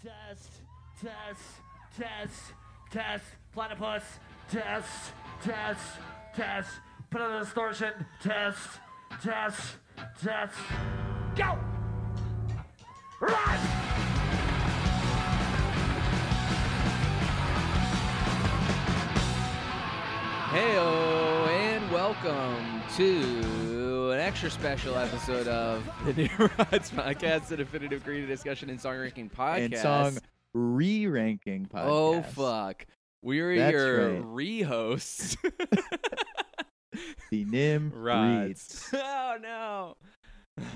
[0.00, 0.50] Test,
[1.02, 1.40] test,
[1.98, 2.52] test,
[2.88, 4.04] test, platypus,
[4.48, 5.80] test, test,
[6.36, 6.70] test,
[7.10, 7.92] put on the distortion,
[8.22, 8.78] test,
[9.20, 9.74] test,
[10.22, 10.54] test,
[11.34, 11.58] go!
[13.20, 13.58] Run!
[20.52, 23.67] Heyo, and welcome to
[24.18, 29.30] an extra special episode of the Nimrods Podcast, a definitive creative discussion and song ranking
[29.30, 29.64] podcast.
[29.66, 30.18] and song
[30.54, 31.84] re-ranking podcast.
[31.84, 32.84] Oh fuck,
[33.22, 34.22] we're That's your right.
[34.24, 35.36] re-hosts.
[37.30, 38.48] The Nim Rods.
[38.48, 38.90] Reads.
[38.94, 39.96] oh no.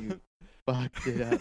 [0.00, 0.20] You
[0.64, 1.40] fucked it up.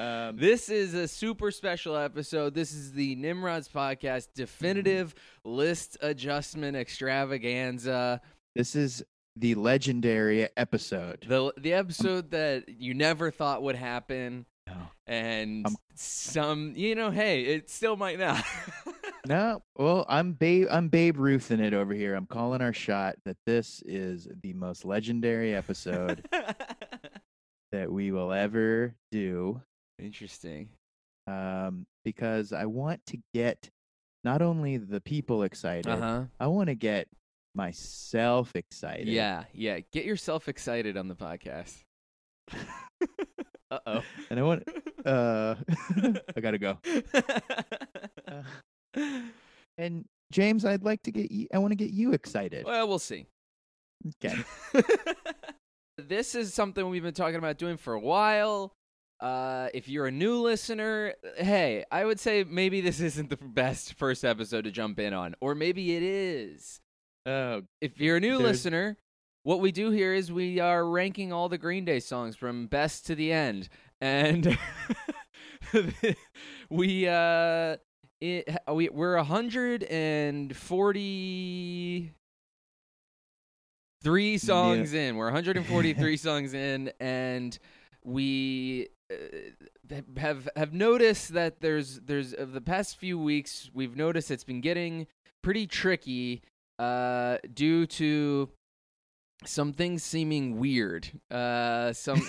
[0.00, 2.54] Um, This is a super special episode.
[2.54, 5.14] This is the Nimrods Podcast definitive
[5.44, 8.22] list adjustment extravaganza.
[8.56, 9.04] this is
[9.36, 11.24] the legendary episode.
[11.28, 14.46] The the episode that you never thought would happen.
[14.66, 14.74] No.
[15.06, 18.42] and Um, some you know hey it still might not
[19.26, 20.66] No, well, I'm Babe.
[20.70, 22.14] I'm Babe Ruth in it over here.
[22.14, 26.22] I'm calling our shot that this is the most legendary episode
[27.72, 29.62] that we will ever do.
[29.98, 30.68] interesting
[31.26, 33.70] Um, because I want to get
[34.24, 37.08] not only the people excited, uh-huh I want to get
[37.54, 39.06] myself excited.
[39.08, 41.82] yeah yeah get yourself excited on the podcast
[43.70, 44.62] uh-oh and I want.
[45.04, 45.54] Uh,
[46.36, 46.78] I gotta go.
[48.28, 48.42] Uh,
[49.78, 51.46] and James, I'd like to get you.
[51.52, 52.64] I want to get you excited.
[52.64, 53.26] well we'll see
[54.22, 54.36] Okay.
[55.98, 58.72] this is something we've been talking about doing for a while.
[59.20, 63.94] Uh, if you're a new listener, hey, I would say maybe this isn't the best
[63.94, 66.80] first episode to jump in on, or maybe it is.
[67.26, 68.96] Oh, If you're a new There's- listener,
[69.44, 73.06] what we do here is we are ranking all the Green Day songs from best
[73.06, 73.68] to the end,
[74.00, 74.58] and
[76.70, 77.76] we uh,
[78.20, 82.12] it, we we're hundred and forty
[84.02, 85.16] three songs in.
[85.16, 87.58] We're 143 songs in, and
[88.04, 94.30] we uh, have have noticed that there's there's of the past few weeks we've noticed
[94.30, 95.06] it's been getting
[95.42, 96.42] pretty tricky
[96.78, 98.48] uh, due to
[99.44, 101.08] some things seeming weird.
[101.30, 102.20] Uh, some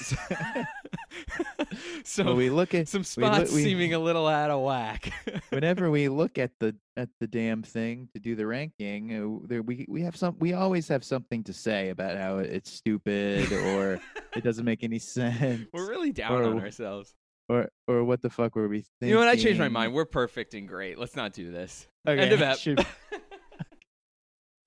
[2.04, 5.12] some well, we look at some we spots we- seeming a little out of whack.
[5.50, 9.12] whenever we look at the at the damn thing to do the ranking.
[9.44, 10.36] Uh, there, we we have some.
[10.40, 14.00] We always have something to say about how it's stupid or
[14.36, 15.68] it doesn't make any sense.
[15.74, 17.14] We're really down Or- on ourselves.
[17.50, 19.10] or or what the fuck were we thinking?
[19.10, 19.30] You know what?
[19.30, 19.94] I changed my mind.
[19.94, 20.98] We're perfect and great.
[21.00, 21.88] Let's not do this.
[22.08, 22.58] Okay, End of ep.
[22.58, 22.86] should-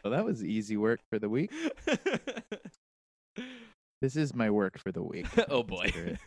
[0.04, 1.52] Well, that was easy work for the week.
[4.00, 5.26] This is my work for the week.
[5.48, 5.90] oh boy.
[5.90, 6.18] Consider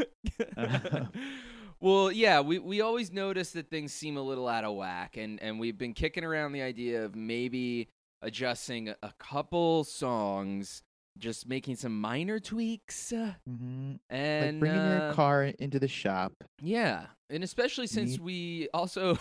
[1.79, 5.41] well, yeah, we, we always notice that things seem a little out of whack, and,
[5.41, 7.87] and we've been kicking around the idea of maybe
[8.21, 10.83] adjusting a, couple songs,
[11.17, 15.87] just making some minor tweaks, uh, hmm and like bringing uh, your car into the
[15.87, 16.33] shop.
[16.61, 19.17] Yeah, and especially since we also,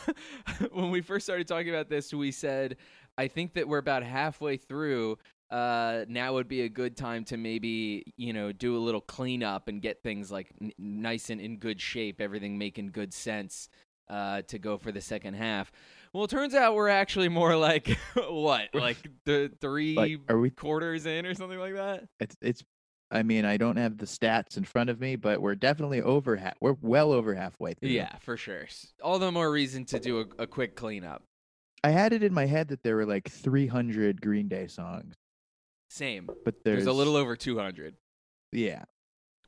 [0.72, 2.76] when we first started talking about this, we said,
[3.18, 5.18] I think that we're about halfway through.
[5.50, 9.66] Uh, now would be a good time to maybe you know do a little cleanup
[9.68, 13.68] and get things like n- nice and in good shape, everything making good sense.
[14.08, 15.70] Uh, to go for the second half.
[16.12, 17.96] Well, it turns out we're actually more like
[18.28, 20.50] what, like the three Like, are we?
[20.50, 22.08] quarters in or something like that.
[22.18, 22.64] It's it's.
[23.12, 26.34] I mean, I don't have the stats in front of me, but we're definitely over
[26.34, 26.54] half.
[26.60, 27.90] We're well over halfway through.
[27.90, 28.66] Yeah, for sure.
[29.00, 31.22] All the more reason to do a, a quick cleanup.
[31.82, 35.14] I had it in my head that there were like 300 Green Day songs,
[35.88, 36.28] Same.
[36.44, 37.94] but there's, There's, a little over 200.
[38.52, 38.84] Yeah.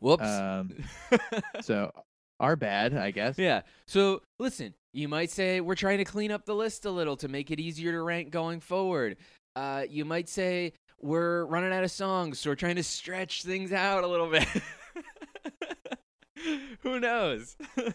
[0.00, 0.24] Whoops.
[0.24, 0.72] Um.
[1.60, 1.92] so
[2.40, 3.38] our bad, I guess.
[3.38, 3.62] yeah.
[3.86, 7.28] So listen, you might say we're trying to clean up the list a little to
[7.28, 9.16] make it easier to rank going forward.
[9.54, 13.72] Uh, you might say we're running out of songs, so we're trying to stretch things
[13.72, 14.46] out a little bit.
[16.82, 17.56] Who knows?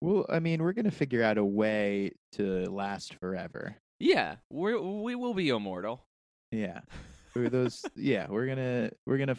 [0.00, 3.76] Well, I mean, we're gonna figure out a way to last forever.
[4.00, 6.04] yeah, we're, we will be immortal.
[6.50, 6.80] Yeah.
[7.36, 7.84] Those.
[7.94, 9.36] yeah, we're gonna we're gonna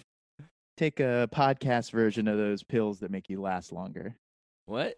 [0.78, 4.16] take a podcast version of those pills that make you last longer.
[4.66, 4.96] What?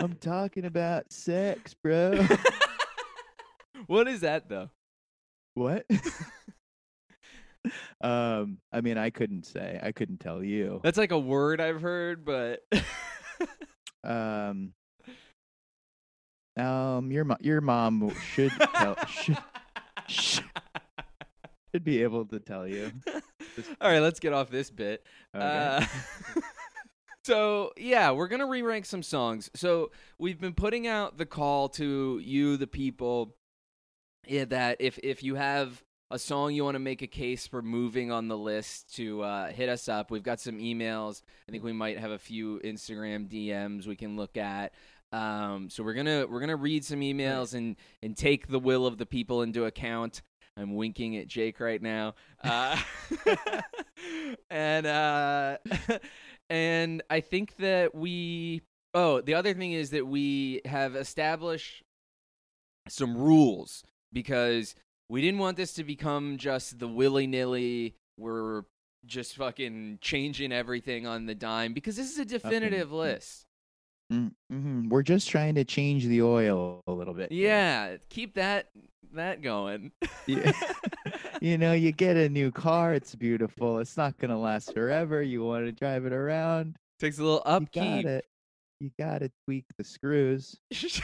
[0.00, 2.24] I'm talking about sex, bro.
[3.86, 4.70] what is that though?
[5.54, 5.84] what?
[8.00, 9.78] um, I mean, I couldn't say.
[9.82, 10.80] I couldn't tell you.
[10.82, 12.60] That's like a word I've heard, but
[14.04, 14.72] Um,
[16.56, 19.38] um, your mo- your mom should tell should
[20.06, 20.44] should
[21.82, 22.92] be able to tell you.
[23.80, 25.04] All right, let's get off this bit.
[25.34, 25.44] Okay.
[25.44, 25.84] Uh,
[27.24, 29.50] So yeah, we're gonna re-rank some songs.
[29.56, 33.34] So we've been putting out the call to you, the people,
[34.28, 37.62] yeah, that if if you have a song you want to make a case for
[37.62, 40.10] moving on the list, to uh, hit us up.
[40.10, 41.22] We've got some emails.
[41.48, 44.72] I think we might have a few Instagram DMs we can look at.
[45.12, 48.98] Um, so we're gonna we're gonna read some emails and and take the will of
[48.98, 50.22] the people into account.
[50.56, 52.14] I'm winking at Jake right now.
[52.42, 52.76] Uh,
[54.50, 55.58] and uh,
[56.50, 58.62] and I think that we
[58.94, 61.82] oh, the other thing is that we have established
[62.88, 63.82] some rules
[64.12, 64.74] because
[65.08, 68.62] we didn't want this to become just the willy-nilly we're
[69.04, 72.98] just fucking changing everything on the dime because this is a definitive mm.
[72.98, 73.44] list.
[74.12, 74.88] Mm-hmm.
[74.88, 77.32] We're just trying to change the oil a little bit.
[77.32, 78.68] Yeah, keep that
[79.14, 79.92] that going.
[80.26, 80.52] Yeah.
[81.40, 83.78] you know, you get a new car, it's beautiful.
[83.78, 85.22] It's not gonna last forever.
[85.22, 86.76] You want to drive it around.
[87.00, 88.04] Takes a little You upkeep.
[88.04, 88.24] got it.
[88.80, 90.56] You gotta tweak the screws.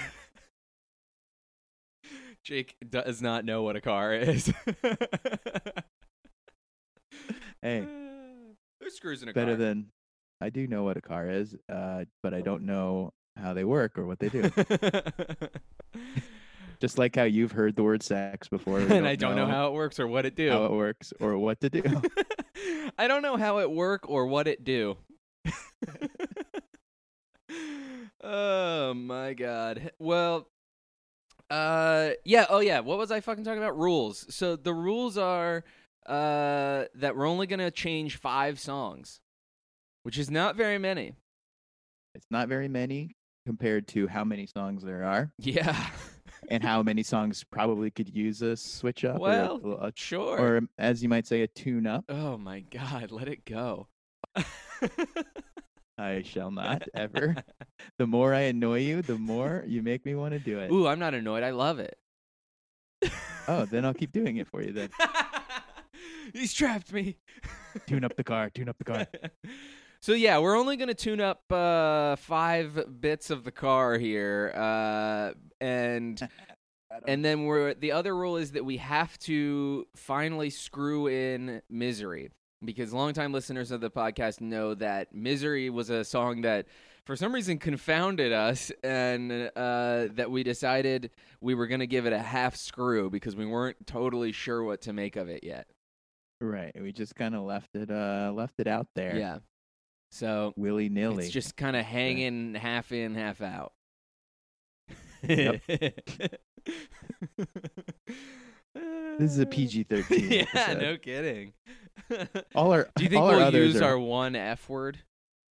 [2.42, 4.52] Jake does not know what a car is.
[7.62, 7.86] Hey,
[8.80, 9.64] There's screws in a better car.
[9.64, 9.86] than
[10.40, 13.96] I do know what a car is, uh, but I don't know how they work
[13.96, 14.50] or what they do.
[16.80, 19.74] Just like how you've heard the word sex before, and I don't know how it
[19.74, 20.50] works or what it do.
[20.50, 21.82] how it works or what to do.
[22.98, 24.96] I don't know how it work or what it do.
[28.24, 29.92] oh my god.
[30.00, 30.48] Well,
[31.52, 33.78] uh yeah, oh yeah, what was I fucking talking about?
[33.78, 34.26] Rules.
[34.34, 35.64] So the rules are
[36.06, 39.20] uh that we're only going to change 5 songs,
[40.02, 41.14] which is not very many.
[42.14, 43.14] it's not very many
[43.46, 45.76] compared to how many songs there are Yeah.
[46.48, 50.38] and how many songs probably could use a switch up or a- well, a, sure.
[50.40, 52.04] or as you might say a tune up.
[52.08, 53.88] oh my god, let it go.
[56.02, 57.36] I shall not ever.
[57.98, 60.70] The more I annoy you, the more you make me want to do it.
[60.70, 61.44] Ooh, I'm not annoyed.
[61.44, 61.96] I love it.
[63.48, 64.90] Oh, then I'll keep doing it for you then.
[66.32, 67.18] He's trapped me.
[67.86, 69.06] Tune up the car, tune up the car.
[70.00, 75.32] so yeah, we're only gonna tune up uh, five bits of the car here, uh,
[75.60, 76.28] and
[77.06, 82.30] and then we're the other rule is that we have to finally screw in misery
[82.64, 86.66] because longtime listeners of the podcast know that misery was a song that
[87.04, 91.10] for some reason confounded us and uh, that we decided
[91.40, 94.80] we were going to give it a half screw because we weren't totally sure what
[94.82, 95.66] to make of it yet
[96.40, 96.72] Right.
[96.80, 99.16] We just kind of left it uh left it out there.
[99.16, 99.38] yeah
[100.10, 101.24] so Willy nilly.
[101.24, 103.72] it's just kind of hanging half in half out
[105.28, 105.60] Yep.
[109.18, 110.80] This is a PG-13 yeah episode.
[110.80, 111.52] no kidding
[112.54, 114.98] all our do you think all our we'll others use are, our one f word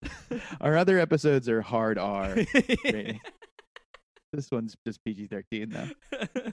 [0.61, 2.35] our other episodes are hard R.
[2.85, 3.21] rating.
[4.33, 6.53] this one's just PG-13 though.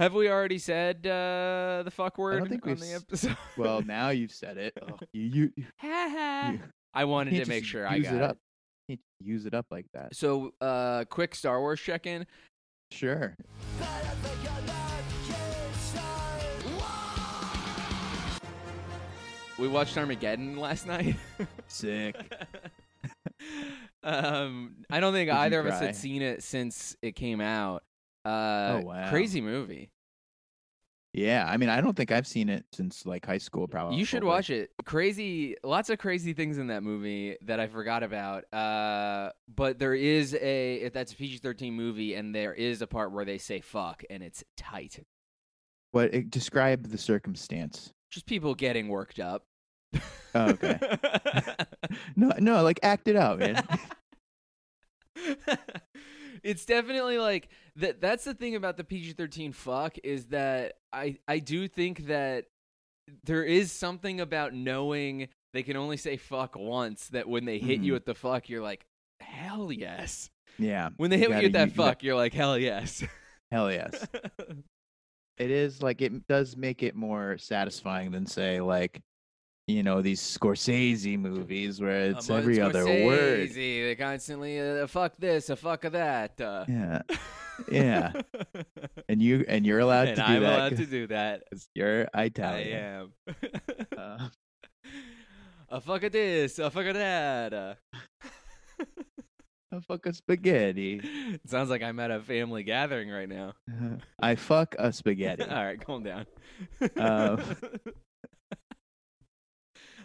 [0.00, 3.36] Have we already said uh, the fuck word think on we've the s- episode?
[3.56, 4.72] Well, now you've said it.
[4.82, 6.60] Ugh, you you, you,
[6.94, 8.22] I wanted to can't make just sure I use got it it.
[8.22, 8.38] up.
[8.88, 10.16] You can't use it up like that.
[10.16, 12.26] So, uh, quick Star Wars check-in.
[12.90, 13.36] Sure.
[19.60, 21.16] We watched Armageddon last night.
[21.68, 22.16] Sick.
[24.02, 25.86] um, I don't think Did either of us cry?
[25.88, 27.82] had seen it since it came out.
[28.24, 28.28] Uh,
[28.80, 29.10] Oh, wow.
[29.10, 29.90] Crazy movie.
[31.12, 33.66] Yeah, I mean, I don't think I've seen it since like high school.
[33.68, 33.98] Probably.
[33.98, 34.70] You should watch it.
[34.86, 38.44] Crazy, lots of crazy things in that movie that I forgot about.
[38.54, 42.86] Uh, but there is a if that's a PG thirteen movie, and there is a
[42.86, 45.04] part where they say "fuck" and it's tight.
[45.90, 46.14] What?
[46.14, 47.92] eh, Describe the circumstance.
[48.12, 49.46] Just people getting worked up.
[50.34, 50.78] Oh, okay.
[52.16, 53.62] No, no, like act it out, man.
[56.42, 61.38] it's definitely like that that's the thing about the PG-13 fuck is that I I
[61.38, 62.46] do think that
[63.24, 67.80] there is something about knowing they can only say fuck once that when they hit
[67.80, 67.96] you Mhm.
[67.96, 68.84] with the fuck you're like
[69.20, 70.30] hell yes.
[70.58, 70.90] yeah.
[70.96, 73.02] When they You hit gotta you with that that- fuck you're like hell yes.
[73.50, 74.06] Hell yes.
[75.38, 79.00] it is like it does make it more satisfying than say like,
[79.70, 83.48] you know, these Scorsese movies where it's on every other word.
[83.50, 86.40] Scorsese, They constantly uh, fuck this, a fuck of that.
[86.40, 86.64] Uh.
[86.68, 87.02] Yeah.
[87.70, 88.12] Yeah.
[89.10, 90.28] And you and you're allowed and to do that.
[90.28, 90.58] And I'm that.
[90.58, 91.42] allowed to do that.
[91.74, 92.78] you're Italian.
[92.78, 93.12] I am.
[93.98, 94.28] Uh,
[95.68, 97.52] a fuck of this, a fuck of that.
[97.52, 97.74] Uh.
[99.72, 101.00] I fuck a spaghetti.
[101.04, 103.52] It sounds like I'm at a family gathering right now.
[104.18, 105.44] I fuck a spaghetti.
[105.44, 106.24] All right, calm down.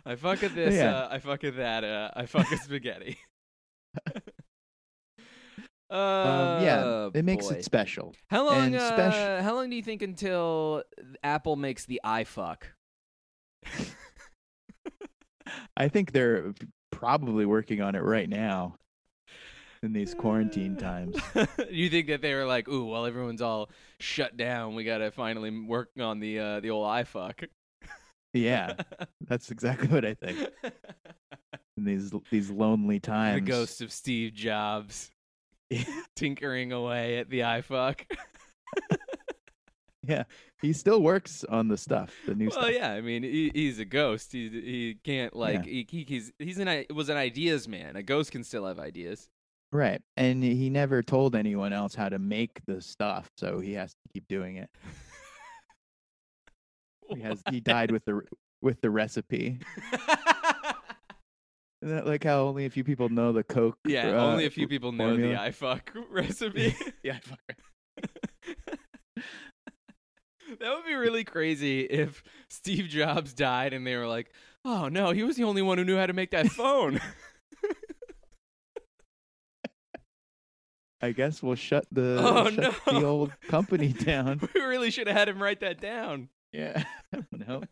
[0.06, 0.76] I fuck at this.
[0.76, 0.96] Yeah.
[0.96, 1.84] Uh, I fuck at that.
[1.84, 3.18] Uh, I fuck at spaghetti.
[5.90, 7.56] uh, um, yeah, it makes boy.
[7.56, 8.14] it special.
[8.28, 8.76] How long?
[8.76, 10.84] Uh, how long do you think until
[11.24, 12.64] Apple makes the iFuck?
[15.78, 16.54] I think they're
[16.92, 18.76] probably working on it right now
[19.84, 21.18] in these quarantine times.
[21.70, 23.70] you think that they were like, "Ooh, while everyone's all
[24.00, 27.48] shut down, we gotta finally work on the uh, the old iFuck."
[28.36, 28.74] Yeah,
[29.27, 30.50] that's exactly what I think.
[31.77, 35.12] In these these lonely times, the ghost of Steve Jobs
[36.15, 38.01] tinkering away at the iFuck.
[40.08, 40.24] yeah,
[40.62, 42.63] he still works on the stuff, the new stuff.
[42.63, 42.82] well, stuff.
[42.82, 44.32] yeah, I mean, he, he's a ghost.
[44.32, 47.96] He he can't like he, he he's he's an was an ideas man.
[47.96, 49.27] A ghost can still have ideas.
[49.72, 53.92] Right, and he never told anyone else how to make the stuff, so he has
[53.92, 54.70] to keep doing it.
[57.14, 58.22] He has he died with the
[58.62, 59.60] with the recipe.
[61.82, 63.78] Isn't that like how only a few people know the Coke?
[63.86, 65.34] yeah, uh, only a few people know formula?
[65.36, 66.76] the iFuck recipe.
[67.04, 67.58] yeah, fuck.
[70.60, 74.32] that would be really crazy if Steve Jobs died and they were like,
[74.64, 77.00] "Oh no, he was the only one who knew how to make that phone."
[81.02, 83.00] I guess we'll shut the Oh, shut no.
[83.00, 84.40] the old company down.
[84.56, 86.30] we really should have had him write that down.
[86.52, 86.84] Yeah,
[87.32, 87.64] no,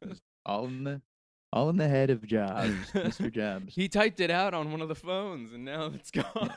[0.45, 1.01] all in the
[1.51, 3.31] all in the head of Jobs, Mr.
[3.33, 3.75] Jobs.
[3.75, 6.55] He typed it out on one of the phones, and now it's gone.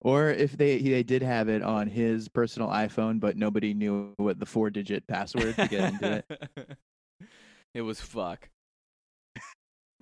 [0.00, 4.38] Or if they they did have it on his personal iPhone, but nobody knew what
[4.38, 6.78] the four digit password to get into it.
[7.74, 8.50] it was fuck.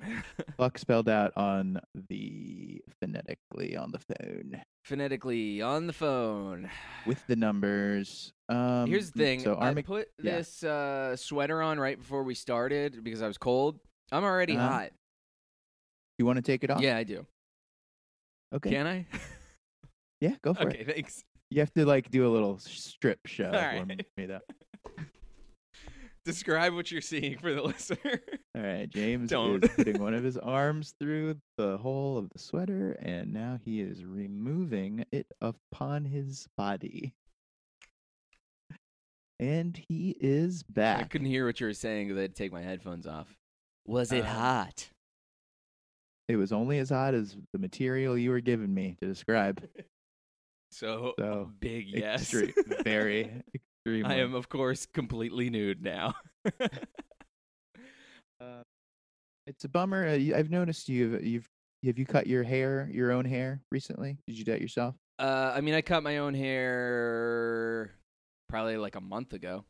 [0.56, 6.68] Fuck spelled out on the phonetically on the phone Phonetically on the phone.
[7.06, 8.32] with the numbers.
[8.48, 9.40] Um, Here's the thing.
[9.40, 10.38] So I put yeah.
[10.38, 13.78] this uh, sweater on right before we started because I was cold.
[14.10, 14.68] I'm already Uh-huh.
[14.68, 14.90] hot.
[16.18, 16.80] you want to take it off?
[16.80, 17.24] Yeah, I do.
[18.54, 18.70] Okay.
[18.70, 19.06] Can I?
[20.20, 20.86] yeah, go for okay, it.
[20.94, 21.24] thanks.
[21.50, 24.06] You have to like do a little strip show All for right.
[24.16, 24.40] me though.
[26.24, 28.20] Describe what you're seeing for the listener.
[28.56, 29.64] All right, James Don't.
[29.64, 33.80] is putting one of his arms through the hole of the sweater, and now he
[33.80, 37.12] is removing it upon his body.
[39.40, 41.00] And he is back.
[41.00, 43.26] I couldn't hear what you were saying because I had to take my headphones off.
[43.86, 44.88] Was it Um, hot?
[46.28, 49.62] It was only as hot as the material you were giving me to describe.
[50.74, 52.34] So, so, big yes.
[52.82, 53.30] Very
[53.84, 54.14] extremely.
[54.14, 56.14] I am, of course, completely nude now.
[58.40, 58.62] Uh,
[59.46, 60.04] it's a bummer.
[60.04, 61.46] Uh, I've noticed you've you've
[61.84, 64.18] have you cut your hair, your own hair recently?
[64.26, 64.96] Did you do that yourself?
[65.20, 67.92] uh, I mean, I cut my own hair
[68.48, 69.64] probably like a month ago.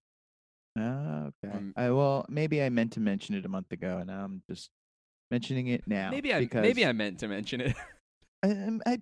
[0.78, 1.54] Oh, okay.
[1.54, 4.70] Um, I well, maybe I meant to mention it a month ago, and I'm just
[5.30, 6.10] mentioning it now.
[6.12, 7.76] maybe I because maybe I meant to mention it.
[8.42, 8.98] I, um, I, y-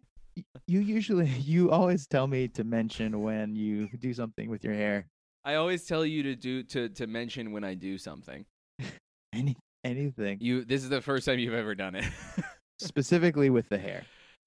[0.67, 5.07] you usually you always tell me to mention when you do something with your hair.
[5.45, 8.45] I always tell you to do to to mention when I do something.
[9.33, 12.05] Any anything You this is the first time you've ever done it.
[12.79, 14.05] specifically with the hair.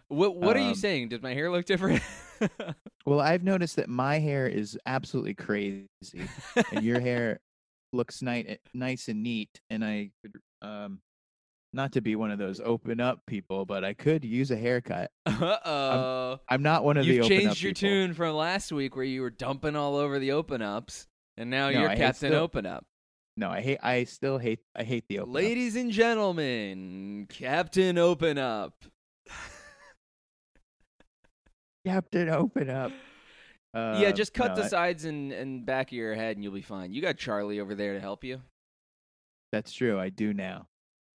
[0.09, 1.09] what what are you Um, saying?
[1.09, 2.01] Does my hair look different?
[3.05, 5.87] Well, I've noticed that my hair is absolutely crazy,
[6.71, 7.39] and your hair
[7.93, 9.49] looks nice, nice and neat.
[9.69, 10.99] And I, could, um,
[11.73, 15.11] not to be one of those open up people, but I could use a haircut.
[15.25, 16.39] Uh oh.
[16.47, 17.89] I'm not one of the You've open up changed your people.
[17.89, 21.69] tune from last week where you were dumping all over the open ups, and now
[21.69, 22.85] No, you're I Captain still- Open Up.
[23.35, 23.79] No, I hate.
[23.81, 24.59] I still hate.
[24.75, 25.35] I hate the open up.
[25.35, 28.85] Ladies and gentlemen, Captain Open Up.
[31.85, 32.91] Captain, open up.
[33.73, 36.53] yeah, Uh, just cut no, the sides and, and back of your head and you'll
[36.53, 36.93] be fine.
[36.93, 38.41] You got Charlie over there to help you.
[39.51, 39.99] That's true.
[39.99, 40.67] I do now.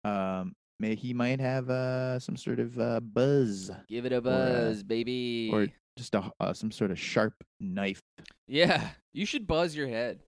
[0.06, 4.20] Um, may he might have uh some sort of uh buzz, Give it a uh,
[4.20, 5.50] buzz, baby.
[5.52, 8.02] or just a uh, some sort of sharp knife.
[8.46, 10.20] yeah, you should buzz your head.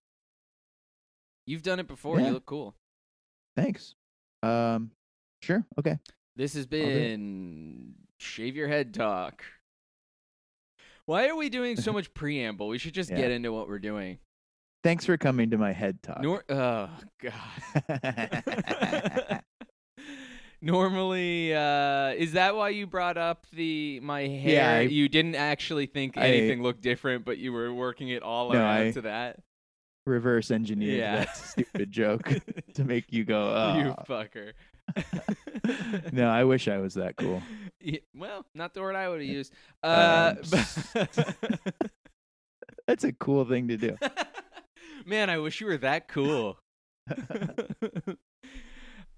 [1.46, 2.18] You've done it before.
[2.20, 2.26] Yeah.
[2.28, 2.74] You look cool.
[3.56, 3.94] Thanks.
[4.42, 4.90] Um,
[5.42, 5.64] sure.
[5.78, 5.98] Okay.
[6.36, 9.42] This has been shave your head talk.
[11.06, 12.68] Why are we doing so much preamble?
[12.68, 13.16] We should just Yeah.
[13.16, 14.18] get into what we're doing.
[14.84, 16.22] Thanks for coming to my head talk.
[16.22, 16.88] Nor- oh
[17.20, 18.44] god.
[20.60, 24.54] Normally, uh, is that why you brought up the my hair?
[24.54, 28.22] Yeah, I- you didn't actually think I- anything looked different, but you were working it
[28.22, 29.40] all No, around I- to that.
[30.06, 31.16] Reverse engineered Yeah.
[31.16, 32.32] that stupid joke
[32.74, 34.04] to make you go, you oh.
[34.08, 34.52] fucker.
[36.12, 37.42] no, I wish I was that cool.
[37.80, 39.52] Yeah, well, not the word I would have used.
[39.84, 40.34] Uh,
[40.96, 41.06] Um,
[42.88, 43.96] That's a cool thing to do.
[45.06, 46.58] Man, I wish you were that cool.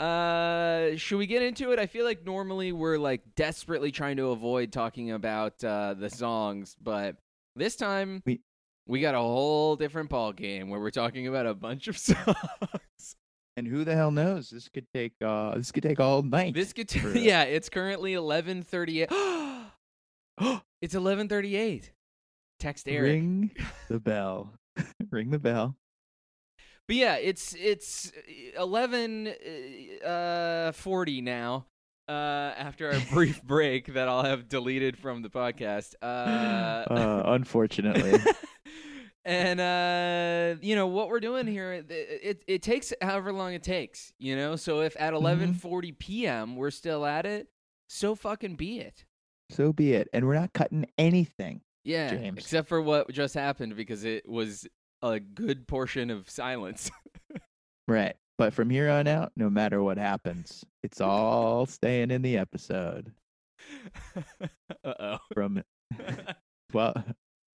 [0.00, 1.78] Uh, should we get into it?
[1.78, 6.76] I feel like normally we're like desperately trying to avoid talking about uh, the songs,
[6.83, 7.16] but
[7.57, 8.40] this time We-
[8.87, 13.16] we got a whole different ball game where we're talking about a bunch of songs.
[13.57, 14.49] And who the hell knows?
[14.50, 16.54] This could take uh this could take all night.
[16.54, 19.11] This could, For- yeah, it's currently eleven thirty eight.
[20.80, 21.92] it's eleven thirty eight.
[22.59, 23.02] Text Eric.
[23.12, 23.50] Ring
[23.88, 24.54] the bell.
[25.11, 25.76] Ring the bell.
[26.90, 28.11] But yeah, it's it's
[28.59, 29.32] eleven
[30.04, 31.66] uh, forty now.
[32.09, 35.94] Uh, after our brief break that I'll have deleted from the podcast.
[36.02, 36.06] Uh,
[36.92, 38.18] Uh, unfortunately.
[39.25, 41.75] and uh, you know what we're doing here.
[41.75, 44.12] It, it it takes however long it takes.
[44.18, 46.56] You know, so if at eleven forty p.m.
[46.56, 47.47] we're still at it,
[47.88, 49.04] so fucking be it.
[49.49, 50.09] so be it.
[50.12, 51.61] And we're not cutting anything.
[51.85, 52.38] Yeah, James.
[52.38, 54.66] except for what just happened because it was
[55.02, 56.90] a good portion of silence.
[57.88, 58.14] Right.
[58.38, 63.12] But from here on out, no matter what happens, it's all staying in the episode.
[64.85, 65.19] uh oh.
[65.35, 65.62] From
[66.73, 66.95] well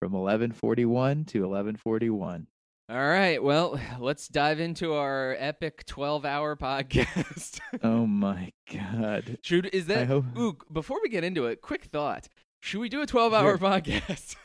[0.02, 2.48] from eleven forty one to eleven forty one.
[2.90, 7.60] All right, well, let's dive into our epic 12-hour podcast.
[7.84, 9.38] Oh my god.
[9.44, 12.28] Should is that hope Ooh, before we get into it, quick thought.
[12.62, 13.70] Should we do a 12-hour Sure.
[13.70, 14.36] podcast?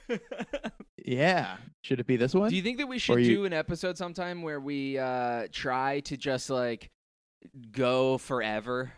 [1.04, 1.56] Yeah.
[1.82, 2.50] Should it be this one?
[2.50, 6.00] do you think that we should you- do an episode sometime where we uh try
[6.00, 6.88] to just like
[7.72, 8.92] go forever?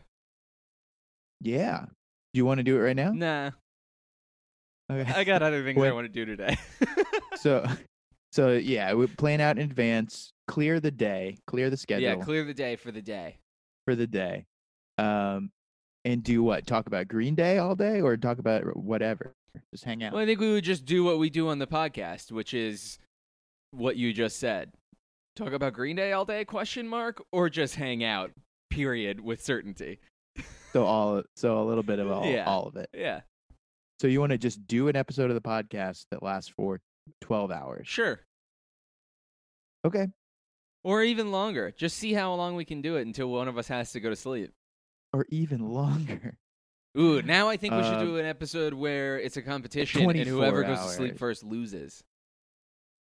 [1.41, 1.85] yeah.
[2.33, 3.11] Do you want to do it right now?
[3.11, 3.51] Nah,
[4.91, 5.13] Okay.
[5.13, 6.57] I got other things I want to do today.
[7.37, 7.67] so
[8.33, 12.45] so yeah, we plan out in advance, clear the day, clear the schedule yeah, clear
[12.45, 13.39] the day for the day.
[13.85, 14.47] for the day.
[14.99, 15.51] Um
[16.05, 16.67] and do what?
[16.67, 19.33] Talk about Green Day all day or talk about whatever?
[19.73, 20.13] Just hang out.
[20.13, 22.99] Well, I think we would just do what we do on the podcast, which is
[23.73, 24.73] what you just said.
[25.37, 26.45] Talk about Green Day all day?
[26.45, 28.33] Question mark, or just hang out?
[28.71, 29.99] Period, with certainty.
[30.73, 32.45] So all so a little bit of all Yeah.
[32.47, 32.89] all of it.
[32.95, 33.23] Yeah,
[34.01, 36.81] So you want to just do an episode of the podcast that lasts for
[37.21, 37.89] 12 hours.
[37.89, 38.21] sure,
[39.85, 40.07] Okay.
[40.85, 41.73] or even longer.
[41.73, 44.11] Just see how long we can do it until one of us has to go
[44.11, 44.53] to sleep.
[45.13, 46.37] Or even longer.
[46.99, 50.19] Ooh, now I think we should Um, do an episode where it's a competition and
[50.29, 51.19] whoever 24 goes to sleep hours.
[51.19, 52.03] first loses.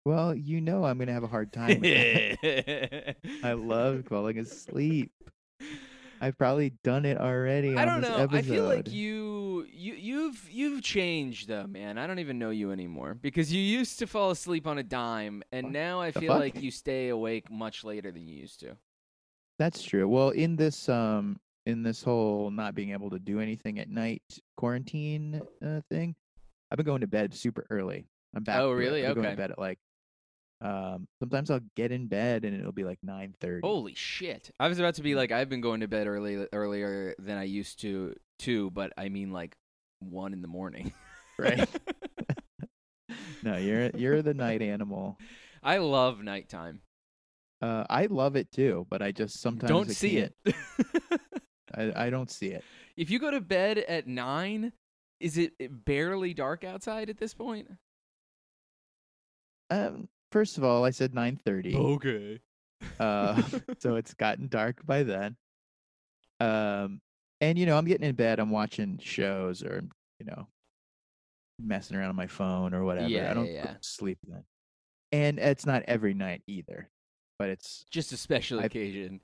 [0.04, 3.16] Well, you know I'm going to have a hard time with that.
[3.44, 5.12] I love falling asleep.
[6.22, 8.16] I've probably done it already I on don't this know.
[8.24, 8.38] episode.
[8.38, 11.96] I feel like you you you've you've changed though, man.
[11.98, 15.42] I don't even know you anymore because you used to fall asleep on a dime,
[15.50, 16.40] and What now I the feel fuck?
[16.40, 18.76] like you stay awake much later than you used to.
[19.58, 20.06] That's true.
[20.08, 24.22] Well, in this um in this whole not being able to do anything at night
[24.56, 26.14] quarantine uh, thing,
[26.70, 28.06] I've been going to bed super early.
[28.34, 28.60] I'm back.
[28.60, 29.04] Oh, really?
[29.04, 29.14] Okay.
[29.14, 29.78] going to bed at like
[30.62, 33.60] um sometimes I'll get in bed and it'll be like 9:30.
[33.62, 34.50] Holy shit!
[34.60, 37.44] I was about to be like, I've been going to bed early earlier than I
[37.44, 39.56] used to too, but I mean like
[40.00, 40.92] one in the morning.
[41.38, 41.68] Right.
[43.42, 45.18] No, you're you're the night animal.
[45.62, 46.82] I love nighttime.
[47.62, 50.34] Uh, I love it too, but I just sometimes don't see it.
[51.80, 52.64] I, I don't see it.
[52.96, 54.72] if you go to bed at nine,
[55.20, 55.52] is it
[55.84, 57.68] barely dark outside at this point?
[59.70, 61.74] Um, first of all, I said 9:30.
[61.74, 62.40] Okay.
[62.98, 63.40] Uh,
[63.78, 65.36] so it's gotten dark by then.
[66.40, 67.00] Um,
[67.40, 69.82] and you know, I'm getting in bed, I'm watching shows or
[70.18, 70.46] you know,
[71.58, 73.08] messing around on my phone or whatever.
[73.08, 73.74] Yeah, I don't yeah, yeah.
[73.80, 74.44] sleep then.
[75.12, 76.88] And it's not every night either,
[77.38, 79.20] but it's Just a special I've- occasion.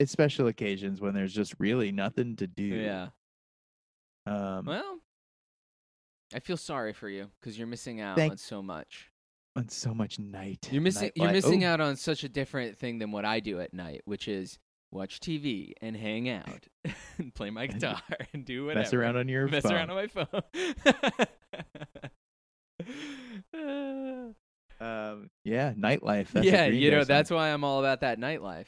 [0.00, 2.64] It's special occasions when there's just really nothing to do.
[2.64, 3.08] Yeah.
[4.26, 4.98] Um, Well,
[6.34, 9.10] I feel sorry for you because you're missing out Thank- on so much.
[9.56, 10.68] on so much night.
[10.70, 11.10] You're missing.
[11.14, 14.26] You're missing out on such a different thing than what I do at night, which
[14.28, 14.58] is
[14.92, 16.66] watch TV and hang out,
[17.18, 18.00] and play my guitar
[18.32, 18.80] and do whatever.
[18.84, 19.72] Mess around on your mess phone.
[19.72, 20.42] around on my phone.
[24.80, 26.28] Um, yeah, nightlife.
[26.32, 28.64] That's yeah, you know that's why I'm all about that nightlife.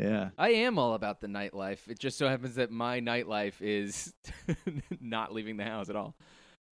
[0.00, 0.30] Yeah.
[0.38, 1.88] I am all about the nightlife.
[1.88, 4.14] It just so happens that my nightlife is
[5.00, 6.14] not leaving the house at all,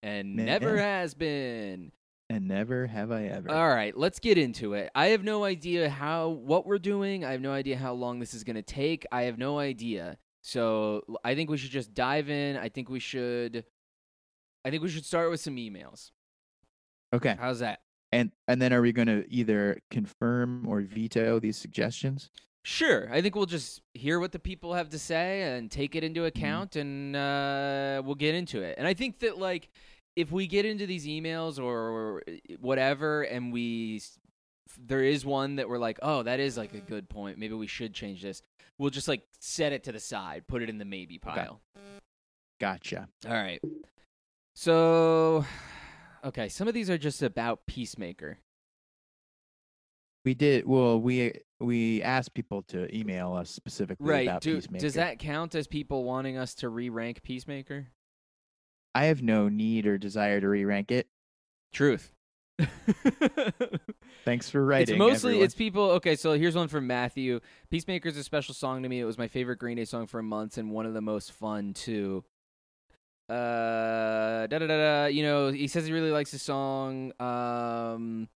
[0.03, 0.47] and Man.
[0.47, 0.83] never eh.
[0.83, 1.93] has been.
[2.31, 3.51] And never have I ever.
[3.51, 4.91] All right, let's get into it.
[4.95, 7.25] I have no idea how what we're doing.
[7.25, 9.07] I have no idea how long this is going to take.
[9.13, 10.19] I have no idea.
[10.43, 12.57] So, I think we should just dive in.
[12.57, 13.65] I think we should
[14.65, 16.11] I think we should start with some emails.
[17.15, 17.37] okay.
[17.39, 17.81] How's that?
[18.13, 22.31] And and then are we going to either confirm or veto these suggestions?
[22.69, 23.09] Sure.
[23.11, 26.27] I think we'll just hear what the people have to say and take it into
[26.27, 28.75] account and uh, we'll get into it.
[28.77, 29.71] And I think that, like,
[30.17, 32.23] if we get into these emails or
[32.61, 34.03] whatever and we
[34.79, 37.39] there is one that we're like, oh, that is like a good point.
[37.39, 38.43] Maybe we should change this.
[38.77, 41.63] We'll just like set it to the side, put it in the maybe pile.
[42.61, 43.09] Gotcha.
[43.27, 43.63] All right.
[44.55, 45.47] So,
[46.23, 48.37] okay, some of these are just about Peacemaker.
[50.29, 51.01] We did well.
[51.01, 54.29] We we asked people to email us specifically Right.
[54.29, 54.81] about Do, Peacemaker.
[54.83, 57.87] does that count as people wanting us to re rank Peacemaker?
[58.95, 61.09] I have no need or desire to re-rank it.
[61.73, 62.13] Truth.
[64.27, 64.97] Thanks for writing.
[64.97, 65.45] it's mostly everyone.
[65.47, 65.83] it's people.
[65.93, 67.41] Okay, so here's one from Matthew.
[67.71, 69.01] Peacemaker is a special song to me.
[69.01, 71.73] It was my favorite Green Day song for months and one of the most fun
[71.73, 72.23] too.
[73.31, 75.07] Uh, da da da da.
[75.07, 77.13] You know, he says he really likes the song.
[77.19, 78.29] Um,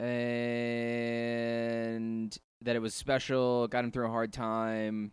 [0.00, 1.18] and
[2.62, 3.68] that it was special.
[3.68, 5.12] Got him through a hard time.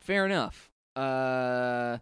[0.00, 0.70] Fair enough.
[0.96, 1.98] Uh.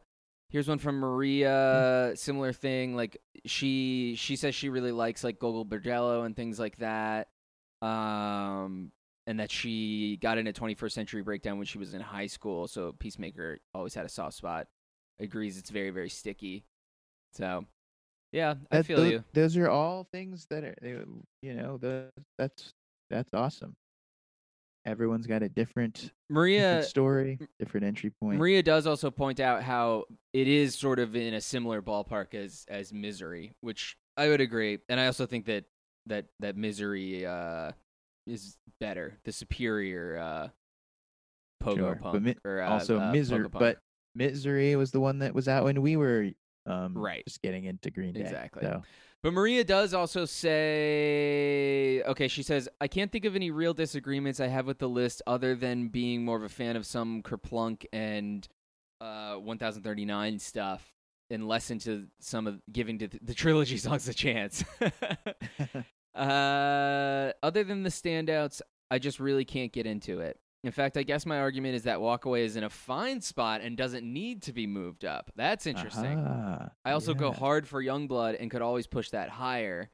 [0.51, 2.13] Here's one from Maria.
[2.17, 2.97] Similar thing.
[2.97, 7.29] Like she she says she really likes like Gogol Bordello and things like that.
[7.83, 8.91] Um,
[9.29, 12.67] and that she got into 21st Century Breakdown when she was in high school.
[12.67, 14.67] So Peacemaker always had a soft spot.
[15.21, 16.65] Agrees it's very very sticky.
[17.33, 17.65] So,
[18.33, 19.25] yeah, I That- feel tho- you.
[19.33, 20.75] Those are all things that are,
[21.43, 22.73] you know, the, that's
[23.11, 23.75] that's awesome.
[24.87, 28.39] Everyone's got a different, Maria different story, different entry point.
[28.39, 32.65] Maria does also point out how it is sort of in a similar ballpark as
[32.69, 35.65] as Misery, which I would agree, and I also think that
[36.07, 37.73] that that Misery uh,
[38.27, 40.49] is better, the superior uh,
[41.63, 43.79] pogo Sure, punk, mi- or uh, also uh, misery, but
[44.15, 46.31] misery was the one that was out when we were
[46.67, 47.25] um Right.
[47.25, 48.21] just getting into Green Day.
[48.21, 48.63] Exactly.
[48.63, 48.83] So
[49.23, 54.41] But Maria does also say, okay, she says, I can't think of any real disagreements
[54.41, 57.85] I have with the list other than being more of a fan of some Kerplunk
[57.93, 58.47] and
[59.01, 60.95] uh, 1039 stuff
[61.31, 64.65] and less into some of giving to the, the trilogy songs a chance.
[66.15, 70.39] uh, other than the standouts, I just really can't get into it.
[70.63, 73.77] In fact, I guess my argument is that Walkaway is in a fine spot and
[73.77, 75.31] doesn't need to be moved up.
[75.35, 76.19] That's interesting.
[76.19, 79.91] Aha, I also go hard for Youngblood and could always push that higher.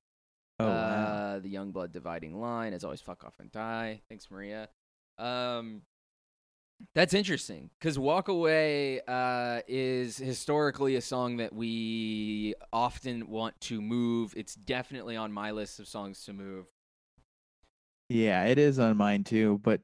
[0.59, 0.73] Oh wow.
[0.73, 4.01] uh, the Youngblood dividing line is always fuck off and die.
[4.09, 4.69] Thanks, Maria.
[5.19, 5.83] Um,
[6.95, 13.81] that's interesting because Walk Away uh, is historically a song that we often want to
[13.81, 14.35] move.
[14.37, 16.67] It's definitely on my list of songs to move.
[18.09, 19.81] Yeah, it is on mine too, but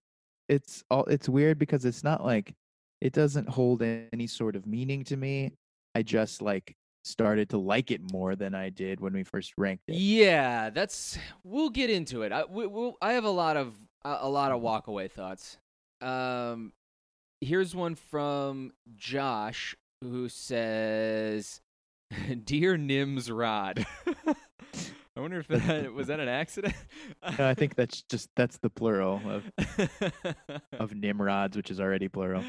[0.52, 2.54] it's all it's weird because it's not like
[3.00, 5.52] it doesn't hold any sort of meaning to me.
[5.94, 9.84] I just like started to like it more than I did when we first ranked
[9.88, 9.96] it.
[9.96, 11.18] Yeah, that's.
[11.42, 12.32] We'll get into it.
[12.32, 15.58] I, we, we'll, I have a lot of a, a lot of walk away thoughts.
[16.00, 16.72] Um,
[17.40, 21.60] here's one from Josh who says,
[22.44, 23.86] "Dear Nim's Rod."
[25.22, 26.74] I wonder if that was that an accident.
[27.38, 29.52] No, I think that's just that's the plural of
[30.72, 32.42] of Nimrods, which is already plural.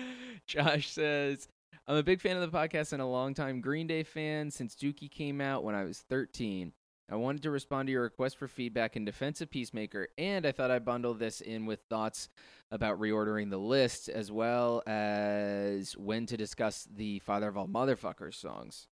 [0.47, 1.47] Josh says,
[1.87, 5.11] I'm a big fan of the podcast and a longtime Green Day fan since Dookie
[5.11, 6.73] came out when I was 13.
[7.11, 10.51] I wanted to respond to your request for feedback in defense of Peacemaker, and I
[10.51, 12.27] thought I'd bundle this in with thoughts
[12.71, 18.33] about reordering the list as well as when to discuss the Father of All Motherfuckers
[18.33, 18.87] songs,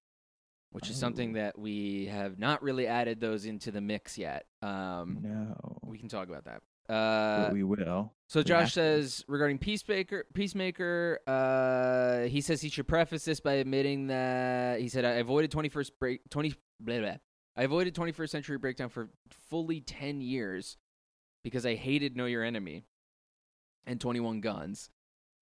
[0.72, 1.40] which is something Oh.
[1.40, 4.46] that we have not really added those into the mix yet.
[4.62, 6.62] Um, No, we can talk about that.
[6.92, 8.12] Uh, but we will.
[8.26, 14.08] so Josh says regarding Peacemaker, Peacemaker, uh, he says he should preface this by admitting
[14.08, 17.14] that he said I avoided 21st break 20 blah, blah.
[17.56, 20.76] I avoided 21st century breakdown for fully 10 years
[21.44, 22.84] because I hated Know Your Enemy
[23.86, 24.90] and 21 Guns.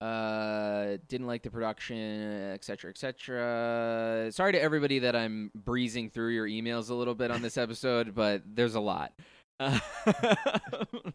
[0.01, 4.31] Uh, didn't like the production, etc., etc.
[4.33, 8.15] Sorry to everybody that I'm breezing through your emails a little bit on this episode,
[8.15, 9.13] but there's a lot.
[9.59, 9.79] Uh,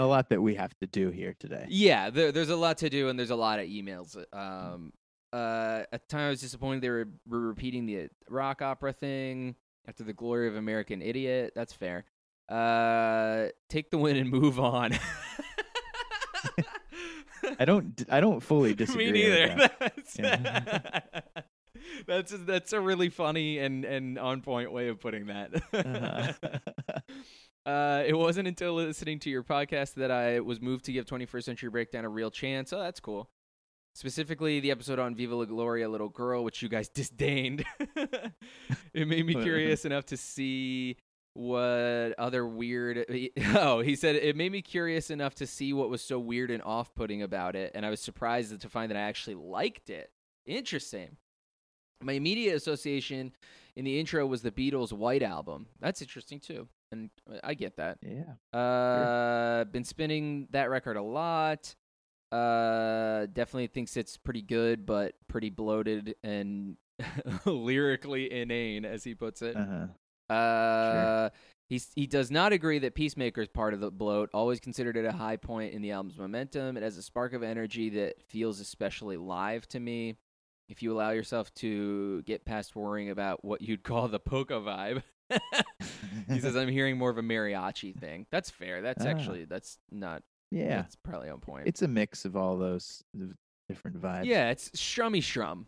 [0.00, 1.66] a lot that we have to do here today.
[1.68, 4.16] yeah, there, there's a lot to do, and there's a lot of emails.
[4.32, 4.92] Um,
[5.32, 9.54] uh, at the time, I was disappointed they were, were repeating the rock opera thing
[9.86, 11.52] after the glory of American Idiot.
[11.54, 12.04] That's fair.
[12.48, 14.92] Uh, take the win and move on.
[17.58, 18.04] I don't.
[18.10, 19.12] I don't fully disagree.
[19.12, 19.48] Me neither.
[19.56, 19.78] that.
[19.78, 21.00] That's, Yeah.
[22.06, 25.50] that's a, that's a really funny and and on point way of putting that.
[25.72, 26.58] Uh-huh.
[27.66, 31.44] Uh, it wasn't until listening to your podcast that I was moved to give 21st
[31.44, 32.74] Century Breakdown a real chance.
[32.74, 33.30] Oh, that's cool.
[33.94, 37.64] Specifically, the episode on Viva La Gloria, Little Girl, which you guys disdained.
[38.92, 40.98] it made me curious enough to see
[41.34, 43.04] what other weird.
[43.56, 46.62] Oh, he said it made me curious enough to see what was so weird and
[46.62, 50.10] off putting about it, and I was surprised to find that I actually liked it.
[50.46, 51.16] Interesting.
[52.02, 53.32] My immediate association
[53.76, 55.66] in the intro was the Beatles' White Album.
[55.80, 56.68] That's interesting too.
[56.92, 57.10] and
[57.42, 57.98] I get that.
[58.02, 58.58] Yeah.
[58.58, 61.74] Uh, been spinning that record a lot.
[62.30, 66.76] Uh, definitely thinks it's pretty good, but pretty bloated and
[67.46, 69.56] lyrically inane, as he puts it.
[69.56, 69.86] Uh-huh.
[70.30, 71.30] Uh,
[71.68, 74.30] he's, he does not agree that Peacemaker is part of the bloat.
[74.32, 76.76] Always considered it a high point in the album's momentum.
[76.76, 80.16] It has a spark of energy that feels especially live to me.
[80.68, 85.02] If you allow yourself to get past worrying about what you'd call the polka vibe,
[86.28, 88.26] he says I'm hearing more of a mariachi thing.
[88.30, 88.80] That's fair.
[88.80, 89.08] That's Ah.
[89.08, 90.22] actually that's not.
[90.50, 90.76] Yeah.
[90.76, 91.66] that's probably on point.
[91.66, 93.02] It's a mix of all those
[93.68, 94.24] different vibes.
[94.24, 95.66] yeah, it's strummy strum.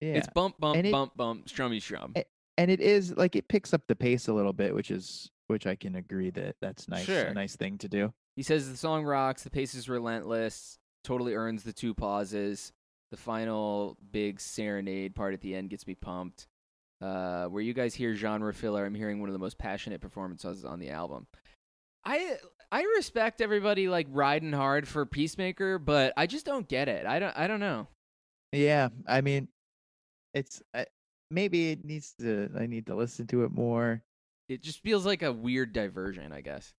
[0.00, 0.14] Yeah.
[0.14, 2.14] It's bump bump it- bump bump strummy strum.
[2.58, 5.66] And it is like it picks up the pace a little bit, which is which
[5.66, 7.04] I can agree that that's nice.
[7.04, 7.24] Sure.
[7.24, 8.12] A nice thing to do.
[8.36, 12.72] He says the song rocks, the pace is relentless, totally earns the two pauses.
[13.10, 16.46] The final big serenade part at the end gets me pumped.
[17.02, 20.64] Uh, where you guys hear genre filler, I'm hearing one of the most passionate performances
[20.64, 21.26] on the album.
[22.04, 22.36] I
[22.70, 27.06] I respect everybody like riding hard for Peacemaker, but I just don't get it.
[27.06, 27.88] I don't I don't know.
[28.52, 28.90] Yeah.
[29.06, 29.48] I mean,
[30.34, 30.62] it's
[31.30, 32.50] maybe it needs to.
[32.58, 34.02] I need to listen to it more.
[34.48, 36.72] It just feels like a weird diversion, I guess.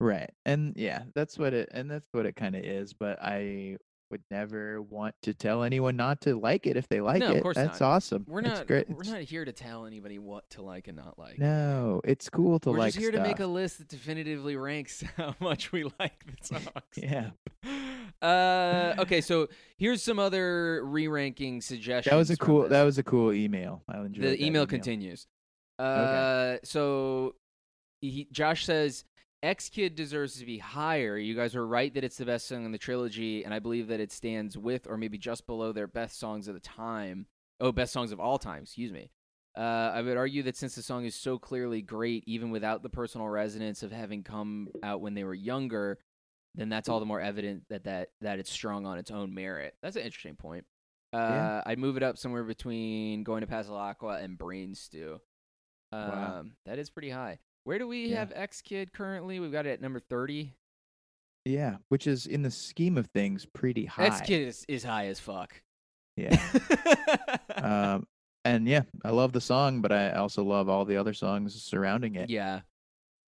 [0.00, 0.30] Right.
[0.44, 3.78] And yeah, that's what it and that's what it kind of is, but I
[4.10, 7.36] would never want to tell anyone not to like it if they like No, of
[7.36, 7.42] it.
[7.42, 7.86] course that's not.
[7.96, 8.24] awesome.
[8.26, 8.88] We're not great.
[8.88, 11.38] we're not here to tell anybody what to like and not like.
[11.38, 15.02] No, it's cool to We're like just here to make a list that definitively ranks
[15.16, 16.62] how much we like the songs.
[16.96, 17.30] Yeah.
[18.20, 22.10] Uh, okay, so here's some other re-ranking suggestions.
[22.10, 22.70] That was a cool this.
[22.70, 23.82] that was a cool email.
[23.88, 25.26] I enjoyed the that email continues.
[25.78, 27.36] Uh, so
[28.00, 29.04] he, Josh says
[29.42, 31.16] X Kid deserves to be higher.
[31.16, 33.88] You guys are right that it's the best song in the trilogy, and I believe
[33.88, 37.26] that it stands with or maybe just below their best songs of the time.
[37.60, 38.62] Oh, best songs of all time.
[38.62, 39.10] Excuse me.
[39.56, 42.88] Uh, I would argue that since the song is so clearly great, even without the
[42.88, 45.98] personal resonance of having come out when they were younger,
[46.58, 49.74] then that's all the more evident that that, that it's strong on its own merit.
[49.82, 50.64] That's an interesting point.
[51.12, 51.62] Uh, Yeah.
[51.64, 55.20] I'd move it up somewhere between going to Pasalacqua and Brain Stew.
[55.92, 56.44] Um, Wow.
[56.66, 57.38] That is pretty high.
[57.64, 58.18] Where do we Yeah.
[58.18, 59.40] have X Kid currently?
[59.40, 60.52] We've got it at number 30.
[61.44, 64.06] Yeah, which is in the scheme of things pretty high.
[64.06, 65.62] X Kid is, is high as fuck.
[66.16, 66.36] Yeah.
[67.56, 68.06] um
[68.44, 72.14] and yeah, I love the song, but I also love all the other songs surrounding
[72.16, 72.30] it.
[72.30, 72.60] Yeah.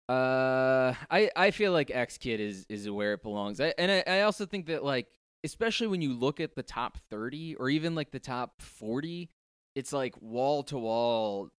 [0.08, 3.60] Uh, I I feel like X Kid is is where it belongs.
[3.60, 5.08] I, and I, I also think that like
[5.44, 9.30] especially when you look at the top 30 or even like the top 40,
[9.76, 11.50] it's like wall to wall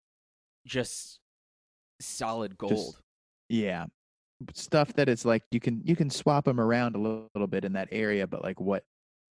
[0.67, 1.21] just
[2.01, 2.99] solid gold.
[3.49, 3.87] Yeah.
[4.53, 7.65] Stuff that it's like you can you can swap them around a little, little bit
[7.65, 8.85] in that area, but like what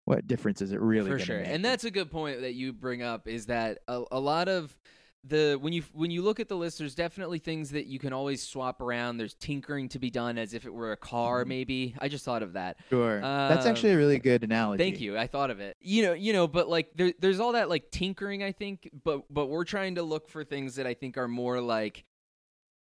[0.06, 1.48] what difference is it really for sure make?
[1.48, 4.76] and that's a good point that you bring up is that a, a lot of
[5.24, 8.12] the when you when you look at the list there's definitely things that you can
[8.12, 11.48] always swap around there's tinkering to be done as if it were a car Mhm.
[11.48, 13.22] maybe i just thought of that sure.
[13.22, 14.84] that's Um, actually a really good analogy.
[14.84, 17.52] thank you i thought of it you know you know but like there, there's all
[17.52, 20.96] that like tinkering i think but but we're trying to look for things that i
[20.96, 22.04] think are more like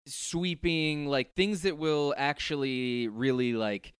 [0.06, 3.92] sweeping like things that will actually really like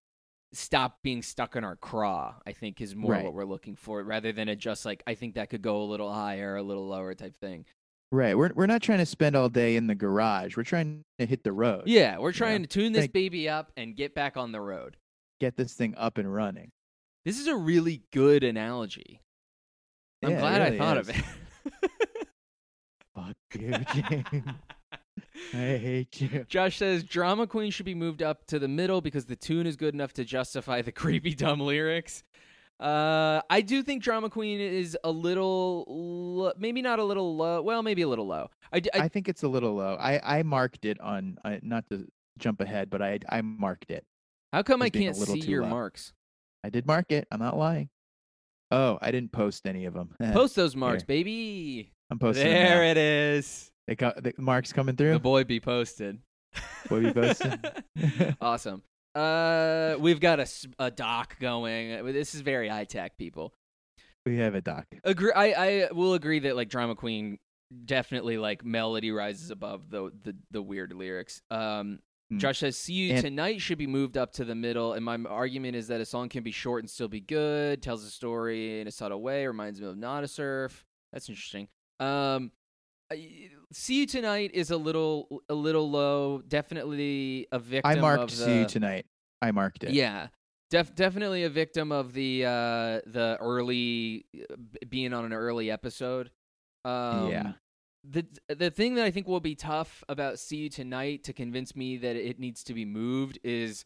[0.53, 3.25] stop being stuck in our craw i think is more Right.
[3.25, 5.85] what we're looking for rather than a just like i think that could go a
[5.85, 7.65] little higher a little lower type thing
[8.13, 8.37] Right.
[8.37, 10.57] We're we're not trying to spend all day in the garage.
[10.57, 11.85] We're trying to hit the road.
[11.87, 14.97] yeah we're trying to tune this baby up and get back on the road
[15.41, 16.71] Get this thing up and running.
[17.25, 19.21] this is a really good analogy
[20.25, 21.17] i'm Yeah, glad i really thought of it
[23.15, 24.45] Fuck you, James.
[25.53, 26.45] I hate you.
[26.49, 29.77] Josh says drama queen should be moved up to the middle because the tune is
[29.77, 32.23] good enough to justify the creepy dumb lyrics.
[32.81, 37.61] Uh, I do think drama queen is a little, lo- maybe not a little low.
[37.61, 38.51] Well, maybe a little low.
[38.73, 39.97] I, I- I think it's a little low.
[40.01, 42.07] I I marked it on uh, not to
[42.39, 44.05] jump ahead, but I I marked it.
[44.53, 45.69] how come I can't see your low.
[45.69, 46.13] marks?
[46.65, 47.29] I did mark it.
[47.31, 47.91] I'm not lying.
[48.71, 50.15] Oh, I didn't post any of them.
[50.33, 51.07] Post those marks, Here.
[51.09, 51.93] baby.
[52.11, 52.45] I'm posting.
[52.45, 53.71] There it is.
[53.89, 55.15] They got the marks coming through.
[55.15, 56.19] The boy be posted.
[56.89, 57.67] Boy be posted.
[58.41, 58.83] awesome.
[59.15, 60.47] Uh, we've got a,
[60.79, 62.05] a doc going.
[62.13, 63.53] This is very high tech, people.
[64.27, 64.87] we have a doc.
[65.05, 65.33] Agree.
[65.33, 65.53] I,
[65.87, 67.39] I will agree that like drama queen
[67.85, 71.43] definitely like melody rises above the the, the weird lyrics.
[71.51, 72.01] Um,
[72.33, 72.39] Hmm.
[72.39, 75.19] Josh says, "See you And- tonight" should be moved up to the middle, and my
[75.29, 78.81] argument is that a song can be short and still be good, tells a story
[78.81, 80.85] in a subtle way, reminds me of Not a Surf.
[81.13, 81.67] That's interesting.
[81.99, 82.53] Um,
[83.11, 86.43] I- "See You Tonight" is a little a little low.
[86.47, 87.91] Definitely a victim.
[87.91, 89.07] I marked the, see you tonight.
[89.43, 89.93] I marked it.
[89.93, 90.29] yeah.
[90.71, 94.25] Def- definitely a victim of the uh the early
[94.89, 96.31] being on an early episode.
[96.85, 97.53] Um Yeah.
[98.05, 101.75] the the thing that I think will be tough about See You Tonight to convince
[101.75, 103.85] me that it needs to be moved is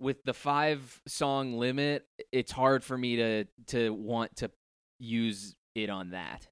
[0.00, 2.06] with the five song limit.
[2.32, 4.50] It's hard for me to to want to
[4.98, 6.48] use it on that,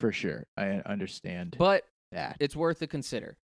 [0.00, 0.46] For sure.
[0.56, 2.36] I understand but that.
[2.40, 3.36] it's worth a consider.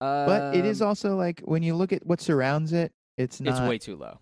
[0.00, 3.60] But it is Um, also like when you look at what surrounds it, it's not
[3.62, 4.18] it's way too low.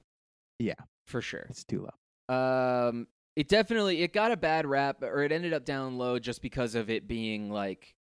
[0.58, 0.74] Yeah.
[1.08, 1.46] for sure.
[1.50, 2.34] it's too low.
[2.34, 6.40] Um, it definitely it got a bad rap, or it ended up down low just
[6.42, 7.94] because of it being like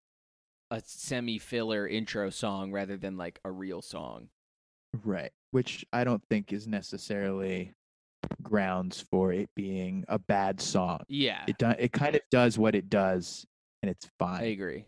[0.72, 4.30] a semi filler intro song rather than like a real song.
[5.06, 5.32] Right.
[5.52, 7.74] Which I don't think is necessarily
[8.44, 11.00] grounds for it being a bad song.
[11.08, 13.46] Yeah, It do- it kind of does what it does
[13.82, 14.42] and it's fine.
[14.42, 14.86] I agree.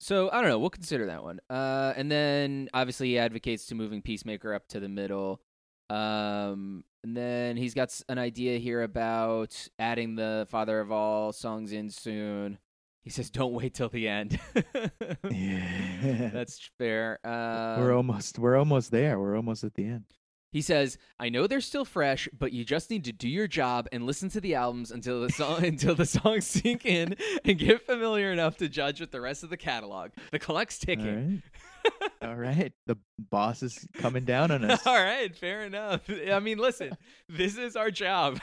[0.00, 0.58] So I don't know.
[0.58, 1.40] We'll consider that one.
[1.50, 5.42] Uh, and then obviously he advocates to moving Peacemaker up to the middle.
[5.90, 11.72] Um, and then he's got an idea here about adding the Father of All songs
[11.72, 12.58] in soon.
[13.02, 14.38] He says, "Don't wait till the end."
[15.30, 16.30] Yeah.
[16.32, 17.18] That's fair.
[17.24, 19.18] Um, we're almost we're almost there.
[19.18, 20.04] We're almost at the end.
[20.52, 23.86] He says, "I know they're still fresh, but you just need to do your job
[23.92, 27.82] and listen to the albums until the song until the songs sink in and get
[27.82, 30.10] familiar enough to judge with the rest of the catalog.
[30.32, 31.42] The clock's ticking."
[31.84, 32.10] right.
[32.22, 32.72] All right.
[32.86, 32.98] The
[33.30, 34.86] boss is coming down on us.
[34.86, 36.02] All right, fair enough.
[36.30, 36.96] I mean, listen,
[37.28, 38.40] this is our job.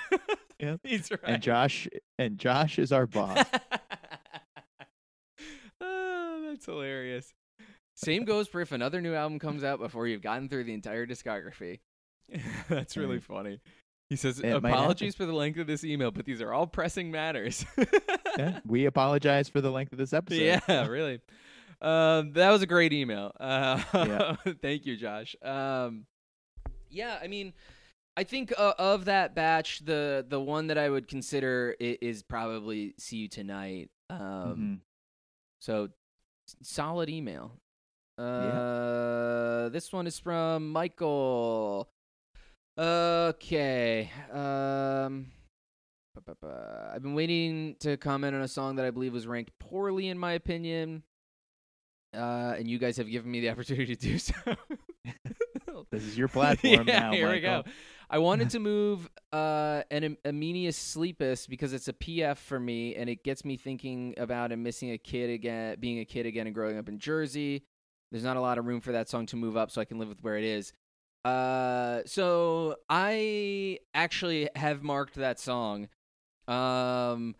[0.59, 0.79] Yep.
[0.83, 1.19] He's right.
[1.23, 3.45] And Josh and Josh is our boss.
[5.81, 7.33] oh, that's hilarious.
[7.93, 11.05] Same goes for if another new album comes out before you've gotten through the entire
[11.05, 11.79] discography.
[12.69, 13.23] that's really Right.
[13.23, 13.59] funny.
[14.09, 16.65] He says, It might "Apologies for the length of this email, but these are all
[16.67, 17.65] pressing matters."
[18.37, 20.61] yeah, we apologize for the length of this episode.
[20.67, 21.19] yeah, really.
[21.81, 23.31] Um, that was a great email.
[23.39, 24.35] Uh, Yeah.
[24.61, 25.35] thank you, Josh.
[25.41, 26.05] Um,
[26.89, 27.53] yeah, I mean,
[28.15, 32.93] I think uh, of that batch, the the one that I would consider is probably
[32.97, 34.79] "See You Tonight." Um, Mhm.
[35.59, 35.89] so
[36.63, 37.59] solid email.
[38.17, 41.89] Uh, this one is from Michael.
[42.77, 44.11] Okay.
[44.31, 45.27] Um,
[46.93, 50.19] I've been waiting to comment on a song that I believe was ranked poorly, in
[50.19, 51.03] my opinion.
[52.15, 54.33] Uh, and you guys have given me the opportunity to do so.
[55.91, 57.63] This is your platform yeah, now, here we go.
[58.09, 62.95] I wanted to move uh, an Am- Emenius Sleepus because it's a PF for me,
[62.95, 66.47] and it gets me thinking about and missing a kid again, being a kid again,
[66.47, 67.63] and growing up in Jersey.
[68.11, 69.99] There's not a lot of room for that song to move up, so I can
[69.99, 70.73] live with where it is.
[71.25, 75.89] Uh, so I actually have marked that song.
[76.47, 77.35] Um,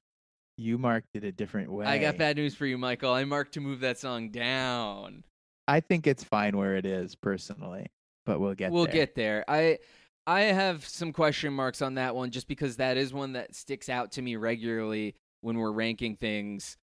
[0.58, 1.86] You marked it a different way.
[1.86, 3.14] I got bad news for you, Michael.
[3.14, 5.24] I marked to move that song down.
[5.68, 7.88] I think it's fine where it is personally,
[8.26, 8.94] but we'll get we'll there.
[8.94, 9.46] get there.
[9.48, 9.80] I
[10.26, 13.88] I have some question marks on that one just because that is one that sticks
[13.90, 16.78] out to me regularly when we're ranking things.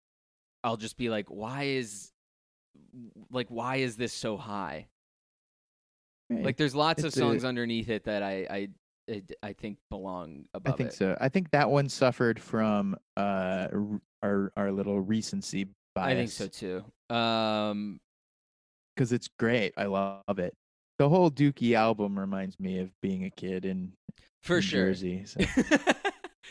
[0.62, 2.12] I'll just be like, why is
[3.30, 4.87] like why is this so high?
[6.37, 6.44] Right.
[6.44, 8.68] Like there's lots of It's a- songs underneath it that I I
[9.42, 10.94] I, think belong I think it.
[10.94, 11.14] so.
[11.20, 13.68] I think that one suffered from uh
[14.23, 16.07] our our little recency bias.
[16.12, 17.14] I think so too.
[17.14, 18.01] Um
[18.97, 19.75] because it's great.
[19.77, 20.55] I love it.
[20.99, 23.92] The whole Dookie album reminds me of being a kid in,
[24.42, 24.87] for in sure.
[24.87, 25.25] Jersey.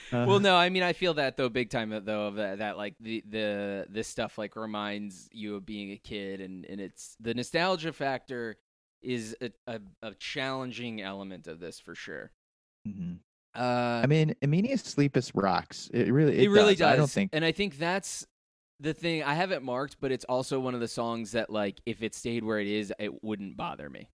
[0.10, 0.26] So.
[0.28, 2.78] well, Uh, no, I mean I feel that though big time though of that, that
[2.78, 7.16] like the the this stuff like reminds you of being a kid and and it's
[7.20, 8.58] the nostalgia factor
[9.04, 12.32] is a a, a challenging element of this for sure.
[12.88, 13.20] mhm.
[13.56, 15.88] Uh, I mean, Emenius Sleepus rocks.
[15.94, 16.92] It really, it, it, really does.
[16.92, 17.30] I don't think.
[17.34, 18.26] and I think that's
[18.80, 19.24] the thing.
[19.24, 22.16] I have it marked, but it's also one of the songs that like if it
[22.16, 24.10] stayed where it is, it wouldn't bother me.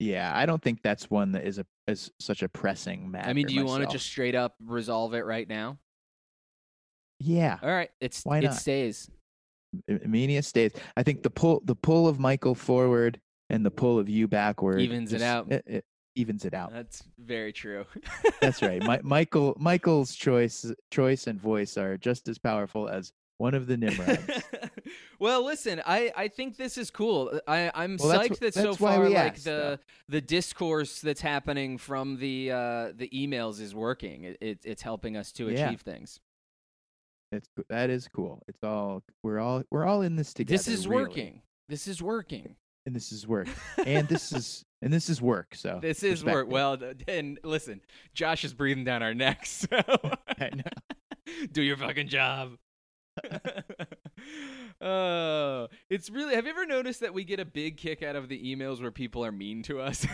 [0.00, 3.28] Yeah, I don't think that's one that is a is such a pressing matter.
[3.28, 5.78] I mean, do you want to just straight up resolve it right now?
[7.20, 8.54] Yeah, All right, it's Why it not?
[8.54, 9.10] stays.
[9.90, 10.72] Amenia stays.
[10.96, 14.80] I think the pull the pull of Michael forward and the pull of you backward
[14.80, 15.50] Evens it out.
[15.50, 15.84] It, it
[16.14, 16.72] evens it out.
[16.72, 17.84] That's very true.
[18.40, 18.82] That's right.
[18.82, 23.76] My, Michael Michael's choice choice and voice are just as powerful as one of the
[23.76, 24.20] Nimrods.
[25.20, 27.38] well, listen, I, I think this is cool.
[27.46, 29.78] I I'm Well, psyched that so that's far like asked, the though.
[30.08, 34.24] the discourse that's happening from the uh the emails is working.
[34.24, 35.66] It, it it's helping us to Yeah.
[35.68, 36.18] achieve things.
[37.30, 38.42] It's that is cool.
[38.48, 40.56] It's all we're all we're all in this together.
[40.58, 41.02] this is really.
[41.04, 41.42] working.
[41.68, 42.56] This is working.
[42.88, 43.48] And this is work,
[43.84, 45.54] and this is and this is work.
[45.54, 46.48] So This is work.
[46.50, 47.82] Well, and listen,
[48.14, 49.66] Josh is breathing down our necks.
[49.76, 49.76] So
[50.40, 51.44] I know.
[51.52, 52.52] do your fucking job.
[54.80, 56.34] Oh, it's really.
[56.34, 58.90] Have you ever noticed that we get a big kick out of the emails where
[58.90, 60.06] people are mean to us?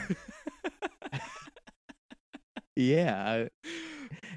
[2.76, 3.46] Yeah,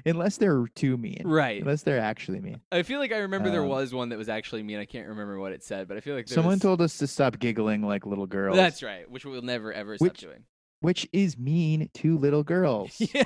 [0.06, 1.22] unless they're too mean.
[1.24, 1.60] Right.
[1.60, 2.60] Unless they're actually mean.
[2.70, 4.78] I feel like I remember there Um, was one that was actually mean.
[4.78, 6.60] I can't remember what it said, but I feel like there Someone was...
[6.62, 8.56] told us to stop giggling like little girls.
[8.56, 10.44] That's right, which we'll never ever stop Which- doing.
[10.80, 12.94] which is mean to little girls.
[13.00, 13.24] Yeah,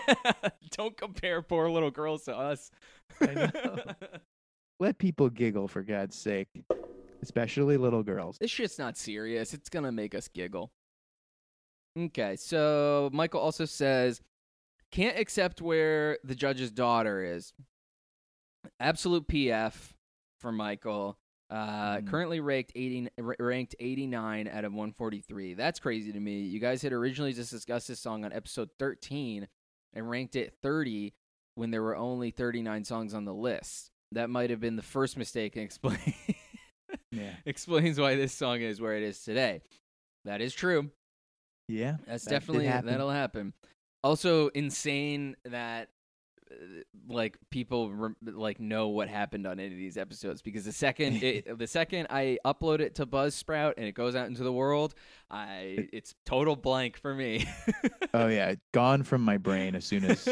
[0.71, 2.71] don't compare poor little girls to us.
[3.21, 3.51] I know.
[4.81, 6.49] Let people giggle for God's sake,
[7.23, 8.39] especially little girls.
[8.41, 9.53] this shit's not serious.
[9.55, 10.73] It's gonna make us giggle.
[11.99, 14.23] Okay, so Michael also says,
[14.93, 17.53] can't accept where the judge's daughter is.
[18.79, 19.75] Absolute PF
[20.41, 21.19] for Michael.
[21.51, 22.09] Uh, Mm.
[22.09, 25.55] Currently ranked 80, ranked 89 out of 143.
[25.55, 26.41] That's crazy to me.
[26.41, 29.49] You guys had originally just discussed this song on episode 13
[29.93, 31.13] and ranked it 30
[31.57, 33.91] when there were only 39 songs on the list.
[34.13, 35.99] That might have been the first mistake and explain
[37.11, 37.35] Yeah.
[37.45, 39.61] explains why this song is where it is today.
[40.25, 40.91] That is true.
[41.69, 41.97] Yeah.
[42.07, 42.87] That's That definitely happen.
[42.91, 43.53] that'll happen.
[44.05, 45.89] Also insane that
[46.51, 51.15] uh, like people like know what happened on any of these episodes because the second
[51.23, 54.95] it, the second I upload it to Buzzsprout and it goes out into the world,
[55.31, 57.47] I it's total blank for me.
[58.15, 60.29] Oh yeah, gone from my brain as soon as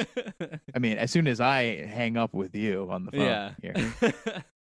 [0.75, 3.53] I mean, as soon as I hang up with you on the phone yeah.
[3.63, 4.13] here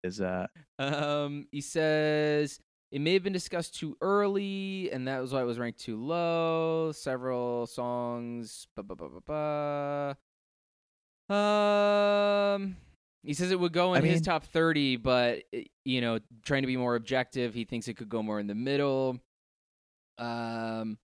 [0.05, 0.47] is uh
[0.79, 2.61] Um, he says
[2.91, 5.97] it may have been discussed too early, and that was why it was ranked too
[6.03, 6.93] low.
[6.93, 8.67] Several songs.
[8.77, 10.17] Ba, ba, ba, ba,
[11.29, 11.35] ba.
[11.35, 12.77] Um,
[13.23, 16.19] he says it would go in I his mean- top thirty, but eh, you know,
[16.45, 19.19] trying to be more objective, he thinks it could go more in the middle.
[20.17, 20.99] Um,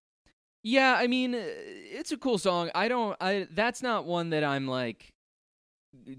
[0.63, 2.71] yeah, I mean, eh, it's a cool song.
[2.75, 3.17] I don't.
[3.21, 5.13] I that's not one that I'm like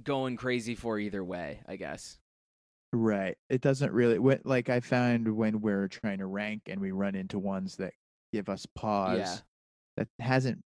[0.03, 1.61] going crazy for either way.
[1.67, 2.19] I guess.
[2.95, 3.35] Right.
[3.49, 7.39] It doesn't really like I found when we're trying to rank and we run into
[7.39, 7.93] ones that
[8.33, 9.17] give us pause.
[9.19, 9.35] Yeah.
[9.97, 10.63] That hasn't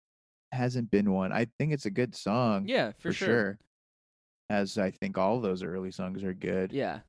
[0.52, 1.32] hasn't been one.
[1.32, 2.64] I think it's a good song.
[2.66, 3.26] Yeah, for, for sure.
[3.28, 3.58] sure.
[4.50, 6.72] As I think all those early songs are good.
[6.72, 7.00] Yeah.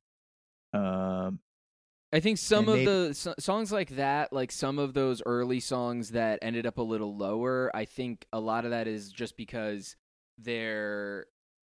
[0.72, 1.40] Um
[2.12, 5.60] I think some of they- the so- songs like that, like some of those early
[5.60, 9.36] songs that ended up a little lower, I think a lot of that is just
[9.36, 9.96] because
[10.38, 11.26] they're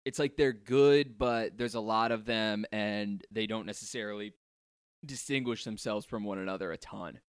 [0.09, 4.33] it's like they're good, but there's a lot of them and they don't necessarily
[5.05, 7.21] distinguish themselves from one another a ton.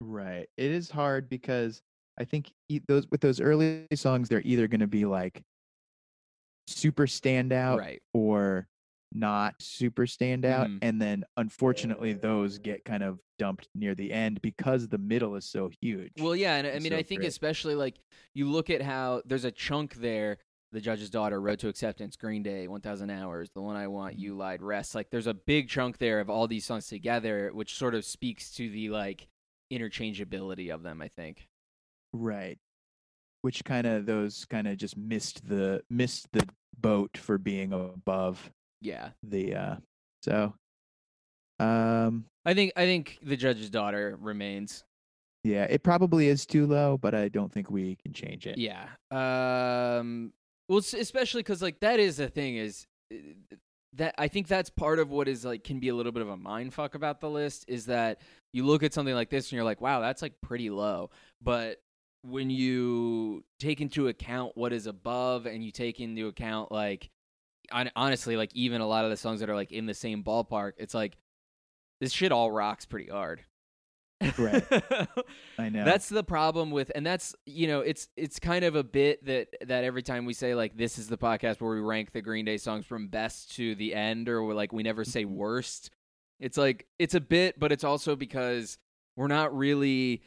[0.00, 0.48] Right.
[0.56, 1.82] It is hard because
[2.18, 2.50] I think
[2.88, 5.42] those with those early songs, they're either going to be like
[6.66, 8.00] super standout Right.
[8.14, 8.68] or
[9.12, 10.78] not super standout, Mhm.
[10.82, 15.44] and then unfortunately those get kind of dumped near the end because the middle is
[15.46, 16.12] so huge.
[16.18, 17.28] Well, yeah, and I mean, so I think great.
[17.28, 17.98] especially like
[18.34, 20.38] you look at how there's a chunk there.
[20.72, 24.22] The Judge's Daughter, Road to Acceptance, Green Day, 1,000 Hours, The One I Want, Mm-hmm.
[24.22, 24.94] You Lied, Rest.
[24.94, 28.52] Like, there's a big chunk there of all these songs together, which sort of speaks
[28.56, 29.28] to the like
[29.72, 31.00] interchangeability of them.
[31.00, 31.46] I think.
[32.12, 32.58] right.
[33.42, 36.46] Which kind of those kind of just missed the missed the
[36.80, 38.50] boat for being above
[38.80, 39.76] Yeah, the uh
[40.22, 40.54] so
[41.60, 44.84] um I think I think The Judge's Daughter remains.
[45.44, 48.58] yeah, it probably is too low, but I don't think we can change it.
[48.58, 48.88] Yeah.
[49.10, 50.32] Um.
[50.68, 53.16] Well, especially because like that is the thing is uh,
[53.94, 56.28] that I think that's part of what is like can be a little bit of
[56.28, 58.20] a mind fuck about the list is that
[58.52, 61.10] you look at something like this and you're like, wow, that's like pretty low,
[61.40, 61.78] but
[62.22, 67.10] when you take into account what is above and you take into account like
[67.94, 70.72] honestly like even a lot of the songs that are like in the same ballpark
[70.78, 71.16] it's like
[72.00, 73.42] this shit all rocks pretty hard
[74.36, 74.64] Right.
[75.58, 75.84] I know.
[75.84, 79.48] that's the problem with and that's you know it's it's kind of a bit that
[79.66, 82.44] that every time we say like this is the podcast where we rank the green
[82.44, 85.90] day songs from best to the end or we're like we never say worst
[86.40, 88.76] it's like it's a bit but it's also because
[89.16, 90.22] we're not really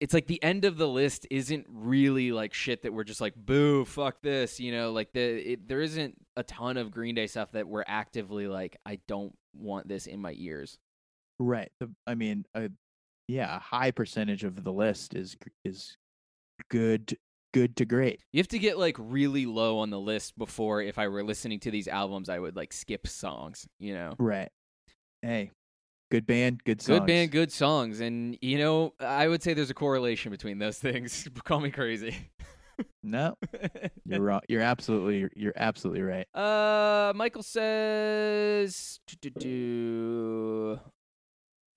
[0.00, 3.34] it's like the end of the list isn't really like shit that we're just like
[3.36, 7.28] boo fuck this you know like the it, there isn't a ton of green day
[7.28, 10.78] stuff that we're actively like i don't want this in my ears
[11.40, 11.70] Right.
[11.78, 12.66] The, I mean, uh,
[13.28, 15.96] yeah, a high percentage of the list is is
[16.70, 17.16] good,
[17.52, 18.22] good to great.
[18.32, 21.60] You have to get like really low on the list before if I were listening
[21.60, 24.14] to these albums I would like skip songs, you know.
[24.18, 24.48] Right.
[25.20, 25.50] Hey,
[26.10, 27.00] good band, good songs.
[27.00, 30.78] Good band, good songs and you know, I would say there's a correlation between those
[30.78, 31.28] things.
[31.44, 32.16] Call me crazy.
[33.02, 33.36] No,
[34.06, 34.40] you're wrong.
[34.48, 36.26] You're absolutely, you're absolutely right.
[36.34, 40.80] uh Michael says do-do-do.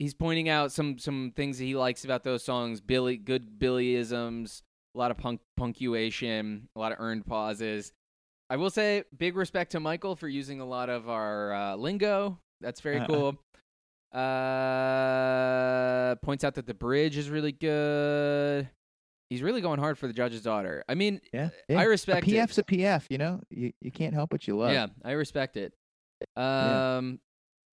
[0.01, 2.81] He's pointing out some some things that he likes about those songs.
[2.81, 4.63] Billy good Billyisms,
[4.95, 7.93] a lot of punk punctuation, a lot of earned pauses.
[8.49, 12.39] I will say big respect to Michael for using a lot of our uh, lingo.
[12.61, 13.37] That's very cool.
[14.11, 14.25] Uh,
[16.15, 18.67] points out that the bridge is really good.
[19.29, 20.83] He's really going hard for the judge's daughter.
[20.89, 22.33] I mean, Yeah, I respect a it.
[22.49, 23.03] PF's a PF.
[23.11, 24.71] You know, you you can't help what you love.
[24.71, 25.73] Yeah, I respect it.
[26.35, 27.01] Yeah.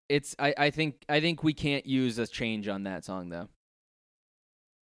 [0.08, 3.48] It's I, I think I think we can't use a change on that song though.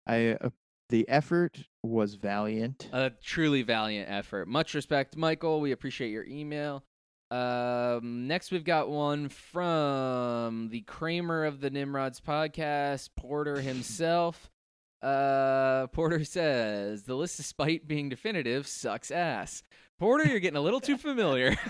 [0.06, 0.50] I uh,
[0.88, 2.88] the effort was valiant.
[2.92, 4.48] A truly valiant effort.
[4.48, 5.60] Much respect, Michael.
[5.60, 6.84] We appreciate your email.
[7.30, 14.50] Um, next we've got one from the Kramer of the Nimrods podcast, Porter himself.
[15.00, 19.62] Uh, Porter says the list, despite being definitive, sucks ass.
[20.00, 21.54] Porter, you're getting a little too familiar.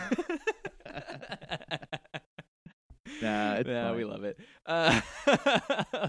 [3.22, 4.38] Nah, it's yeah, we love it.
[4.66, 5.00] Uh,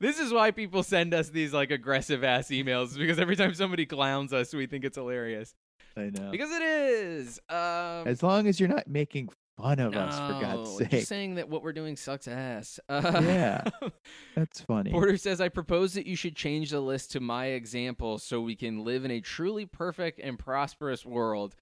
[0.00, 3.86] this is why people send us these like aggressive ass emails because every time somebody
[3.86, 5.54] clowns us, we think it's hilarious.
[5.96, 6.30] I know.
[6.30, 7.40] Because it is.
[7.48, 10.90] Um, As long as you're not making fun of us, for God's sake.
[10.90, 12.78] Just saying that what we're doing sucks ass.
[12.88, 13.64] Uh, Yeah.
[14.36, 14.92] That's funny.
[14.92, 18.54] Porter says, I propose that you should change the list to my example so we
[18.54, 21.56] can live in a truly perfect and prosperous world.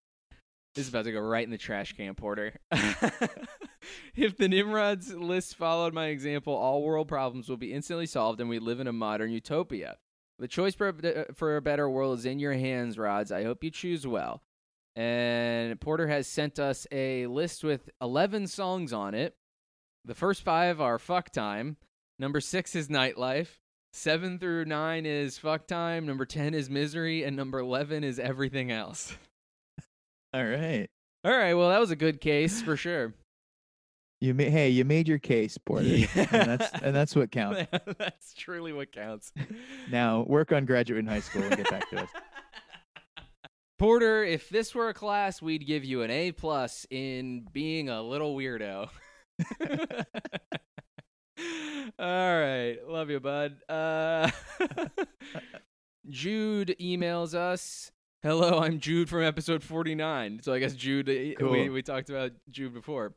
[0.77, 2.53] This is about to go right in the trash can, Porter.
[4.14, 8.51] if the Nimrod's list followed my example, all world problems will be instantly solved and
[8.51, 9.97] we live in a modern utopia.
[10.39, 13.33] The choice for a, uh, for a better world is in your hands, Rods.
[13.33, 14.43] I hope you choose well.
[14.95, 19.35] And Porter has sent us a list with 11 songs on it.
[20.05, 21.79] The first five are Fuck Time.
[22.18, 23.61] Number six is Nightlife.
[23.95, 26.05] Seven through nine is Fuck Time.
[26.05, 27.24] Number 10 is Misery.
[27.24, 29.16] And number 11 is Everything Else.
[30.37, 30.87] All right.
[31.24, 31.55] All right.
[31.55, 33.14] Well, that was a good case for sure.
[34.20, 35.87] You ma- hey, you made your case, Porter.
[36.14, 37.66] and that's and that's what counts.
[37.99, 39.32] That's truly what counts.
[39.91, 42.09] Now work on graduating high school and get back to us.
[43.78, 48.03] Porter, if this were a class, we'd give you an A plus in being a
[48.03, 48.89] little weirdo.
[51.99, 53.57] All right, love you, bud.
[53.68, 54.30] Uh,
[56.09, 57.91] Jude emails us.
[58.27, 60.41] Hello, I'm Jude from episode 49.
[60.43, 63.14] So I guess Jude, uh, we we talked about Jude before.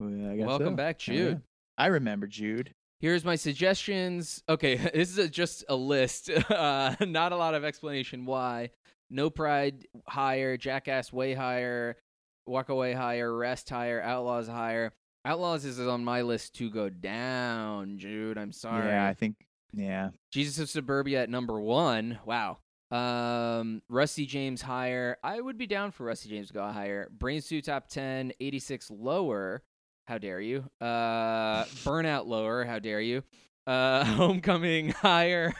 [0.00, 0.74] Well, I Welcome so.
[0.74, 0.98] back.
[0.98, 1.40] Jude.
[1.78, 2.74] I remember Jude.
[2.98, 4.42] Here's my suggestions.
[4.48, 6.28] Okay, this is a, just a list.
[6.50, 8.70] Uh, not a lot of explanation why.
[9.10, 11.98] No Pride higher, Jackass way higher,
[12.44, 14.92] Walk Away higher, Rest higher, Outlaws higher.
[15.24, 18.38] Outlaws is on my list to go down, Jude.
[18.38, 18.88] I'm sorry.
[18.88, 19.36] Yeah, I think.
[19.72, 20.10] Yeah.
[20.32, 22.18] Jesus of Suburbia at number one.
[22.26, 22.58] Wow.
[22.92, 25.16] Um, Rusty James higher.
[25.24, 27.08] I would be down for Rusty James to go higher.
[27.10, 29.62] Brain Stew top 10, 86 lower.
[30.06, 30.64] How dare you?
[30.80, 32.64] Uh, Burnout lower.
[32.64, 33.22] How dare you?
[33.66, 35.54] Uh, Homecoming higher.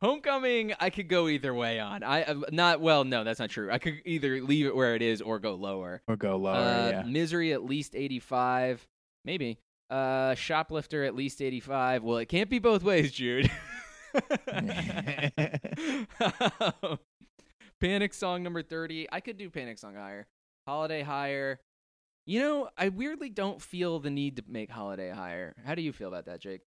[0.00, 2.02] Homecoming, I could go either way on.
[2.04, 3.04] I uh, not well.
[3.04, 3.70] No, that's not true.
[3.70, 6.00] I could either leave it where it is or go lower.
[6.06, 6.54] Or go lower.
[6.54, 7.02] Uh, yeah.
[7.02, 8.86] Misery at least 85.
[9.24, 9.58] Maybe.
[9.90, 12.04] Uh, Shoplifter at least 85.
[12.04, 13.50] Well, it can't be both ways, Jude.
[17.80, 19.08] Panic song number 30.
[19.12, 20.26] I could do Panic song higher.
[20.66, 21.60] Holiday higher.
[22.26, 25.54] You know, I weirdly don't feel the need to make Holiday higher.
[25.64, 26.60] How do you feel about that, Jake?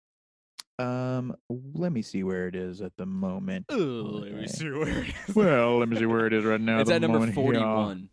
[0.80, 3.66] Um, let me see where it is at the moment.
[3.70, 5.36] let me see where it is.
[5.36, 6.80] Well, let me see where it is right now.
[6.80, 7.44] it's at number moment here.
[7.44, 8.10] 41.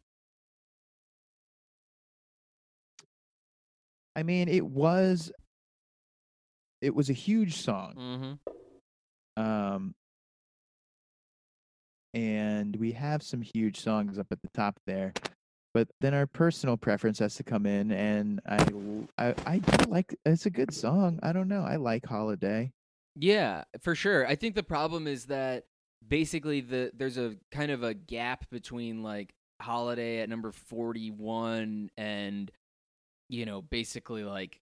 [4.16, 5.30] I mean, it was.
[6.82, 7.94] It was a huge song.
[7.98, 8.32] Mm-hmm.
[9.38, 9.94] Um,
[12.12, 15.12] and we have some huge songs up at the top there,
[15.74, 20.16] but then our personal preference has to come in, and I I do like.
[20.26, 21.20] It's a good song.
[21.22, 21.62] I don't know.
[21.62, 22.72] I like Holiday.
[23.14, 24.26] Yeah, for sure.
[24.26, 25.64] I think the problem is that
[26.06, 32.50] basically the there's a kind of a gap between like Holiday at number 41 and
[33.28, 34.58] you know, basically like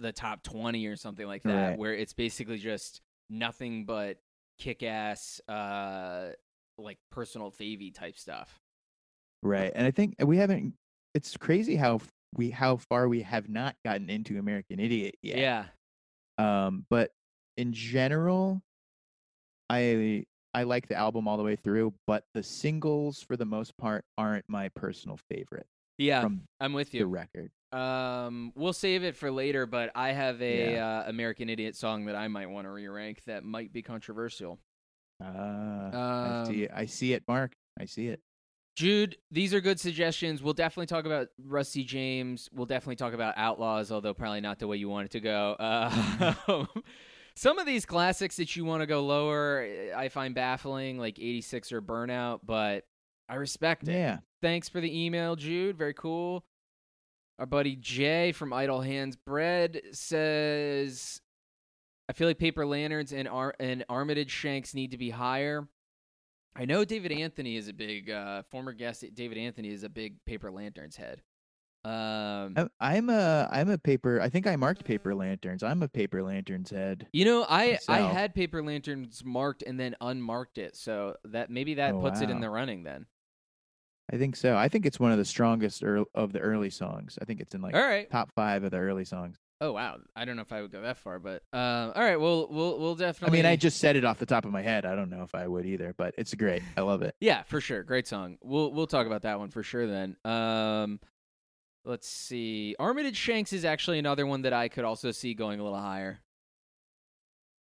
[0.00, 1.78] the top 20 or something like that Right.
[1.78, 3.00] where it's basically just
[3.30, 4.18] nothing but
[4.58, 6.32] kick-ass uh
[6.78, 8.60] like personal favy type stuff.
[9.42, 9.72] Right.
[9.74, 10.74] And I think we haven't.
[11.14, 12.00] It's crazy how
[12.34, 15.38] we how far we have not gotten into American Idiot yet.
[15.38, 15.64] Yeah.
[16.38, 17.10] Um, but
[17.56, 18.62] in general,
[19.70, 23.76] I I like the album all the way through, but the singles for the most
[23.78, 25.66] part aren't my personal favorite
[25.98, 27.06] Yeah, from I'm with the you.
[27.06, 27.50] record.
[27.72, 30.98] Um, we'll save it for later, but I have a Yeah.
[31.00, 34.58] uh, American Idiot song that I might want to re-rank that might be controversial.
[35.20, 36.70] Ah, I see Um, it.
[36.74, 37.54] I see it, Mark.
[37.78, 38.20] I see it.
[38.74, 40.42] Jude, these are good suggestions.
[40.42, 42.48] We'll definitely talk about Rusty James.
[42.52, 45.52] We'll definitely talk about Outlaws, although probably not the way you want it to go.
[45.60, 46.64] Uh,
[47.36, 51.70] some of these classics that you want to go lower, I find baffling, like 86
[51.72, 52.84] or Burnout, but
[53.28, 53.92] I respect it.
[53.92, 54.18] Yeah.
[54.40, 55.76] Thanks for the email, Jude.
[55.76, 56.44] Very cool.
[57.38, 61.20] Our buddy Jay from Idle Hands Bread says
[62.08, 65.66] I feel like Paper Lanterns and Ar- and Armitage Shanks need to be higher.
[66.54, 69.04] I know David Anthony is a big uh, former guest.
[69.14, 71.22] David Anthony is a big Paper Lanterns head.
[71.84, 74.20] Um, I'm- a I'm a paper.
[74.20, 75.64] I think I marked paper lanterns.
[75.64, 77.08] I'm a paper lanterns head.
[77.12, 81.74] you know, I I had Paper Lanterns marked and then unmarked it, so that maybe
[81.74, 83.06] that Oh, puts it in the running then.
[84.12, 84.56] I think so.
[84.56, 87.18] I think it's one of the strongest ear of the early songs.
[87.20, 88.10] I think it's in like all right.
[88.10, 89.38] top five of the early songs.
[89.62, 89.98] Oh wow.
[90.14, 92.20] I don't know if I would go that far, but uh, all right.
[92.20, 93.38] Well, we'll we'll definitely.
[93.38, 94.84] I mean, I just said it off the top of my head.
[94.84, 96.62] I don't know if I would either, but it's great.
[96.76, 97.14] I love it.
[97.20, 97.82] Yeah, for sure.
[97.82, 98.36] Great song.
[98.42, 100.16] We'll we'll talk about that one for sure then.
[100.24, 101.00] Um
[101.84, 102.76] let's see.
[102.78, 106.20] Armitage Shanks is actually another one that I could also see going a little higher.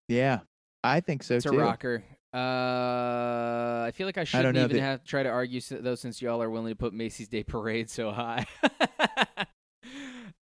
[0.08, 0.42] Yeah,
[0.84, 1.60] I think so It's a too.
[1.60, 2.04] rocker.
[2.36, 5.96] Uh I feel like I shouldn't know even that- have to try to argue though
[5.96, 8.46] since y'all are willing to put Macy's Day Parade so high.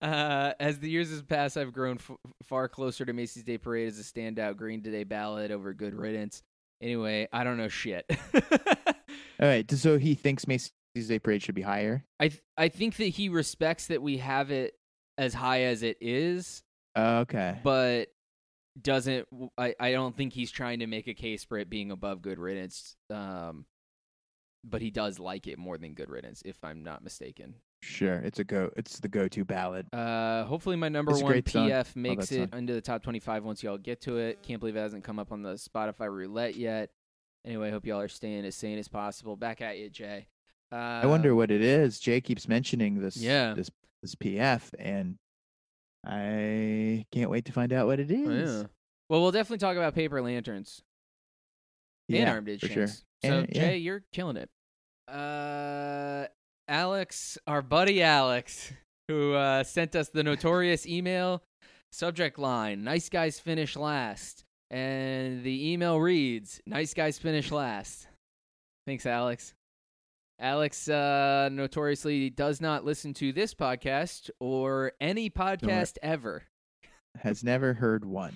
[0.02, 2.12] Uh, as the years have passed, I've grown f-
[2.44, 6.44] far closer to Macy's Day Parade as a standout Green Day ballad over Good Riddance.
[6.82, 8.06] Anyway, I don't know shit.
[8.34, 8.42] All
[9.48, 10.72] right, so he thinks Macy's
[11.08, 12.04] Day Parade should be higher.
[12.20, 14.74] I th- I think that he respects that we have it
[15.18, 16.64] as high as it is,
[16.98, 17.60] Uh, okay.
[17.64, 18.10] but
[18.82, 19.28] doesn't.
[19.58, 22.40] I I don't think he's trying to make a case for it being above Good
[22.40, 22.96] Riddance.
[23.10, 23.66] Um,
[24.64, 27.56] but he does like it more than Good Riddance, if I'm not mistaken.
[27.82, 28.72] Sure, it's a go.
[28.78, 29.94] It's the go-to ballad.
[29.94, 31.70] Uh, hopefully my number It's one great song.
[31.70, 32.60] PF makes it song.
[32.60, 34.42] into the top 25 once y'all get to it.
[34.42, 36.92] Can't believe it hasn't come up on the Spotify roulette yet.
[37.46, 39.36] Anyway, hope y'all are staying as sane as possible.
[39.36, 40.28] Back at you, Jay.
[40.72, 42.00] Uh, I wonder what it is.
[42.00, 43.18] Jay keeps mentioning this.
[43.18, 43.54] Yeah.
[43.54, 43.70] This
[44.02, 45.18] this PF, and
[46.06, 48.50] I can't wait to find out what it is.
[48.52, 48.68] Oh, yeah.
[49.10, 50.82] Well, we'll definitely talk about paper lanterns
[52.10, 52.88] and Yeah, armed for sure.
[52.88, 53.62] So And- yeah.
[53.70, 54.50] Jay, you're killing it.
[55.08, 56.26] Uh,
[56.68, 58.72] Alex, our buddy Alex,
[59.08, 61.44] who uh, sent us the notorious email
[61.92, 68.08] subject line: "Nice guys finish last," and the email reads: "Nice guys finish last."
[68.88, 69.54] Thanks, Alex.
[70.40, 76.44] Alex uh, notoriously does not listen to this podcast or any podcast ever.
[77.20, 78.34] Has never heard one.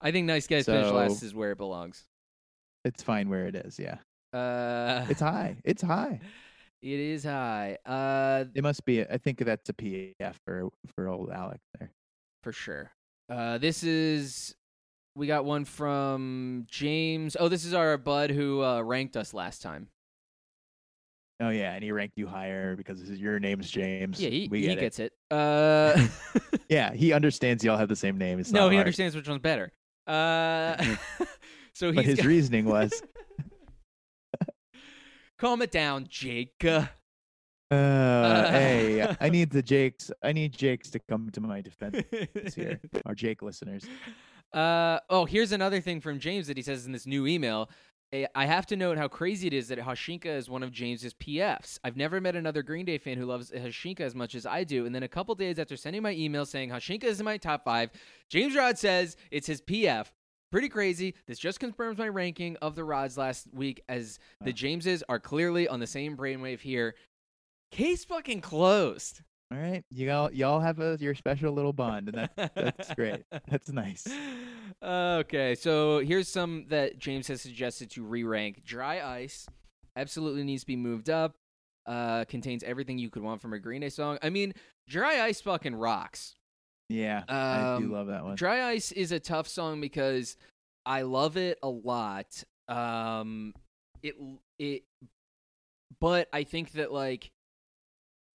[0.00, 2.04] I think nice guys finish last is where it belongs.
[2.84, 3.78] It's fine where it is.
[3.78, 3.98] Yeah,
[4.32, 5.56] Uh, it's high.
[5.64, 6.20] It's high.
[6.82, 7.78] It is high.
[7.86, 9.02] Uh, It must be.
[9.02, 11.90] I think that's a PF for for old Alex there.
[12.44, 12.92] for sure.
[13.30, 14.54] Uh, this is
[15.16, 17.34] we got one from James.
[17.40, 19.88] Oh, this is our bud who uh, ranked us last time.
[21.40, 24.20] Oh yeah, and he ranked you higher because this is- your name's James.
[24.20, 24.80] Yeah, he, we he it.
[24.80, 25.12] gets it.
[25.30, 26.06] Uh,
[26.68, 28.38] Yeah, he understands y'all have the same name.
[28.40, 28.86] It's no, he hard.
[28.86, 29.70] understands which one's better.
[30.06, 30.76] Uh,
[31.74, 33.02] so But his got- reasoning was,
[35.38, 36.64] calm it down, Jake.
[36.64, 36.86] uh,
[37.70, 40.10] "Hey, I need the Jakes.
[40.22, 42.02] I need Jakes to come to my defense
[42.54, 42.80] here.
[43.04, 43.84] Our Jake listeners.
[44.52, 47.68] Uh, oh, here's another thing from James that he says in this new email.
[48.24, 51.14] "Eh, I have to note how crazy it is that Haushinka is one of James's
[51.14, 51.78] PFs.
[51.84, 54.86] I've never met another Green Day fan who loves Haushinka as much as I do.
[54.86, 57.64] And then a couple days after sending my email saying Haushinka is in my top
[57.64, 57.90] five,
[58.28, 60.06] James Rod says it's his PF.
[60.52, 61.14] Pretty crazy.
[61.26, 65.66] This just confirms my ranking of the Rods last week, as the Jameses are clearly
[65.68, 66.94] on the same brainwave here.
[67.72, 69.22] Case fucking closed.
[69.52, 73.24] All right, you all y'all have a your special little bond, and that that's great.
[73.48, 74.06] That's nice.
[74.82, 78.64] Okay, so here's some that James has suggested to re-rank.
[78.64, 79.46] Dry Ice
[79.96, 81.34] absolutely needs to be moved up.
[81.86, 84.18] Uh, contains everything you could want from a Green Day song.
[84.22, 84.52] I mean,
[84.88, 86.34] Dry Ice fucking rocks.
[86.88, 88.34] Yeah, I do Um, love that one.
[88.36, 90.36] Dry Ice is a tough song because
[90.84, 92.44] I love it a lot.
[92.68, 93.54] Um,
[94.02, 94.14] it
[94.58, 94.82] it,
[96.00, 97.30] but I think that like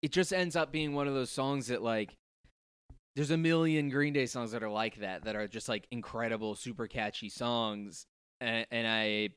[0.01, 2.15] it just ends up being one of those songs that like
[3.17, 6.53] there's a million Green Day songs that are like that that are just like incredible,
[6.53, 8.05] super catchy songs,
[8.39, 9.29] and, and I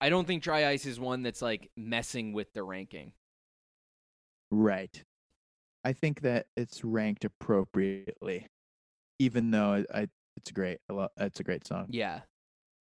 [0.00, 3.12] I don't think Dry Ice is one that's like messing with the ranking.
[4.50, 5.02] Right.
[5.84, 8.48] I think that it's ranked appropriately,
[9.20, 10.78] even though I, I it's great.
[10.90, 11.86] I love, it's a great song.
[11.90, 12.22] Yeah,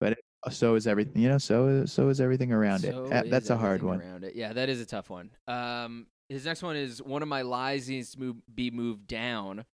[0.00, 0.18] But
[0.50, 1.22] So is everything.
[1.22, 1.38] You know.
[1.38, 3.30] So is so is everything around So it.
[3.30, 4.00] That- is a hard one.
[4.00, 4.34] Around it.
[4.34, 5.30] Yeah, that is a tough one.
[5.46, 9.64] Um, his next one is one of my lies needs to move, be moved down.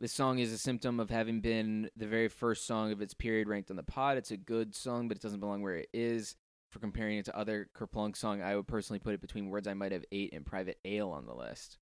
[0.00, 3.48] This song is a symptom of having been the very first song of its period
[3.48, 4.16] ranked on the pod.
[4.16, 6.36] It's a good song, but it doesn't belong where it is.
[6.70, 9.72] For comparing it to other Kerplunk song, I would personally put it between Words I
[9.74, 11.78] Might Have Ate and Private Ale on the list.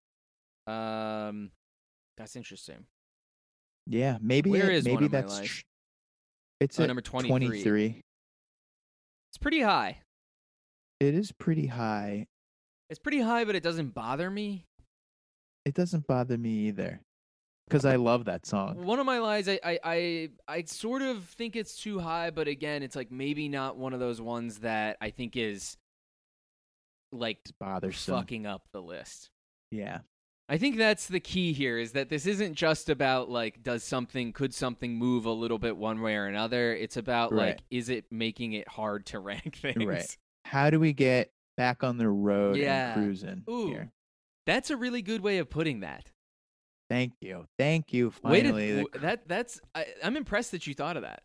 [0.69, 1.51] Um,
[2.17, 2.87] that's interesting.
[3.89, 4.49] Yeah, maybe.
[4.51, 5.41] Where it- is maybe that's.
[5.41, 5.63] Tr-
[6.61, 7.29] It's Oh, at number 23.
[7.29, 8.01] 23.
[9.31, 10.01] It's pretty high.
[11.01, 12.29] It is pretty high.
[12.89, 14.65] It's pretty high, but it doesn't bother me.
[15.65, 17.01] It doesn't bother me either.
[17.69, 18.85] Because I love that song.
[18.85, 22.47] One of my lies, I, I, I, I sort of think it's too high, but
[22.49, 25.77] again, it's like maybe not one of those ones that I think is
[27.13, 28.15] like It's bothersome.
[28.17, 29.31] fucking up the list.
[29.71, 29.99] Yeah.
[30.49, 34.33] I think that's the key here is that this isn't just about like does something
[34.33, 36.73] could something move a little bit one way or another.
[36.73, 37.49] It's about Right.
[37.49, 39.85] like is it making it hard to rank things.
[39.85, 40.17] Right.
[40.45, 42.93] How do we get back on the road Yeah.
[42.93, 43.67] and cruising Ooh.
[43.67, 43.91] here?
[44.47, 46.13] That's a really good way of putting that.
[46.89, 47.47] Thank you.
[47.59, 48.11] Thank you.
[48.11, 51.23] Finally, the, that that's I, I'm impressed that you thought of that.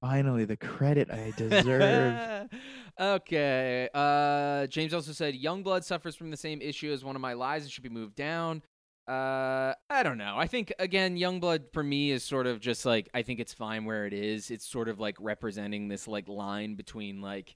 [0.00, 2.48] finally the credit I deserve.
[3.00, 3.88] okay.
[3.94, 7.62] Uh, James also said Youngblood suffers from the same issue as one of my lies
[7.62, 8.62] and should be moved down.
[9.08, 10.34] Uh, I don't know.
[10.36, 13.84] I think again, Youngblood for me is sort of just like I think it's fine
[13.84, 14.50] where it is.
[14.50, 17.54] It's sort of like representing this like line between like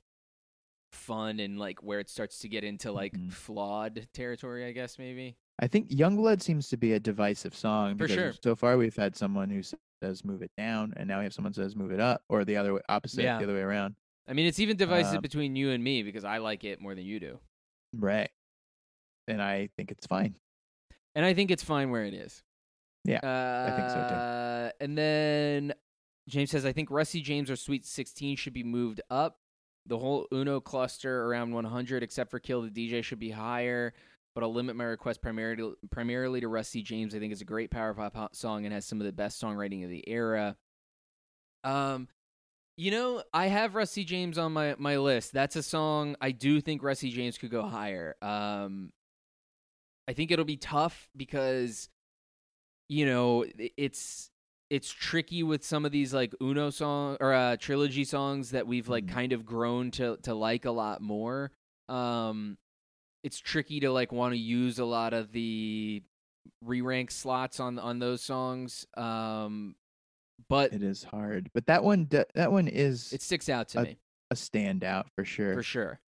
[0.93, 3.33] fun and like where it starts to get into like Mhm.
[3.33, 4.65] flawed territory.
[4.65, 5.37] I guess maybe.
[5.61, 7.97] I think Youngblood seems to be a divisive song.
[7.99, 8.33] For sure.
[8.43, 9.63] So far, we've had someone who
[10.03, 12.45] says move it down, and now we have someone who says move it up, or
[12.45, 13.37] the other way, opposite, Yeah.
[13.39, 13.95] the other way around.
[14.27, 16.95] I mean, it's even divisive Um, between you and me because I like it more
[16.95, 17.39] than you do.
[17.93, 18.31] Right.
[19.29, 20.37] And I think it's fine.
[21.15, 22.43] And I think it's fine where it is.
[23.05, 24.85] Yeah, uh, I think so, too.
[24.85, 25.73] And then
[26.29, 29.39] James says, I think Rusty James or Sweet 16 should be moved up.
[29.87, 33.95] The whole Uno cluster around 100, except for Kill the DJ, should be higher.
[34.35, 37.15] But I'll limit my request primarily primarily to Rusty James.
[37.15, 39.83] I think it's a great power pop song and has some of the best songwriting
[39.85, 40.57] of the era.
[41.65, 42.09] Um,
[42.77, 45.33] you know, I have Rusty James on my my list.
[45.33, 48.17] That's a song I do think Rusty James could go higher.
[48.23, 48.93] Um,
[50.09, 51.89] I think it'll be tough because
[52.89, 53.45] you know
[53.77, 54.31] it's
[54.71, 58.89] it's tricky with some of these like Uno song or uh, trilogy songs that we've
[58.89, 59.11] like Mhm.
[59.13, 61.51] kind of grown to to like a lot more.
[61.89, 62.57] Um,
[63.23, 66.03] it's tricky to like want to use a lot of the
[66.63, 68.87] re-rank slots on on those songs.
[68.97, 69.75] Um,
[70.49, 73.85] but It is hard, but that one, that one is it sticks out to a-
[73.85, 73.99] me
[74.31, 75.55] a standout for sure.
[75.55, 76.01] for sure.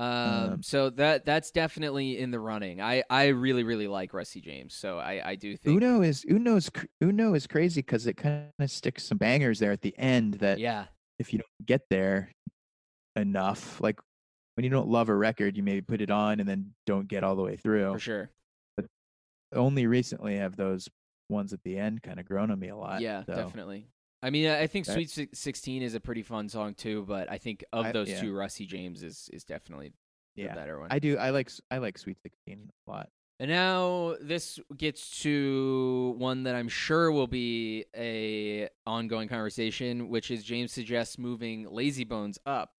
[0.00, 2.80] Um, Um, so that that's definitely in the running.
[2.80, 6.70] I I really really like Rusty James, so I I do think Uno is Uno's
[7.02, 10.58] Uno is crazy because it kind of sticks some bangers there at the end that
[10.60, 10.86] yeah
[11.18, 12.30] if you don't get there
[13.16, 13.98] enough, like
[14.58, 17.22] when you don't love a record, you maybe put it on and then don't get
[17.22, 17.92] all the way through.
[17.92, 18.30] for sure.
[18.76, 18.86] But
[19.54, 20.88] only recently have those
[21.28, 23.00] ones at the end kind of grown on me a lot.
[23.00, 23.86] Yeah, so definitely.
[24.20, 27.30] I mean, I I think Sweet Six- Sixteen is a pretty fun song too, but
[27.30, 28.20] I think of I- those yeah.
[28.20, 29.92] two, Rusty James is is definitely
[30.34, 30.88] the Yeah, better one.
[30.90, 31.16] I do.
[31.18, 33.10] I like I like Sweet Sixteen a lot.
[33.38, 40.32] And now this gets to one that I'm sure will be a ongoing conversation, which
[40.32, 42.72] is James suggests moving Lazy Bones up.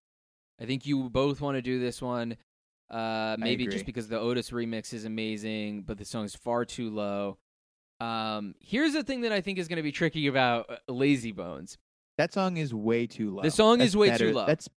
[0.60, 2.38] I think you both want to do this one.
[2.89, 6.89] Uh, maybe just because the Otis remix is amazing, but the song is far too
[6.89, 7.38] low.
[7.99, 11.32] Um, here's the thing that I think is going to be tricky about uh, Lazy
[11.32, 11.78] Bones.
[12.18, 13.43] That song is way too low.
[13.43, 14.45] The song That's is way better- too low.
[14.45, 14.68] That's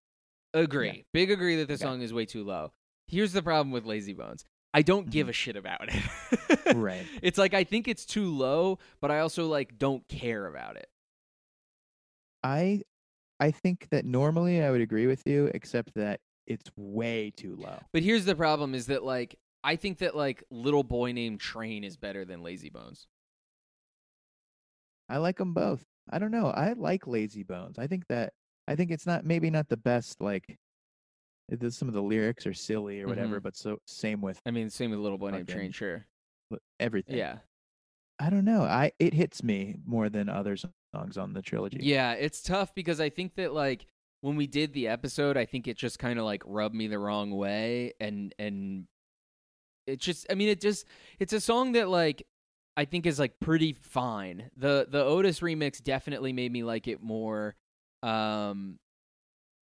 [0.54, 1.06] Agree.
[1.14, 1.82] Big agree that the Okay.
[1.82, 2.72] song is way too low.
[3.06, 4.44] Here's the problem with Lazy Bones.
[4.74, 5.30] I don't give Mhm.
[5.30, 6.74] a shit about it.
[6.76, 7.06] right.
[7.22, 10.88] It's like I think it's too low, but I also like don't care about it.
[12.42, 12.82] I
[13.42, 17.78] I think that normally I would agree with you, except that it's way too low.
[17.92, 19.34] But here's the problem is that like
[19.64, 23.08] I think that like Little Boy Named Train is better than Lazy Bones.
[25.08, 25.82] I like them both.
[26.10, 26.46] I don't know.
[26.46, 27.78] I like Lazy Bones.
[27.80, 28.32] I think that
[28.68, 30.20] I think it's not maybe not the best.
[30.20, 30.56] Like,
[31.48, 33.42] it some of the lyrics are silly or whatever, Mhm.
[33.42, 36.06] but so same with I mean, same with Little Boy Named Train, sure.
[36.78, 37.16] everything.
[37.16, 37.38] Yeah.
[38.20, 38.62] I don't know.
[38.62, 40.64] I it hits me more than other s-
[40.94, 41.78] songs on the trilogy.
[41.80, 43.86] Yeah, it's tough because I think that like
[44.20, 46.98] when we did the episode, I think it just kind of like rubbed me the
[46.98, 48.86] wrong way and and
[49.86, 50.86] it just I mean it just
[51.18, 52.26] it's a song that like
[52.76, 54.50] I think is like pretty fine.
[54.56, 57.56] The the Otis remix definitely made me like it more.
[58.02, 58.78] Um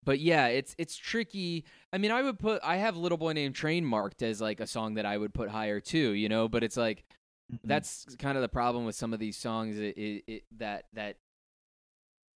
[0.05, 1.64] but yeah, it's it's tricky.
[1.93, 4.68] I mean, I would put I have Little Boy Named Train marked as like a
[4.68, 7.05] song that I would put higher too, you know, but it's like
[7.52, 7.60] Mhm.
[7.66, 11.18] that's kind of the problem with some of these songs it, it, it, that that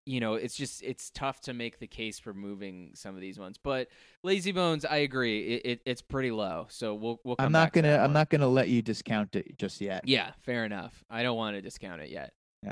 [0.06, 3.38] you know it's just it's tough to make the case for moving some of these
[3.40, 3.88] ones but
[4.24, 7.74] lazy bones i agree it, it it's pretty low so we'll we'll come I'm not
[7.74, 8.14] gonna I'm one.
[8.14, 10.04] not gonna let you discount it just yet.
[10.08, 12.34] yeah fair enough i don't want to discount it yet
[12.64, 12.72] Yeah.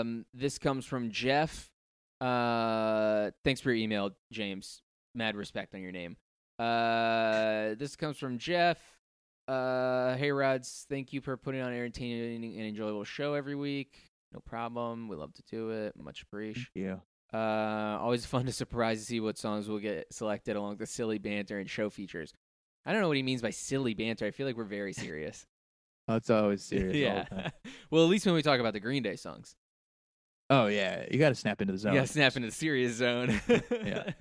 [0.00, 1.70] um this comes from jeff
[2.20, 4.82] uh thanks for your email james
[5.14, 6.16] mad respect on your name
[6.58, 8.78] uh this comes from jeff
[9.48, 13.98] uh, hey Rods, thank you for putting on an entertaining and enjoyable show every week.
[14.32, 15.08] No problem.
[15.08, 15.94] We love to do it.
[15.96, 16.68] Much appreciated.
[16.74, 16.96] Yeah.
[17.32, 21.18] Uh, always fun to surprise to see what songs will get selected along the silly
[21.18, 22.32] banter and show features.
[22.86, 24.26] I don't know what he means by silly banter.
[24.26, 25.46] I feel like we're very serious.
[26.08, 26.96] It's always serious.
[26.96, 27.26] yeah.
[27.90, 29.56] well, at least when we talk about the Green Day songs.
[30.50, 31.94] Oh yeah, you got to snap into the zone.
[31.94, 33.40] Yeah, snap into the serious zone.
[33.48, 34.12] Yeah.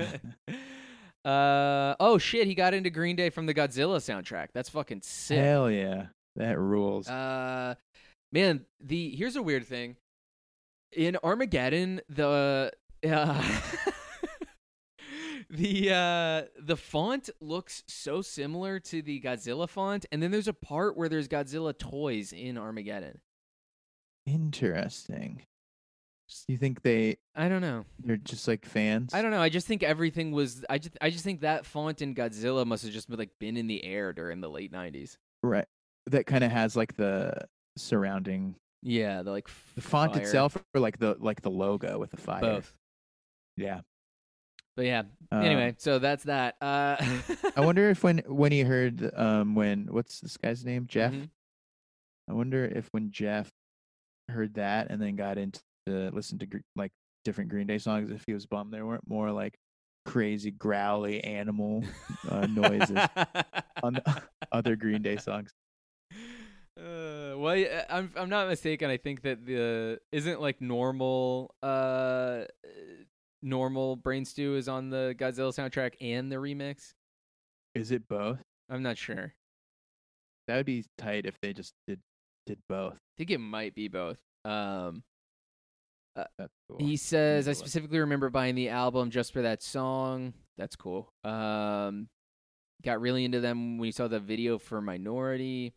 [1.25, 4.49] Uh oh shit, he got into Green Day from the Godzilla soundtrack.
[4.53, 5.39] That's fucking sick.
[5.39, 7.07] Hell yeah, that rules.
[7.07, 7.75] Uh
[8.31, 9.95] man, the here's a weird thing.
[10.91, 12.71] In Armageddon, the
[13.11, 13.43] uh,
[15.49, 20.53] the uh the font looks so similar to the Godzilla font, and then there's a
[20.53, 23.19] part where there's Godzilla toys in Armageddon.
[24.25, 25.43] Interesting.
[26.47, 27.85] You think they I don't know.
[27.99, 29.13] they're just like fans?
[29.13, 29.41] I don't know.
[29.41, 30.63] I just think everything was.
[30.69, 30.97] I just.
[31.01, 33.83] I just think that font in Godzilla must have just been like been in the
[33.83, 35.17] air during the late '90s.
[35.43, 35.65] Right.
[36.07, 37.33] That kind of has like the
[37.77, 42.11] surrounding Yeah, the like the font fire, itself, or like the like the logo with
[42.11, 42.41] the fire.
[42.41, 42.73] both.
[43.57, 43.81] Yeah.
[44.75, 45.03] But yeah.
[45.31, 46.55] Um, anyway, so that's that.
[46.61, 46.95] Uh,
[47.55, 51.11] I wonder if when when he heard um when what's this guy's name Jeff.
[51.13, 51.29] Mhm.
[52.29, 53.51] I wonder if when Jeff
[54.29, 55.59] heard that and then got into
[55.91, 56.91] listen to like
[57.23, 59.57] different Green Day songs, if he was bummed there weren't more like
[60.05, 61.83] crazy growly animal
[62.29, 62.97] uh, noises
[63.83, 64.21] on the
[64.51, 65.51] other Green Day songs.
[66.77, 68.89] Uh, well, I'm I'm not mistaken.
[68.89, 72.45] I think that the isn't like normal uh
[73.43, 76.93] normal brain stew is on the Godzilla soundtrack and the remix.
[77.75, 78.39] Is it both?
[78.69, 79.33] I'm not sure.
[80.47, 81.99] That would be tight if they just did
[82.45, 82.93] did both.
[82.93, 84.17] I think it might be both.
[84.45, 85.03] Um,
[86.15, 86.77] cool.
[86.79, 90.33] He says, to I specifically remember buying the album just for that song.
[90.57, 91.11] That's cool.
[91.23, 92.09] Um,
[92.83, 95.73] got really into them when you saw the video for Minority.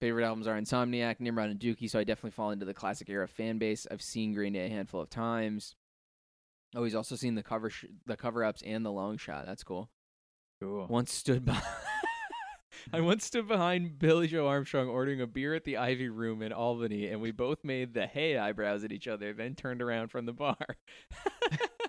[0.00, 3.28] Favorite albums are Insomniac, Nimrod, and Dookie, so I definitely fall into the classic era
[3.28, 3.86] fan base.
[3.90, 5.74] I've seen Green Day a handful of times.
[6.74, 9.44] Oh, he's also seen the cover sh- the cover ups and the long shot.
[9.44, 9.90] That's cool.
[10.62, 10.86] cool.
[10.88, 11.60] Once stood by.
[12.92, 16.52] I once stood behind Billie Joe Armstrong ordering a beer at the Ivy Room in
[16.52, 20.26] Albany, and we both made the hey eyebrows at each other, then turned around from
[20.26, 20.56] the bar.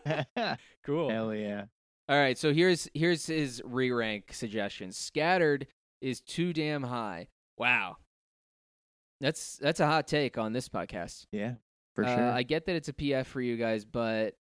[0.83, 1.09] cool.
[1.09, 1.65] Hell yeah.
[2.09, 4.97] All right, so here's here's his re-rank suggestions.
[4.97, 5.67] Scattered
[6.01, 7.27] is too damn high.
[7.57, 7.97] Wow.
[9.21, 11.27] That's that's a hot take on this podcast.
[11.31, 11.53] Yeah,
[11.93, 12.31] for Uh, sure.
[12.31, 14.35] I get that it's a PF for you guys, but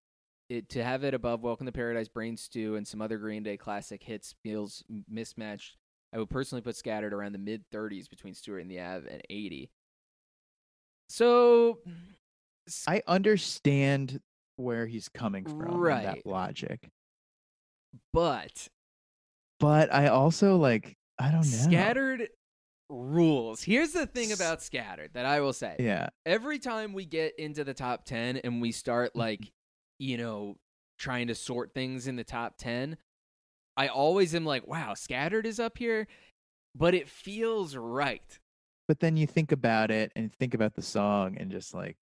[0.49, 3.57] it to have it above Welcome to Paradise, Brain Stew, and some other Green Day
[3.57, 5.77] classic hits feels mismatched.
[6.13, 9.09] I would personally put Scattered around the mid 30s between Stuart and the Ave.
[9.09, 9.69] at 80.
[11.09, 11.79] So,
[12.87, 14.21] I understand
[14.55, 16.03] where he's coming from Right.
[16.03, 16.89] that logic.
[18.13, 18.67] but
[19.59, 21.43] But I also like I don't know.
[21.43, 22.29] Scattered
[22.89, 23.61] rules.
[23.63, 25.75] Here's the thing about Scattered that I will say.
[25.79, 26.09] Yeah.
[26.25, 29.51] every time we get into the top 10 and we start like
[29.99, 30.55] you know
[30.97, 32.95] trying to sort things in the top 10
[33.77, 36.07] i always am like wow scattered is up here
[36.75, 38.39] but it feels right.
[38.87, 41.97] But then you think about it and think about the song and just like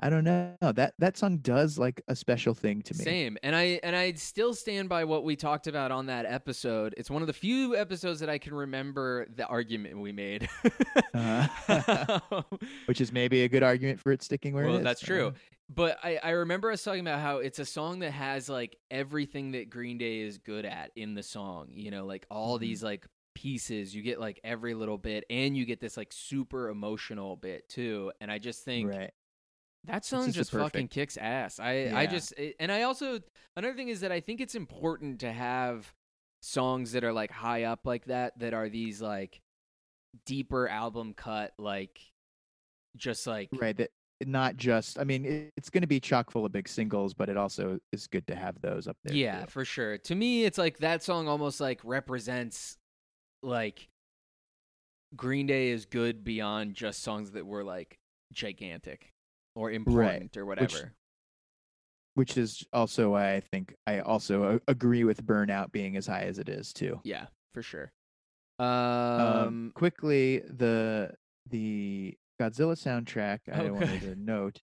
[0.00, 0.54] I don't know.
[0.60, 3.04] That that song does like a special thing to me.
[3.04, 6.94] same and i and i still stand by what we talked about on that episode
[6.96, 10.48] it's one of the few episodes that i can remember the argument we made
[11.14, 12.40] Uh-huh.
[12.86, 14.84] Which is maybe a good argument for it sticking where it well, is.
[14.84, 15.28] that's true.
[15.28, 15.32] Uh,
[15.74, 19.52] But I, I remember us talking about how it's a song that has like everything
[19.52, 21.68] that Green Day is good at in the song.
[21.72, 22.60] You know, like all Mhm.
[22.62, 23.94] these like pieces.
[23.94, 28.12] You get like every little bit, and you get this like super emotional bit too.
[28.20, 29.10] And I just think right.
[29.88, 31.58] That song just just, fucking kicks ass.
[31.58, 33.20] I I just and I also
[33.56, 35.92] another thing is that I think it's important to have
[36.42, 39.40] songs that are like high up like that that are these like
[40.26, 42.00] deeper album cut like
[42.96, 43.76] just like Right.
[43.76, 43.90] That
[44.26, 47.36] not just I mean, it, it's gonna be chock full of big singles, but it
[47.36, 49.14] also is good to have those up there.
[49.14, 49.50] Yeah, too.
[49.50, 49.98] for sure.
[49.98, 52.76] To me, it's like that song almost like represents
[53.42, 53.88] like
[55.16, 57.98] Green Day is good beyond just songs that were like
[58.32, 59.12] gigantic
[59.58, 60.92] or important or whatever.
[62.14, 66.38] Which is also why I think I also agree with Burnout being as high as
[66.38, 67.00] it is too.
[67.04, 67.92] yeah, for sure.
[68.58, 71.14] Um, Um, quickly, the
[71.48, 73.40] the Godzilla soundtrack.
[73.52, 74.60] I wanted to note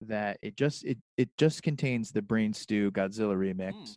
[0.00, 3.96] that it just it it just contains the Brain Stew Godzilla remix, Mm.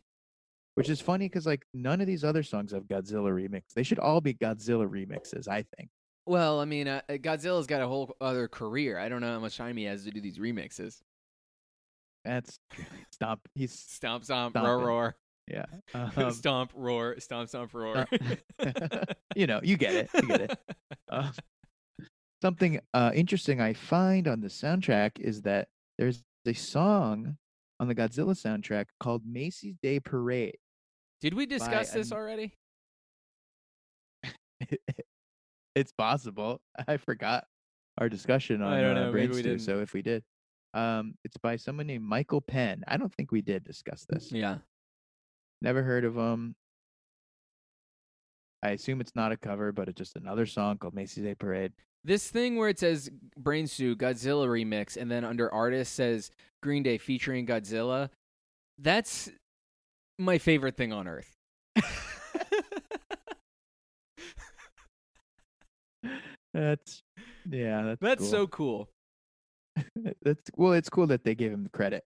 [0.76, 3.74] which is funny because like none of these other songs have Godzilla remix.
[3.76, 5.48] They should all be Godzilla remixes.
[5.48, 5.90] I think.
[6.26, 8.98] Well, I mean, uh, Godzilla's got a whole other career.
[9.00, 11.02] I don't know how much time he has to do these remixes.
[12.24, 12.60] That's
[13.12, 13.40] stop.
[13.56, 15.16] He's Stomp, stomp, Stomp roar, roar.
[15.48, 15.66] yeah.
[15.94, 18.06] Um, stomp, roar, stomp, stomp, roar.
[19.36, 20.10] you know, you get it.
[20.14, 20.60] You get it.
[21.10, 21.30] Uh,
[22.42, 25.68] something uh, interesting I find on the soundtrack is that
[25.98, 27.36] there's a song
[27.82, 30.56] on the Godzilla soundtrack called Macy's Day Parade.
[31.20, 32.54] Did we discuss this an- already?
[35.76, 36.62] It's possible.
[36.88, 37.46] I forgot
[37.98, 39.64] our discussion on I don't uh, know, brain maybe we stew, didn't.
[39.64, 40.24] So if we did,
[40.74, 42.84] um, it's by someone named Michael Penn.
[42.88, 44.32] I don't think we did discuss this.
[44.32, 44.58] Yeah.
[45.62, 46.56] Never heard of him.
[48.64, 51.74] I assume it's not a cover, but it's just another song called Macy's Day Parade.
[52.04, 56.32] This thing where it says Brain Stew Godzilla remix and then under artist says
[56.64, 58.10] Green Day featuring Godzilla,
[58.80, 59.30] that's
[60.18, 61.38] my favorite thing on earth.
[66.54, 67.02] That's
[67.50, 68.30] yeah, that's That's cool.
[68.30, 68.90] so cool.
[70.22, 72.04] that's well, it's cool that they gave him the credit.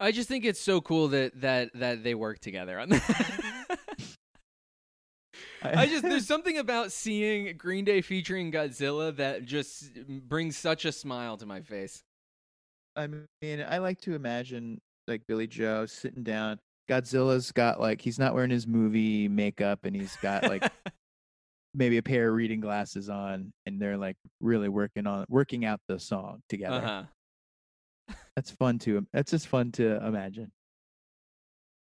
[0.00, 3.78] I just think it's so cool that that that they work together on that.
[5.62, 10.92] I just there's something about seeing Green Day featuring Godzilla that just brings such a
[10.92, 12.02] smile to my face.
[12.94, 16.58] I mean, I like to imagine like Billie Joe sitting down.
[16.88, 20.70] Godzilla's got like he's not wearing his movie makeup, and he's got like
[21.78, 25.80] maybe a pair of reading glasses on, and they're like really working on working out
[25.88, 26.76] the song together.
[26.84, 27.04] uh-huh.
[28.36, 30.50] That's fun to that's just fun to imagine.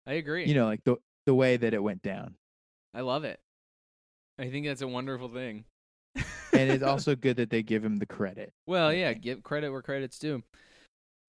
[0.06, 0.46] I agree.
[0.46, 2.36] You know, like the the way that it went down,
[2.94, 3.40] I love it.
[4.40, 5.66] I think that's a wonderful thing.
[6.16, 8.54] and it's also good that they give him the credit.
[8.66, 10.44] Well, yeah, give credit where credit's due.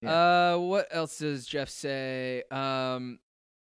[0.01, 0.53] Yeah.
[0.53, 2.43] Uh, what else does Jeff say?
[2.51, 3.19] Um,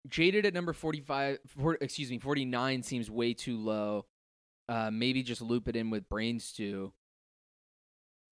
[0.07, 1.39] jaded at number forty-five.
[1.47, 4.05] For, excuse me, forty-nine seems way too low.
[4.67, 6.91] Uh, maybe just loop it in with brain stew.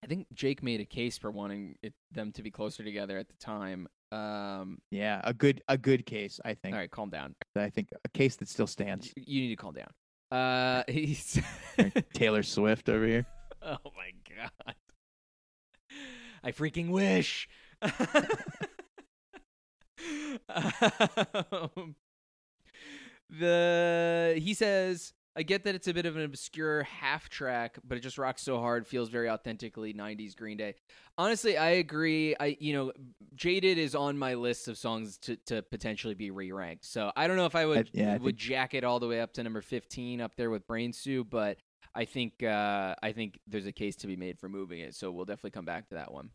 [0.03, 3.27] I think Jake made a case for wanting it, them to be closer together at
[3.29, 3.87] the time.
[4.11, 6.73] Um, Yeah, a good a good case, I think.
[6.73, 7.35] all right, calm down.
[7.55, 9.13] I think a case that still stands.
[9.15, 9.87] You need to calm down.
[10.31, 11.39] Uh, he's
[12.13, 13.25] Taylor Swift over here.
[13.65, 14.75] Oh my god.
[16.43, 17.47] I freaking wish.
[20.49, 21.95] um,
[23.29, 27.97] the he says I get that it's a bit of an obscure half track, but
[27.97, 30.75] it just rocks so hard, feels very authentically 90s Green Day.
[31.17, 32.35] Honestly, I agree.
[32.39, 32.91] I you know,
[33.35, 36.85] Jaded is on my list of songs to, to potentially be re-ranked.
[36.85, 39.07] So I don't know if I would I- yeah, I would jack it all the
[39.07, 41.57] way up to number 15 up there with Brain Stew, but
[41.95, 44.95] I think uh, I think there's a case to be made for moving it.
[44.95, 46.29] So we'll definitely come back to that one.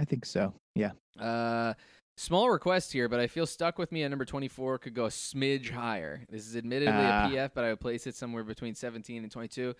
[0.00, 0.52] I think so.
[0.74, 0.90] Yeah.
[1.18, 1.74] Uh,
[2.16, 4.78] small request here, but I feel stuck with me at number 24.
[4.78, 6.22] Could go a smidge higher.
[6.30, 7.26] This is admittedly Ah.
[7.26, 9.74] a PF, but I would place it somewhere between 17 and 22.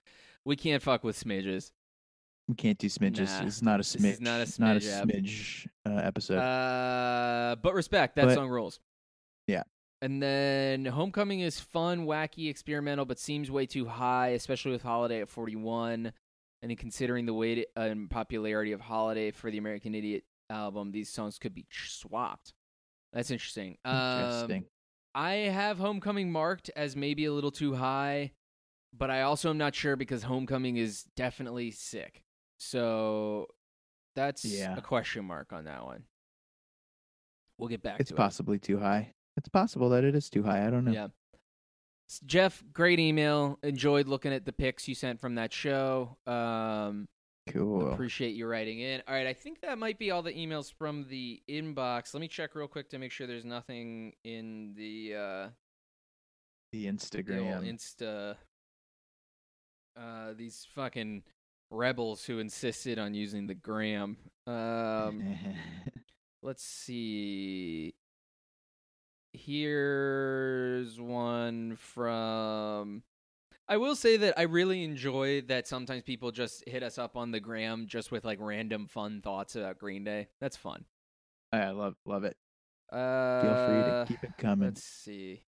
[0.45, 1.73] We can't fuck with smidges.
[2.49, 3.41] We can't do smidges.
[3.41, 4.21] Nah, It's not a smidge.
[4.21, 6.39] not a It's not a smidge uh, episode.
[6.39, 8.79] Uh, but respect that But- song rules.
[9.47, 9.65] Yeah.
[10.03, 15.23] And then Homecoming is fun, wacky, experimental, but seems way too high, especially with Holiday
[15.23, 16.13] at 41.
[16.63, 21.39] And considering the weight and popularity of Holiday for the American Idiot album, these songs
[21.39, 22.53] could be swapped.
[23.13, 23.79] That's interesting.
[23.85, 24.65] Um, Interesting.
[25.15, 28.33] I have Homecoming marked as maybe a little too high,
[28.97, 32.23] but I also am not sure because Homecoming is definitely sick.
[32.59, 33.47] So
[34.15, 34.77] that's Yeah.
[34.77, 36.05] a question mark on that one.
[37.59, 39.15] We'll get back it's possibly too high.
[39.39, 40.67] It's possible that it is too high.
[40.67, 40.93] I don't know.
[40.93, 41.09] Yeah.
[42.27, 43.59] Jeff, great email.
[43.63, 46.17] Enjoyed looking at the pics you sent from that show.
[46.27, 47.09] Um,
[47.49, 47.93] Cool.
[47.93, 49.03] Appreciate you writing in.
[49.07, 52.13] All right, I think that might be all the emails from the inbox.
[52.13, 55.49] Let me check real quick to make sure there's nothing in the uh,
[56.73, 57.65] the the Instagram.
[57.65, 58.37] Insta.
[59.97, 61.23] Uh, these fucking
[61.71, 64.17] rebels who insisted on using the gram.
[64.47, 65.39] Um,
[66.43, 67.95] let's see.
[69.33, 73.05] Here's one from.
[73.69, 77.33] I will say that I really enjoy that sometimes people just hit us up on
[77.33, 80.29] the gram just with like random fun thoughts about Green Day.
[80.41, 80.85] That's fun.
[81.53, 82.37] I love love it.
[82.93, 84.69] Uh, Feel free to keep it coming.
[84.69, 85.43] Let's see.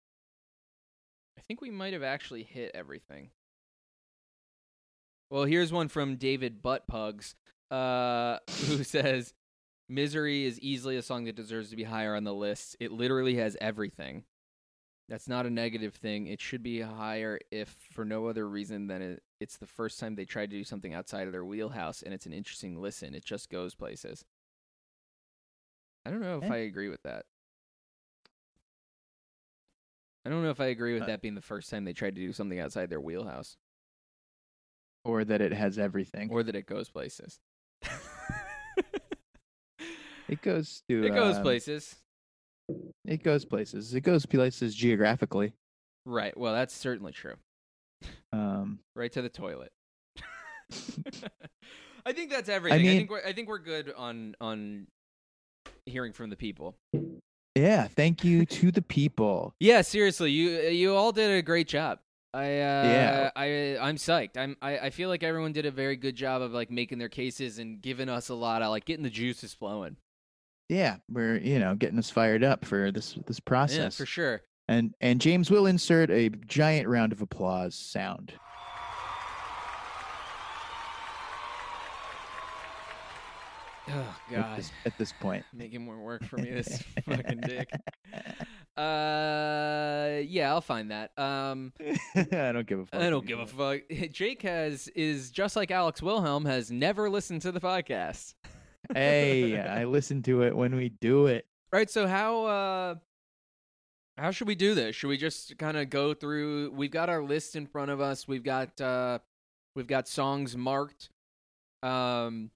[1.38, 3.30] I think we might have actually hit everything.
[5.30, 7.36] Well, here's one from David Buttpugs,
[7.70, 9.34] uh, who says,
[9.88, 12.78] "Misery is easily a song that deserves to be higher on the list.
[12.80, 14.24] It literally has everything.
[15.10, 16.28] That's not a negative thing.
[16.28, 20.16] It should be higher if for no other reason than it, it's the first time
[20.16, 23.16] they tried to do something outside of their wheelhouse, and it's an interesting listen.
[23.16, 24.26] It just goes places."
[26.06, 26.54] I don't know if Eh.
[26.54, 27.26] I agree with that.
[30.26, 32.16] I don't know if I agree with Uh, that being the first time they tried
[32.16, 33.56] to do something outside their wheelhouse
[35.06, 36.30] or that it has everything.
[36.32, 37.40] or that it goes places.
[40.28, 41.96] it goes to it goes um, places.
[43.06, 43.94] It goes places.
[43.94, 45.54] It goes places geographically.
[46.06, 46.36] Right.
[46.38, 47.36] Well, that's certainly true.
[48.34, 49.72] Um, Right to the toilet.
[52.06, 52.80] I think that's everything.
[52.80, 54.88] I, mean- think we're I think we're good on on
[55.86, 56.76] hearing from the people.
[57.56, 57.88] yeah.
[57.88, 59.54] Thank you to the people.
[59.60, 62.00] Yeah, seriously, you you all did a great job.
[62.34, 62.48] I uh,
[62.84, 63.32] Yeah.
[63.36, 64.38] I I'm psyched.
[64.38, 67.10] I'm I, I feel like everyone did a very good job of like making their
[67.10, 69.98] cases and giving us a lot of like getting the juices flowing.
[70.70, 73.78] Yeah, we're you know getting us fired up for this this process.
[73.78, 74.42] Yeah, for sure.
[74.68, 78.34] And and James will insert a giant round of applause sound.
[83.90, 84.58] Oh at god.
[84.60, 85.46] this, at this point.
[85.54, 87.70] Making more work for me this fucking dick.
[88.76, 91.18] Uh yeah, I'll find that.
[91.18, 91.72] Um
[92.16, 93.02] I don't give a fuck.
[93.02, 93.82] I don't give a fuck.
[94.12, 98.34] Jake has is just like Alex Wilhelm has never listened to the podcast.
[98.94, 101.46] Hey, I listen to it when we do it.
[101.72, 102.96] Right, so how uh
[104.18, 104.96] how should we do this?
[104.96, 108.28] Should we just kind of go through we've got our list in front of us.
[108.28, 109.20] We've got uh
[109.76, 111.10] we've got songs marked.
[111.84, 112.52] Um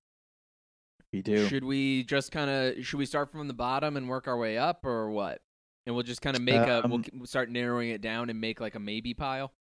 [1.12, 1.48] We do.
[1.48, 4.58] should we just kind of should we start from the bottom and work our way
[4.58, 5.42] up or what?
[5.86, 8.62] And we'll just kind of make a Um, we'll start narrowing it down and make
[8.62, 9.52] like a maybe pile.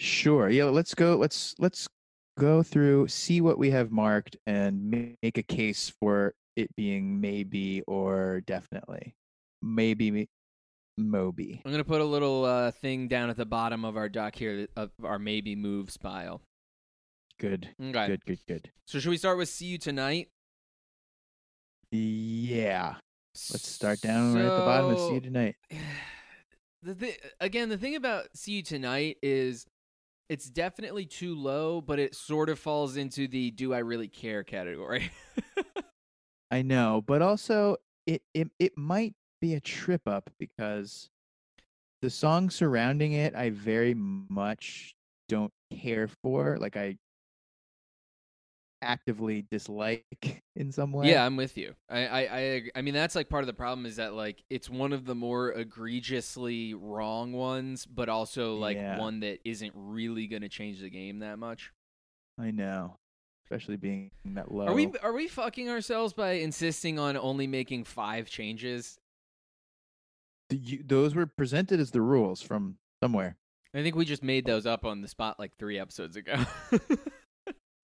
[0.00, 0.50] Sure.
[0.50, 1.16] Yeah, let's go.
[1.16, 1.88] Let's let's
[2.38, 7.82] go through, see what we have marked, and make a case for it being maybe
[7.82, 9.14] or definitely.
[9.62, 10.28] Maybe,
[10.98, 11.62] Moby.
[11.64, 14.34] I'm going to put a little uh thing down at the bottom of our doc
[14.36, 16.42] here of our maybe moves pile.
[17.40, 17.68] Good.
[17.80, 18.06] Okay.
[18.06, 18.24] Good.
[18.26, 18.38] Good.
[18.46, 18.70] Good.
[18.86, 20.28] So should we start with see you tonight?
[21.90, 22.94] Yeah.
[23.50, 25.56] Let's start down right at the bottom and see you tonight.
[26.82, 29.66] the thi- again, the thing about "See You Tonight" is
[30.28, 34.42] it's definitely too low, but it sort of falls into the "Do I really care?"
[34.42, 35.10] category.
[36.50, 41.10] I know, but also it it it might be a trip up because
[42.02, 44.94] the song surrounding it I very much
[45.28, 46.58] don't care for.
[46.58, 46.96] Like I
[48.84, 51.10] actively dislike in some way.
[51.10, 51.74] yeah, I'm with you.
[51.90, 54.68] I, I, I, I mean, that's like part of the problem is that like it's
[54.70, 58.98] one of the more egregiously wrong ones, but also like Yeah.
[58.98, 61.72] one that isn't really going to change the game that much.
[62.38, 62.96] I know.
[63.46, 64.66] Especially being that low.
[64.66, 68.98] Are we, are we fucking ourselves by insisting on only making five changes?
[70.50, 73.36] Th- you- those were presented as the rules from somewhere.
[73.74, 76.36] I think we just made those up on the spot like three episodes ago.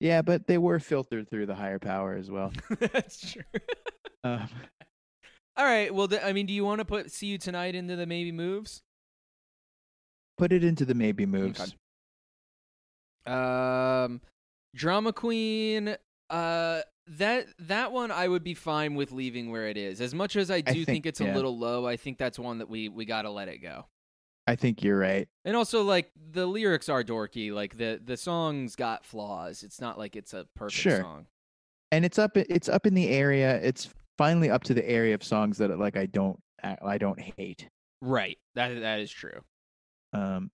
[0.00, 2.52] Yeah, but they were filtered through the higher power as well.
[2.80, 3.42] That's true.
[4.22, 4.48] Um,
[5.56, 5.94] All right.
[5.94, 8.32] Well, th- I mean, do you want to put "See You Tonight" into the maybe
[8.32, 8.82] moves?
[10.36, 11.74] put it into the maybe moves.
[13.26, 14.20] Um,
[14.74, 15.96] Drama Queen.
[16.28, 20.00] Uh, that that one I would be fine with leaving where it is.
[20.00, 22.58] As much as I do think, think- it's a little low, I think that's one
[22.58, 23.86] that we we gotta let it go.
[24.50, 25.28] I think you're right.
[25.44, 27.52] And also, like the lyrics are dorky.
[27.52, 29.62] Like the the song's got flaws.
[29.62, 31.00] It's not like it's a perfect Sure.
[31.02, 31.26] song.
[31.92, 33.88] and it's up it's up in the area it's
[34.18, 36.38] finally up to the area of songs that like i don't
[36.82, 37.68] i don't hate
[38.02, 38.38] Right.
[38.54, 39.40] That that is true.
[40.12, 40.50] um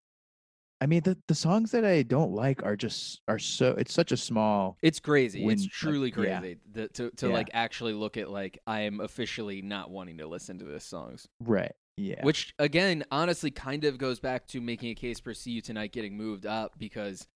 [0.81, 4.13] i mean the the songs that i don't like are just are so it's such
[4.13, 5.45] a small It's crazy.
[5.47, 6.39] It's like, truly yeah.
[6.41, 7.33] crazy the, to to Yeah.
[7.35, 11.27] like actually look at like I am officially not wanting to listen to this songs.
[11.41, 15.53] right yeah Which again, honestly, kind of goes back to making a case for "See
[15.53, 17.27] You Tonight" getting moved up because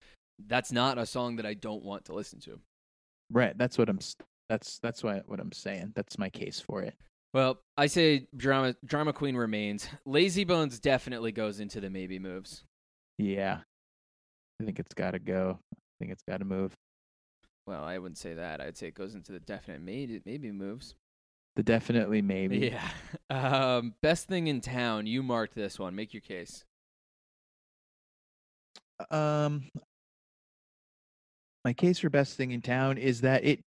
[0.47, 2.59] that's not a song that I don't want to listen to.
[3.31, 3.99] right that's what i'm
[4.49, 6.95] that's that's why what i'm saying that's my case for it
[7.33, 9.89] Well, I say drama drama queen remains.
[10.05, 12.65] Lazy Bones definitely goes into the maybe moves.
[13.19, 13.59] yeah
[14.61, 16.73] i think it's got to go i think it's got to move
[17.67, 18.61] Well, I wouldn't say that.
[18.61, 20.95] I'd say it goes into the definite maybe maybe moves.
[21.57, 22.89] The definitely maybe Yeah.
[23.31, 25.07] Um, best thing in town.
[25.07, 25.95] You marked this one.
[25.95, 26.65] Make your case.
[29.11, 29.63] um
[31.65, 33.61] my case for best thing in town is that it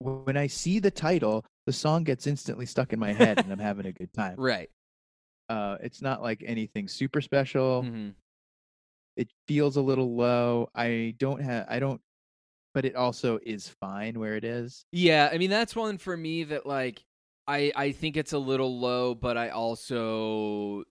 [0.00, 3.58] when i see the title the song gets instantly stuck in my head and i'm
[3.58, 4.70] having a good time Right.
[5.48, 8.08] uh it's not like anything super special hmm
[9.16, 12.00] it feels a little low i don't have i don't
[12.72, 16.44] but it also is fine where it is Yeah, I mean that's one for me
[16.44, 17.02] that like
[17.48, 20.84] I I think it's a little low, but I also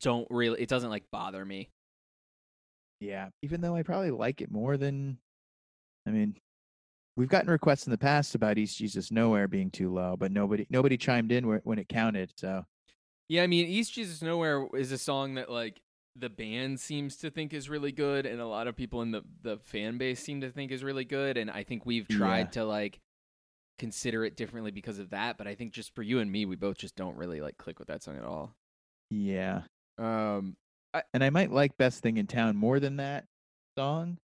[0.00, 1.68] don't really it doesn't like bother me.
[3.00, 5.18] yeah even though i probably like it more than
[6.06, 6.34] i mean
[7.16, 10.66] we've gotten requests in the past about east jesus nowhere being too low but nobody
[10.70, 12.64] nobody chimed in when it counted so
[13.28, 15.80] Yeah, I mean East Jesus Nowhere is a song that like
[16.16, 19.22] the band seems to think is really good and a lot of people in the
[19.42, 22.62] the fan base seem to think is really good and I think we've tried Yeah.
[22.62, 23.00] to like
[23.78, 26.56] consider it differently because of that, but I think just for you and me we
[26.56, 28.54] both just don't really like click with that song at all.
[29.10, 29.62] yeah
[29.98, 30.56] Um
[31.12, 33.24] and i might like best thing in town more than that
[33.76, 34.16] song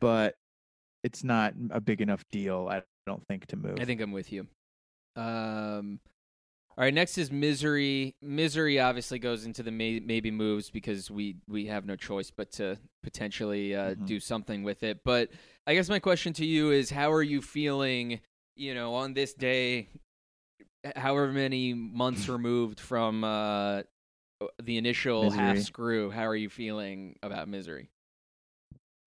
[0.00, 0.34] but
[1.04, 4.32] it's not a big enough deal i don't think to move I think I'm with
[4.32, 4.46] you.
[5.16, 6.00] Um,
[6.76, 8.14] All right, next is misery.
[8.22, 12.52] Misery obviously goes into the may- maybe moves because we we have no choice but
[12.52, 14.06] to potentially uh, Mhm.
[14.06, 15.00] do something with it.
[15.04, 15.30] But
[15.66, 18.20] I guess my question to you is, how are you feeling?
[18.58, 19.88] You know, on this day,
[20.96, 23.82] however many months removed from uh,
[24.60, 25.64] the initial half Misery.
[25.64, 27.88] screw, how are you feeling about misery?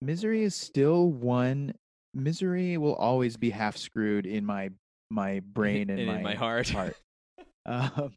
[0.01, 1.73] Misery is still one.
[2.13, 4.69] Misery will always be half screwed in my
[5.09, 6.69] my brain and, And in my heart.
[6.69, 6.95] heart.
[7.65, 8.13] um,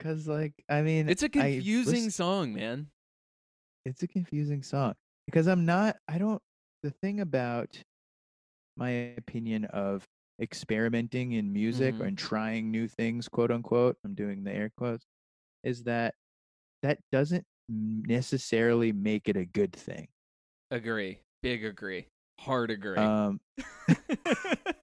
[0.00, 2.86] cause like I mean, It's a confusing listen- song, man.
[3.84, 4.94] it's a confusing song
[5.26, 5.96] because I'm not.
[6.08, 6.40] I don't.
[6.82, 7.78] The thing about
[8.76, 10.06] my opinion of
[10.40, 12.08] experimenting in music Mhm.
[12.08, 15.06] and trying new things, quote unquote, I'm doing the air quotes,
[15.64, 16.14] is that
[16.82, 20.08] that doesn't necessarily make it a good thing.
[20.70, 21.20] Agree.
[21.42, 22.06] Big agree.
[22.40, 22.98] Hard agree.
[23.00, 23.40] Um,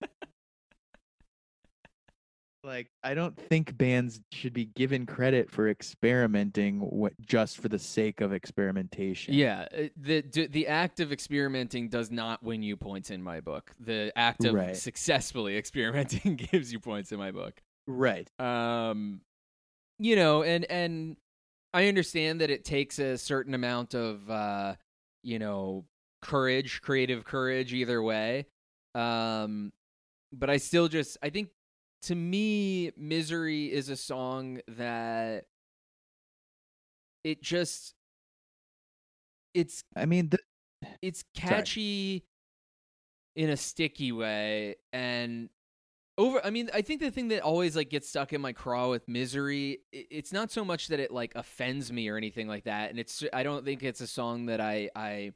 [2.63, 7.79] like I don't think bands should be given credit for experimenting what just for the
[7.79, 9.33] sake of experimentation.
[9.33, 13.71] Yeah, uh, the the act of experimenting does not win you points in my book.
[13.79, 14.75] The act of Right.
[14.75, 17.61] successfully experimenting gives you points in my book.
[17.87, 18.29] Right.
[18.39, 19.21] Um,
[19.99, 21.17] you know, and and
[21.73, 24.75] I understand that it takes a certain amount of uh,
[25.21, 25.85] you know,
[26.21, 28.45] courage, creative courage either way.
[28.95, 29.73] Um,
[30.31, 31.49] but I still just I think
[32.03, 35.45] to me Misery is a song that
[37.23, 37.95] it just
[39.53, 40.39] it's I mean, the,
[41.01, 42.25] it's catchy
[43.35, 45.49] in a sticky way and
[46.19, 48.91] over i mean i think the thing that always like gets stuck in my craw
[48.91, 52.91] with misery it's not so much that it like offends me or anything like that
[52.91, 55.31] and it's i don't think it's a song that i i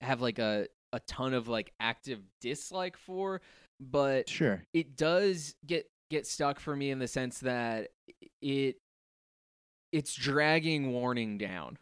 [0.00, 3.40] have like a a ton of like active dislike for
[3.80, 4.62] but sure.
[4.72, 7.88] it does get get stuck for me in the sense that
[8.40, 8.76] it
[9.92, 11.78] it's dragging warning down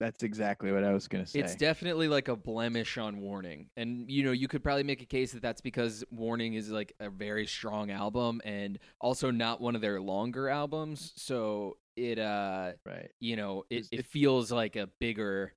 [0.00, 1.38] That's exactly what I was gonna say.
[1.38, 3.68] it's definitely like a blemish on Warning.
[3.76, 6.92] And, you know, you could probably make a case that that's because Warning is like
[6.98, 11.12] a very strong album and also not one of their longer albums.
[11.16, 13.10] So it, uh, right.
[13.20, 15.52] you know, it, it feels like a bigger,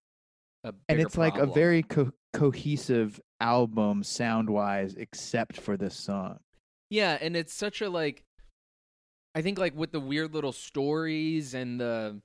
[0.63, 5.95] a bigger And it's like a very co- cohesive album sound wise, except for this
[5.95, 6.37] song.
[6.95, 7.17] Yeah.
[7.19, 8.23] And it's such a like,
[9.35, 12.21] I think like with the weird little stories and the,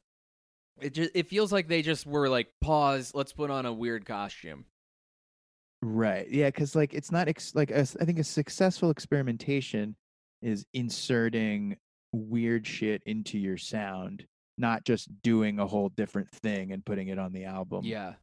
[0.81, 4.07] it just, it feels like they just were like, pause, let's put on a weird
[4.07, 4.65] costume.
[5.83, 6.29] Right.
[6.31, 9.97] Yeah, because like it's not ex- like a I think a successful experimentation
[10.43, 11.77] is inserting
[12.13, 14.27] weird shit into your sound,
[14.59, 18.15] not just doing a whole different thing and putting it on the album Yeah.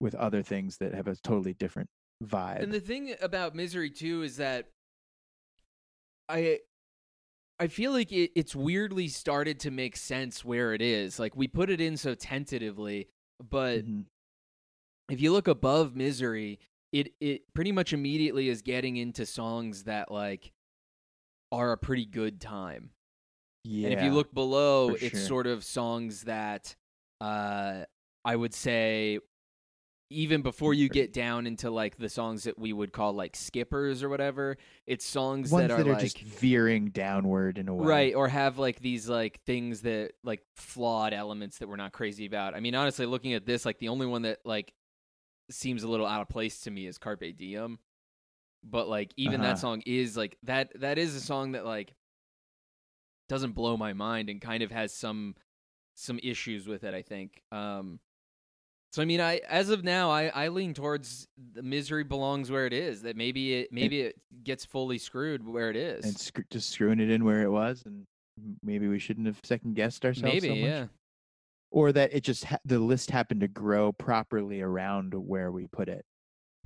[0.00, 1.88] with other things that have a totally different
[2.24, 2.62] vibe.
[2.62, 4.66] And the thing about misery too is that
[6.28, 6.60] I
[7.60, 11.18] I feel like it, it's weirdly started to make sense where it is.
[11.18, 13.08] Like we put it in so tentatively,
[13.40, 14.04] but Mhm.
[15.08, 16.60] if you look above misery,
[16.92, 20.52] it it pretty much immediately is getting into songs that like
[21.50, 22.90] are a pretty good time.
[23.64, 23.86] yeah.
[23.88, 25.20] And if you look below, it's sure.
[25.20, 26.76] sort of songs that
[27.20, 27.84] uh,
[28.24, 29.18] I would say
[30.10, 34.02] even before you get down into like the songs that we would call like skippers
[34.02, 34.56] or whatever,
[34.86, 37.86] it's songs ones that are like just veering downward in a way.
[37.86, 42.24] right or have like these like things that like flawed elements that we're not crazy
[42.26, 42.54] about.
[42.54, 44.72] I mean, honestly, looking at this, like the only one that like
[45.50, 47.78] seems a little out of place to me is Carpe Diem.
[48.64, 49.50] But like even Uh-huh.
[49.50, 51.94] that song is like that that is a song that like
[53.28, 55.34] doesn't blow my mind and kind of has some
[55.94, 57.42] some issues with it, I think.
[57.52, 58.00] Um
[58.92, 62.66] so I mean I as of now I I lean towards the misery belongs where
[62.66, 63.02] it is.
[63.02, 66.04] That maybe it maybe it gets fully screwed where it is.
[66.04, 68.06] And sc- just screwing it in where it was, and
[68.62, 70.34] maybe we shouldn't have second guessed ourselves.
[70.34, 70.70] maybe, so much.
[70.70, 70.86] yeah.
[71.70, 75.88] Or that it just ha- the list happened to grow properly around where we put
[75.88, 76.04] it.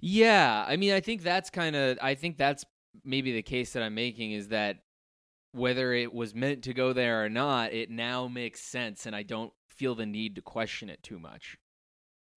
[0.01, 1.99] Yeah, I mean, I think that's kind of.
[2.01, 2.65] I think that's
[3.05, 4.79] maybe the case that I'm making is that
[5.53, 9.23] whether it was meant to go there or not, it now makes sense, and I
[9.23, 11.57] don't feel the need to question it too much.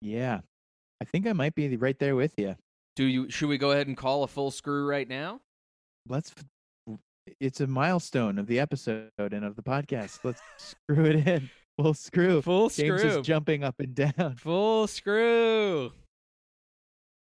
[0.01, 0.41] Yeah,
[1.01, 2.55] I think I might be right there with you.
[2.95, 3.29] Do you?
[3.29, 5.41] Should we go ahead and call a full screw right now?
[6.07, 6.33] Let's.
[7.39, 10.19] It's a milestone of the episode and of the podcast.
[10.23, 11.49] Let's screw it in.
[11.77, 12.41] Full screw.
[12.41, 13.19] Full James screw.
[13.19, 14.35] is jumping up and down.
[14.37, 15.91] Full screw.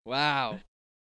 [0.06, 0.60] Wow,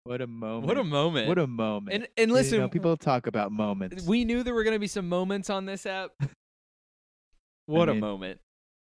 [0.05, 0.66] What a moment!
[0.66, 1.28] what a moment!
[1.28, 1.94] What a moment!
[1.94, 4.05] and and You listen, know, people talk about moments.
[4.06, 6.10] we knew there were going to be some moments on this app.
[7.66, 8.40] What a mean, moment!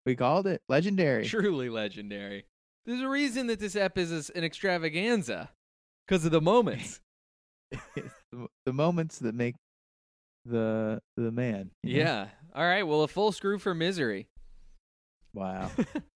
[0.07, 1.25] We called it legendary.
[1.25, 2.45] Truly legendary.
[2.85, 5.49] There's a reason that this app is an extravaganza
[6.07, 7.01] because of the moments.
[8.65, 9.55] The, moments that make
[10.45, 11.71] the the man.
[11.81, 11.99] you know?
[11.99, 12.27] Yeah.
[12.53, 12.83] All right.
[12.83, 14.27] Well, a full screw for misery.
[15.33, 15.71] Wow.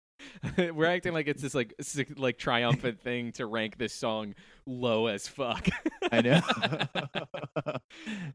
[0.58, 1.74] We're acting like it's this like
[2.18, 4.36] like triumphant thing to rank this song
[4.66, 5.68] low as fuck.
[6.12, 6.42] I know.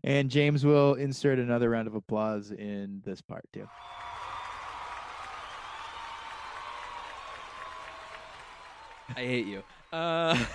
[0.03, 3.69] and James will insert another round of applause in this part too.
[9.15, 9.63] I hate you.
[9.93, 10.37] Uh,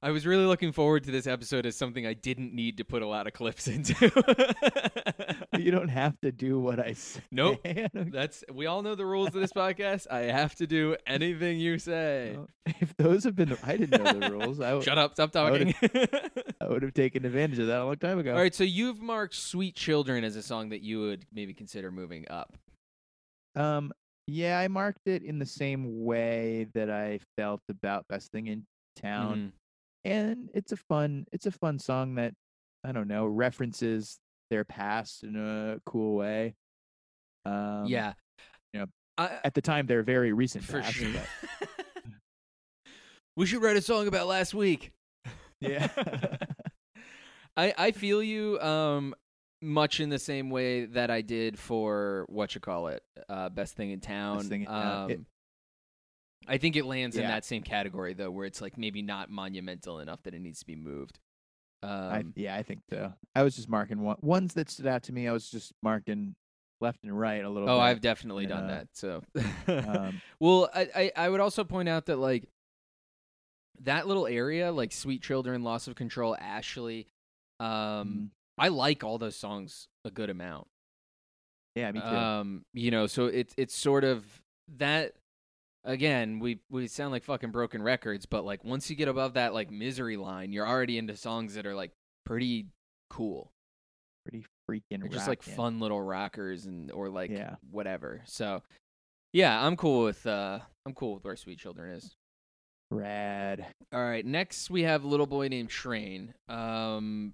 [0.00, 3.02] I was really looking forward to this episode as something I didn't need to put
[3.02, 3.94] a lot of clips into.
[5.58, 7.20] you don't have to do what I say.
[7.32, 7.66] Nope.
[7.94, 10.06] That's we all know the rules of this podcast.
[10.08, 12.34] I have to do anything you say.
[12.36, 12.48] Well,
[12.80, 14.60] if those have been, the, I didn't know the rules.
[14.60, 15.14] I, w- Shut up!
[15.14, 15.74] Stop talking.
[16.60, 18.34] I would have taken advantage of that a long time ago.
[18.34, 21.90] all right, so you've marked "Sweet Children" as a song that you would maybe consider
[21.90, 22.56] moving up.
[23.56, 23.92] Um,
[24.28, 28.66] yeah, I marked it in the same way that I felt about Best Thing in
[28.94, 29.52] Town,
[30.06, 30.10] Mhm.
[30.10, 32.34] and it's a fun, it's a fun song that
[32.84, 34.18] I don't know references
[34.50, 36.54] their past in a cool way.
[37.44, 38.12] Um, yeah,
[38.74, 38.86] you know,
[39.16, 41.10] I, at the time they're very recent for past, sure.
[43.36, 44.92] we should write a song about last week.
[45.60, 45.88] yeah.
[47.56, 49.14] I I feel you um
[49.60, 53.74] much in the same way that I did for what you call it, uh, best
[53.74, 54.40] thing in town.
[54.44, 55.10] Thing in Town.
[55.10, 55.26] It- Um,
[56.46, 59.98] I think it lands in that same category though, where it's like maybe not monumental
[59.98, 61.18] enough that it needs to be moved.
[61.82, 63.12] I, Um, yeah, I think so.
[63.34, 65.28] I was just marking one ones that stood out to me.
[65.28, 66.34] I was just marking
[66.80, 67.68] left and right a little.
[67.68, 67.82] oh, bit.
[67.82, 68.74] I've definitely done Yeah.
[68.76, 68.88] that.
[68.96, 69.22] So,
[69.66, 72.48] Um, well, I, I I would also point out that like
[73.80, 77.08] that little area, like Sweet Children, Loss of Control, Ashley,
[77.60, 78.30] um, mhm.
[78.58, 80.66] I like all those songs a good amount.
[81.74, 82.06] yeah, me too.
[82.06, 84.24] Um, you know, so it's it's sort of
[84.78, 85.14] that.
[85.84, 89.54] Again, we we sound like fucking broken records, but like once you get above that
[89.54, 91.92] like misery line, you're already into songs that are like
[92.26, 92.66] pretty
[93.08, 93.52] cool.
[94.28, 95.00] Pretty freaking.
[95.00, 97.54] They're just like fun little rockers and or like Yeah.
[97.70, 98.22] whatever.
[98.26, 98.62] So
[99.32, 102.16] yeah, I'm cool with uh I'm cool with where Sweet Children is.
[102.90, 103.66] Rad.
[103.92, 106.34] All right, next we have Little Boy Named Train.
[106.48, 107.32] Um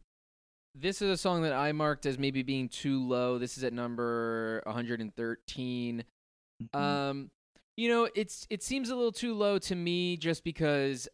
[0.74, 3.38] this is a song that I marked as maybe being too low.
[3.38, 6.04] This is at number 113.
[6.62, 6.78] Mhm.
[6.78, 7.30] Um,
[7.76, 11.08] you know, it's it seems a little too low to me just because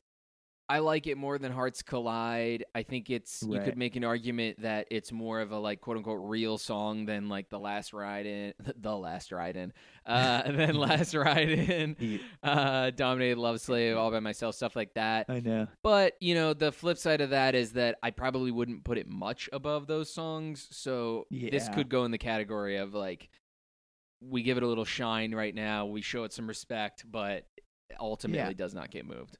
[0.71, 2.65] I like it more than Hearts Collide.
[2.77, 5.97] I think it's you could make an argument that it's more of a like quote
[5.97, 9.73] unquote real song than like the last ride in the last ride in.
[10.07, 12.21] Uh than last ride in.
[12.45, 15.27] Uh Dominated Love Slave, all by myself, stuff like that.
[15.29, 15.67] I know.
[15.83, 19.09] But, you know, the flip side of that is that I probably wouldn't put it
[19.09, 20.69] much above those songs.
[20.71, 23.29] So this could go in the category of like
[24.21, 27.47] we give it a little shine right now, we show it some respect, but
[27.99, 28.53] ultimately Yeah.
[28.53, 29.37] does not get moved.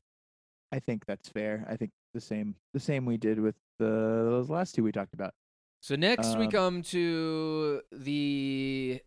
[0.73, 1.67] I think that's fair.
[1.69, 5.15] I think the same the same we did with the those last two we talked
[5.15, 5.35] about.
[5.83, 9.01] So next we Um, come to the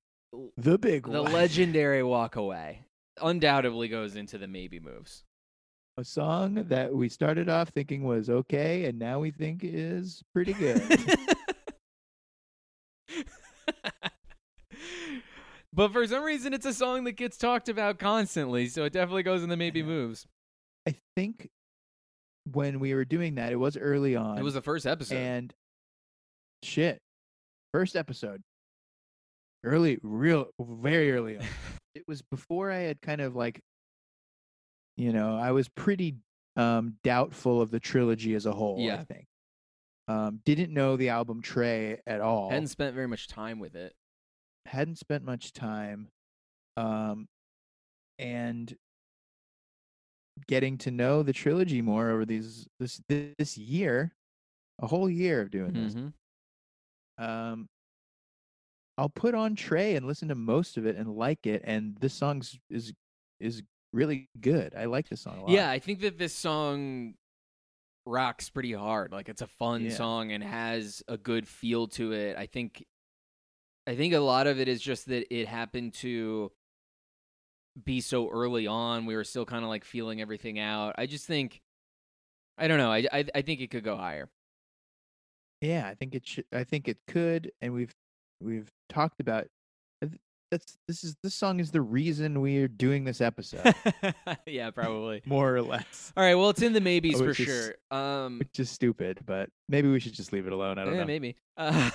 [0.57, 1.31] The big the one.
[1.41, 2.85] legendary walk away.
[3.21, 5.23] Undoubtedly goes into the maybe moves.
[5.97, 10.53] a song that we started off thinking was okay and now we think is pretty
[10.53, 10.81] good.
[15.73, 19.23] but for some reason it's a song that gets talked about constantly, so it definitely
[19.23, 20.25] goes in the maybe moves.
[20.87, 21.49] I think
[22.51, 24.37] when we were doing that, it was early on.
[24.37, 25.15] It was the first episode.
[25.15, 25.53] and
[26.63, 26.99] shit,
[27.73, 28.41] first episode,
[29.63, 31.45] early, real, very early on.
[31.95, 33.59] it was before I had kind of like,
[34.97, 36.15] you know, I was pretty
[36.55, 38.77] um doubtful of the trilogy as a whole.
[38.79, 38.95] yeah.
[38.95, 39.25] I think.
[40.09, 42.49] Um, didn't know the album Tré at all.
[42.49, 43.93] Hadn't spent very much time with it.
[44.65, 46.09] hadn't spent much time
[46.75, 47.25] um
[48.19, 48.75] and
[50.47, 54.15] getting to know the trilogy more over these this this year
[54.79, 56.13] a whole year of doing this Mhm.
[57.17, 57.69] um
[58.97, 62.13] i'll put on Tré and listen to most of it and like it and this
[62.13, 62.93] song's is
[63.39, 63.61] is
[63.91, 67.13] really good i like this song a lot Yeah, I think that this song
[68.05, 69.11] rocks pretty hard.
[69.11, 69.95] Like it's a fun Yeah.
[69.95, 72.35] song and has a good feel to it.
[72.37, 72.83] I think
[73.85, 76.51] I think a lot of it is just that it happened to
[77.81, 79.05] be so early on.
[79.05, 80.95] We were still kind of like feeling everything out.
[80.97, 81.61] I just think
[82.57, 82.91] I don't know.
[82.91, 84.29] I I, I think it could go higher.
[85.61, 87.93] yeah i think it should i think it could and we've
[88.41, 89.47] we've talked about
[90.01, 90.13] th-
[90.53, 93.73] that's this is this song is the reason we're doing this episode
[94.45, 95.21] yeah, probably.
[95.25, 97.75] more or less All right, well, it's in the maybes for Which is- sure.
[97.97, 100.77] Um which is stupid, but maybe we should just leave it alone.
[100.77, 101.05] I don't yeah, know.
[101.07, 101.35] maybe.
[101.55, 101.91] Uh,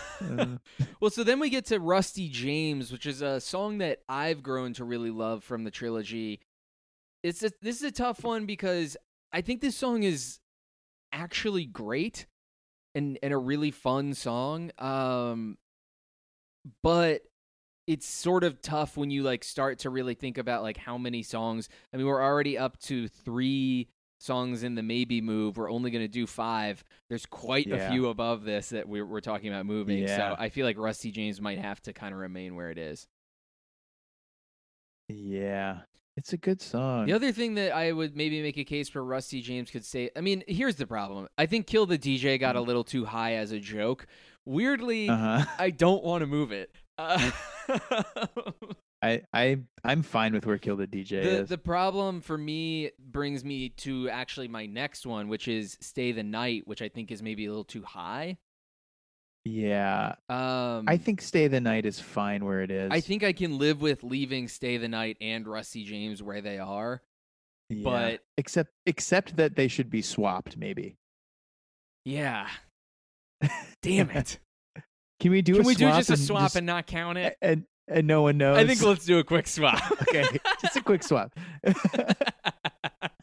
[1.00, 4.72] well, so then we get to Rusty James, which is a song that I've grown
[4.74, 6.40] to really love from the trilogy.
[7.22, 8.96] It's a, this is a tough one because
[9.32, 10.38] I think this song is
[11.12, 12.26] actually great,
[12.94, 14.70] and and a really fun song.
[14.78, 15.58] Um,
[16.82, 17.22] but
[17.88, 21.22] it's sort of tough when you like start to really think about like how many
[21.22, 21.70] songs.
[21.92, 23.88] I mean, we're already up to three
[24.20, 25.56] songs in the maybe move.
[25.56, 26.84] We're only going to do five.
[27.08, 30.00] There's quite a few above this that we're, we're talking about moving.
[30.00, 30.16] Yeah.
[30.16, 33.06] So I feel like Rusty James might have to kind of remain where it is.
[35.08, 35.78] Yeah,
[36.16, 37.06] it's a good song.
[37.06, 40.10] The other thing that I would maybe make a case for Rusty James could say,
[40.14, 41.28] I mean, here's the problem.
[41.38, 44.06] I think Kill the DJ got a little too high as a joke.
[44.44, 45.24] Weirdly, Mm-hmm.
[45.24, 45.50] Uh huh.
[45.58, 46.70] I don't want to move it.
[46.98, 47.30] Uh,
[49.02, 51.48] I I I'm fine with where Kill the DJ the is.
[51.48, 56.24] the problem for me brings me to actually my next one, which is Stay the
[56.24, 58.38] Night, which I think is maybe a little too high.
[59.44, 62.90] yeah, Um, I think Stay the Night is fine where it is.
[62.90, 66.58] I think I can live with leaving Stay the Night and Rusty James where they
[66.58, 67.00] are.
[67.70, 67.84] Yeah.
[67.84, 70.56] but- except except that they should be swapped.
[70.56, 70.96] Maybe.
[72.04, 72.48] Yeah.
[73.82, 74.40] Damn it.
[75.20, 77.36] Can we do Can we do just a and swap just- and not count it?
[77.42, 78.58] and and no one knows?
[78.58, 79.80] I think let's do a quick swap.
[80.02, 80.24] okay,
[80.62, 81.32] just a quick swap.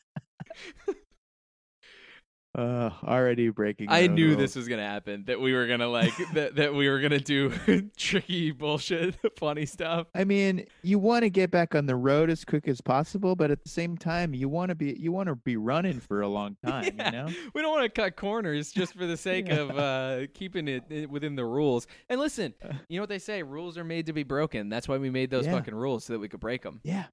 [2.55, 3.87] uh, already breaking.
[3.89, 4.37] I knew rules.
[4.37, 5.25] this was gonna happen.
[5.25, 6.55] That we were gonna like that.
[6.55, 7.51] That we were gonna do
[7.97, 10.07] tricky bullshit, funny stuff.
[10.15, 13.51] I mean, you want to get back on the road as quick as possible, but
[13.51, 16.27] at the same time, you want to be you want to be running for a
[16.27, 16.93] long time.
[16.97, 17.05] Yeah.
[17.05, 17.27] You know.
[17.53, 19.55] We don't want to cut corners just for the sake Yeah.
[19.55, 21.87] of uh, keeping it within the rules.
[22.09, 22.53] And listen,
[22.87, 24.69] you know what they say: rules are made to be broken.
[24.69, 25.53] That's why we made those Yeah.
[25.53, 26.79] fucking rules so that we could break them.
[26.83, 27.05] Yeah,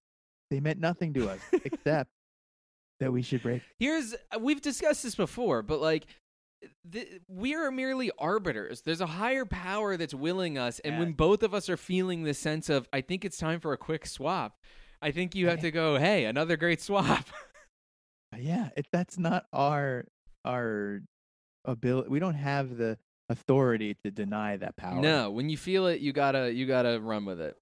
[0.51, 2.10] they meant nothing to us except
[3.03, 3.62] that we should break.
[3.79, 6.07] Here's uh, we've discussed this before, but like.
[6.93, 8.83] th we are merely arbiters.
[8.83, 11.01] There's a higher power that's willing us, and Yeah.
[11.01, 13.77] when both of us are feeling the sense of, I think it's time for a
[13.77, 14.59] quick swap.
[15.01, 17.27] I think you have to go, hey, another great swap.
[18.39, 20.07] Yeah, it, that's not our
[20.45, 21.01] our
[21.66, 22.09] ability.
[22.09, 22.97] We don't have the
[23.29, 25.01] authority to deny that power.
[25.01, 27.57] no, when you feel it, you gotta you gotta run with it.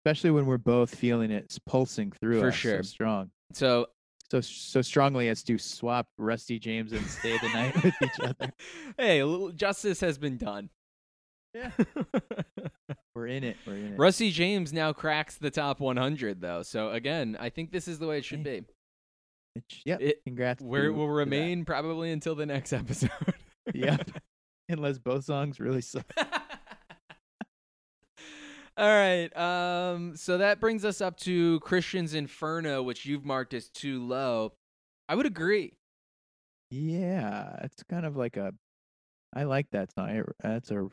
[0.00, 2.76] especially when we're both feeling it s- pulsing through For us sure.
[2.78, 3.88] so strong, So
[4.30, 8.52] so so strongly as to swap Rusty James and stay the night with each other.
[8.98, 10.70] hey, a little justice has been done.
[11.54, 11.70] Yeah.
[13.14, 13.56] We're in it.
[13.66, 13.98] We're in it.
[13.98, 16.62] Rusty James now cracks the top 100 though.
[16.62, 18.64] So again, I think this is the way it should be.
[19.54, 20.00] It's- yep.
[20.00, 20.60] It- Congrats.
[20.62, 21.16] Where it will to that.
[21.18, 23.10] remain probably until the next episode.
[23.72, 24.10] Yep.
[24.68, 26.06] Unless both songs really suck.
[28.76, 29.28] All right.
[29.36, 34.52] Um so that brings us up to Christian's Inferno, which you've marked as too low.
[35.08, 35.74] I would agree.
[36.70, 38.52] Yeah, it's kind of like a.
[39.34, 40.08] I like that song.
[40.10, 40.88] It- That's a.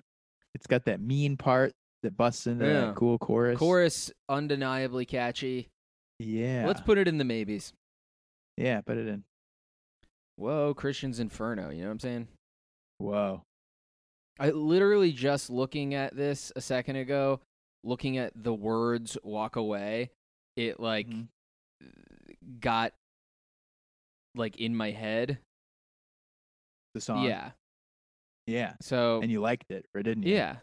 [0.53, 1.71] It's got that mean part
[2.03, 2.81] that busts into Yeah.
[2.87, 3.57] that cool chorus.
[3.57, 5.69] Chorus undeniably catchy.
[6.19, 6.65] Yeah.
[6.67, 7.73] Let's put it in the maybes.
[8.57, 9.23] Yeah, put it in.
[10.35, 12.27] Whoa, Christian's Inferno, you know what I'm saying?
[12.97, 13.43] Whoa.
[14.39, 17.39] I literally just looking at this a second ago,
[17.83, 20.11] looking at the words walk away,
[20.55, 21.27] it like Mhm.
[22.59, 22.93] got
[24.35, 25.39] like in my head.
[26.93, 27.23] The song.
[27.25, 27.51] Yeah.
[28.47, 28.73] Yeah.
[28.81, 30.35] So And you liked it, or didn't you?
[30.35, 30.57] yeah.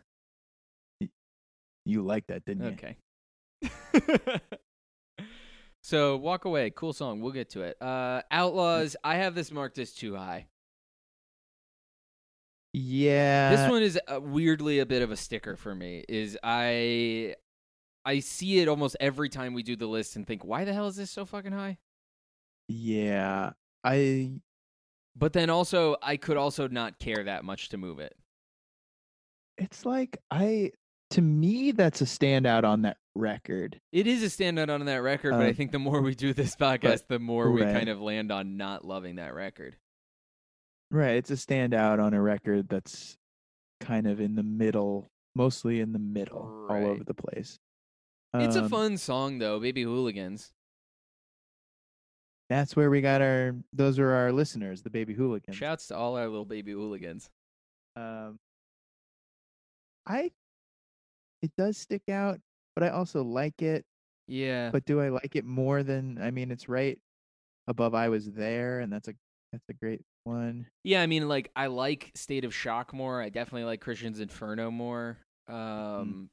[1.87, 2.73] You liked that, didn't you?
[2.73, 2.97] Okay.
[5.83, 7.21] so walk away, cool song.
[7.21, 7.81] We'll get to it.
[7.81, 10.47] Uh Outlaws, I have this marked as too high.
[12.73, 13.57] Yeah.
[13.57, 16.05] this one is uh, weirdly a bit of a sticker for me.
[16.09, 17.35] Is I
[18.05, 20.87] I see it almost every time we do the list and think, why the hell
[20.87, 21.79] is this so fucking high?
[22.69, 23.51] Yeah.
[23.85, 24.33] I.
[25.17, 28.15] But then also, I could also not care that much to move it.
[29.57, 30.73] It's like I.
[31.13, 33.81] To me, that's a standout on that record.
[33.93, 36.35] It is a standout on that record, but I Um, think the more we do
[36.35, 37.73] this podcast, the more we right.
[37.75, 39.77] kind of land on not loving that record.
[40.91, 41.17] Right.
[41.17, 43.17] It's a standout on a record that's
[43.81, 47.59] kind of in the middle, mostly in the middle, all over the place.
[48.35, 49.61] it's a Um, fun song, though.
[49.61, 50.51] Baby Hooligans.
[52.49, 53.55] That's where we got our.
[53.75, 55.55] Those are our listeners, the baby hooligans.
[55.57, 57.29] Shouts to all our little baby hooligans.
[57.95, 58.39] Um,
[60.07, 60.31] I.
[61.43, 62.41] It does stick out,
[62.75, 63.85] but I also like it.
[64.27, 64.71] Yeah.
[64.71, 66.19] But do I like it more than?
[66.21, 66.99] I mean, it's right
[67.67, 67.95] above.
[67.95, 69.15] I was there, and that's a
[69.53, 70.67] that's a great one.
[70.85, 73.23] Yeah, I mean, like, I like State of Shock more.
[73.23, 75.19] I definitely like Christian's Inferno more.
[75.49, 76.31] Um,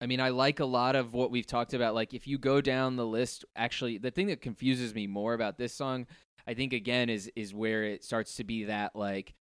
[0.00, 1.94] I mean, I like a lot of what we've talked about.
[1.94, 5.58] Like, if you go down the list, actually, the thing that confuses me more about
[5.58, 6.06] this song,
[6.46, 9.34] I think, again, is is where it starts to be that like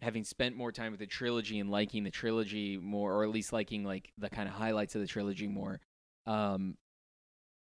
[0.00, 3.52] having spent more time with the trilogy and liking the trilogy more, or at least
[3.52, 5.80] liking like the kind of highlights of the trilogy more.
[6.26, 6.76] Um,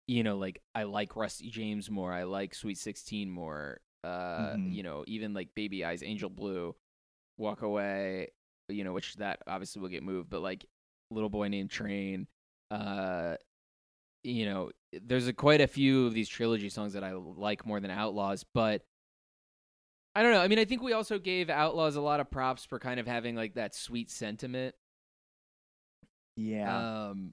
[0.06, 2.12] you know, like I like Rusty James more.
[2.12, 3.80] I like Sweet Sixteen more.
[4.04, 4.72] Uh, Mhm.
[4.74, 6.76] you know, even like Baby Eyes, Angel Blue.
[7.36, 8.28] Walk Away,
[8.68, 10.64] you know, which that obviously will get moved, but like
[11.10, 12.28] Little Boy Named Train,
[12.70, 13.36] uh,
[14.22, 17.80] you know, there's a, quite a few of these trilogy songs that I like more
[17.80, 18.86] than Outlaws, but
[20.14, 20.40] I don't know.
[20.42, 23.06] I mean, I think we also gave Outlaws a lot of props for kind of
[23.08, 24.76] having like that sweet sentiment.
[26.36, 27.08] Yeah.
[27.08, 27.32] Um,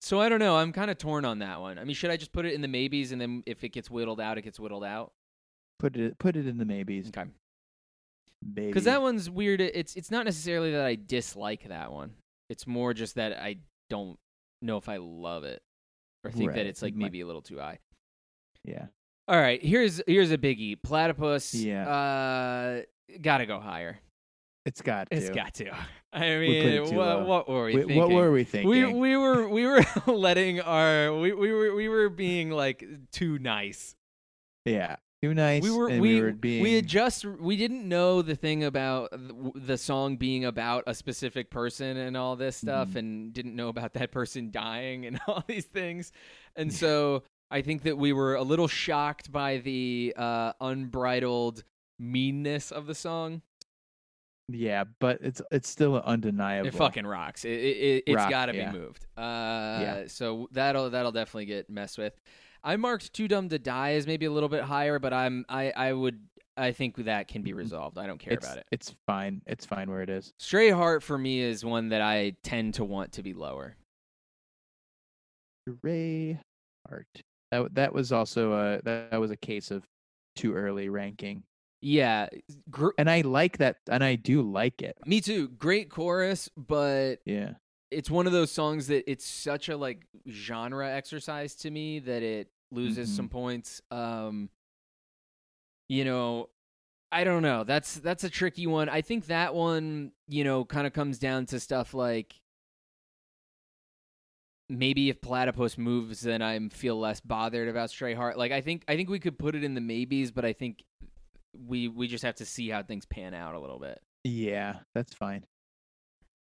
[0.00, 0.56] so I don't know.
[0.56, 1.78] I'm kind of torn on that one.
[1.78, 3.90] I mean, should I just put it in the maybes and then if it gets
[3.90, 5.12] whittled out, it gets whittled out?
[5.82, 7.08] Put it put it in the maybes.
[7.08, 7.28] Okay.
[8.54, 9.60] Because that one's weird.
[9.60, 12.12] It's it's not necessarily that I dislike that one.
[12.48, 13.56] It's more just that I
[13.90, 14.18] don't
[14.62, 15.60] know if I love it
[16.24, 17.78] or think Right, that it's like maybe a little too high.
[18.64, 18.86] Yeah.
[19.28, 20.80] All right, here's here's a biggie.
[20.82, 21.54] Platypus.
[21.54, 21.88] Yeah.
[21.88, 22.82] Uh,
[23.20, 23.98] gotta go higher.
[24.64, 25.16] It's got to.
[25.16, 25.72] It's got to.
[26.12, 27.96] I We mean, what, what were we Wait, thinking?
[27.98, 28.68] what were we thinking?
[28.68, 33.38] we we were we were letting our we, we were we were being like too
[33.38, 33.94] nice.
[34.64, 34.96] yeah.
[35.22, 35.62] Too nice.
[35.62, 38.64] we were and we we were being we had just we didn't know the thing
[38.64, 39.10] about
[39.54, 42.96] the, song being about a specific person and all this stuff Mhm.
[42.96, 46.10] and didn't know about that person dying and all these things
[46.56, 47.22] and so
[47.52, 51.62] i think that we were a little shocked by the uh unbridled
[52.00, 53.42] meanness of the song
[54.48, 56.66] Yeah, but it's it's still undeniable.
[56.66, 58.72] it fucking rocks it, it, it, it's Rock, got to yeah.
[58.72, 60.02] be moved uh yeah.
[60.08, 62.20] so that'll that'll definitely get messed with
[62.64, 65.70] i marked too dumb to die as maybe a little bit higher but i'm i
[65.76, 66.20] i would
[66.56, 67.58] i think that can be mm-hmm.
[67.58, 69.40] resolved i don't care it's, about it It's fine.
[69.46, 70.32] It's fine where it is.
[70.38, 73.76] Stray Heart for me is one that I tend to want to be lower.
[75.82, 76.40] Ray
[76.88, 77.06] Heart.
[77.50, 79.84] That that was also a that, that was a case of
[80.36, 81.42] too early ranking.
[81.80, 82.28] Yeah,
[82.70, 84.96] gr- And I like that and I do like it.
[85.04, 85.48] me too.
[85.48, 87.54] Great chorus, but Yeah.
[87.90, 92.22] it's one of those songs that it's such a like genre exercise to me that
[92.22, 93.16] it loses Mhm.
[93.16, 93.80] some points.
[93.90, 94.48] Um
[95.88, 96.48] you know,
[97.10, 97.64] I don't know.
[97.64, 98.88] That's that's a tricky one.
[98.88, 102.34] I think that one, you know, kind of comes down to stuff like
[104.68, 108.82] maybe if platypus moves then i feel less bothered about stray heart like i think
[108.88, 110.82] i think we could put it in the maybes but i think
[111.68, 115.12] we we just have to see how things pan out a little bit Yeah, that's
[115.12, 115.44] fine.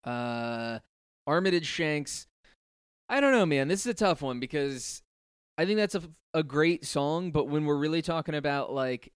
[0.05, 0.81] uh
[1.27, 2.27] armitage shanks
[3.09, 5.01] i don't know man this is a tough one because
[5.59, 6.03] i think that's a,
[6.33, 9.13] a great song but when we're really talking about like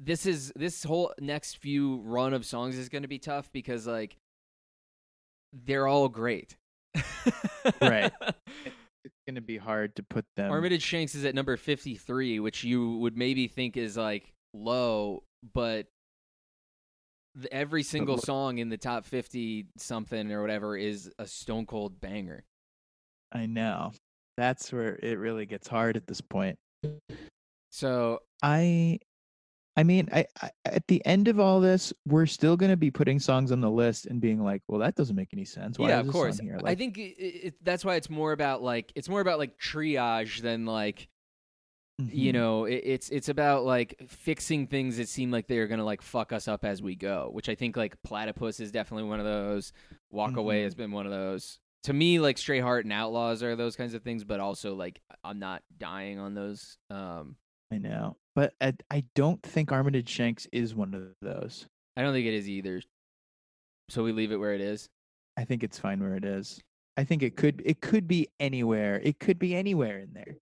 [0.00, 3.86] this is this whole next few run of songs is going to be tough because
[3.86, 4.16] like
[5.52, 6.56] they're all great
[7.80, 8.12] Right.
[9.04, 12.98] It's gonna be hard to put them Armitage Shanks is at number 53, which you
[12.98, 15.86] would maybe think is like low, but
[17.50, 22.44] every single song in the top 50 something or whatever is a stone cold banger.
[23.32, 23.92] I know.
[24.36, 26.58] That's where it really gets hard at this point.
[27.70, 28.98] So, I
[29.76, 32.90] I mean, I, I at the end of all this, we're still going to be
[32.90, 35.88] putting songs on the list and being like, "Well, that doesn't make any sense." Why
[35.88, 36.38] yeah, is of course.
[36.38, 36.60] here?
[36.64, 40.40] I think it, it, that's why it's more about like it's more about like triage
[40.40, 41.08] than like
[42.06, 45.84] you mhm, know it, it's it's about like fixing things that seem like they're gonna
[45.84, 49.20] like fuck us up as we go which i think like platypus is definitely one
[49.20, 49.72] of those
[50.10, 50.64] walk away Mhm.
[50.64, 53.94] has been one of those to me like stray heart and outlaws are those kinds
[53.94, 57.36] of things but also like i'm not dying on those um
[57.72, 61.66] I know, but I, I don't think Armitage Shanks is one of those.
[61.96, 62.80] i don't think it is either
[63.88, 64.88] so we leave it where it is
[65.36, 66.60] I think it's fine where it is.
[66.96, 69.00] I think it could it could be anywhere.
[69.02, 70.36] It could be anywhere in there,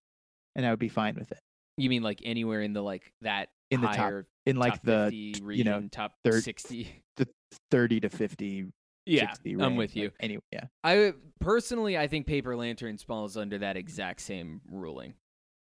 [0.54, 1.38] and I would be fine with it.
[1.78, 4.12] you mean like anywhere in the like that In the top,
[4.44, 7.26] in like the region you know top third- 60 the
[7.70, 8.66] thirty to 50,
[9.06, 13.36] yeah 60 i'm range, with you anyway, yeah, i personally i think paper lantern falls
[13.36, 15.14] under that exact same ruling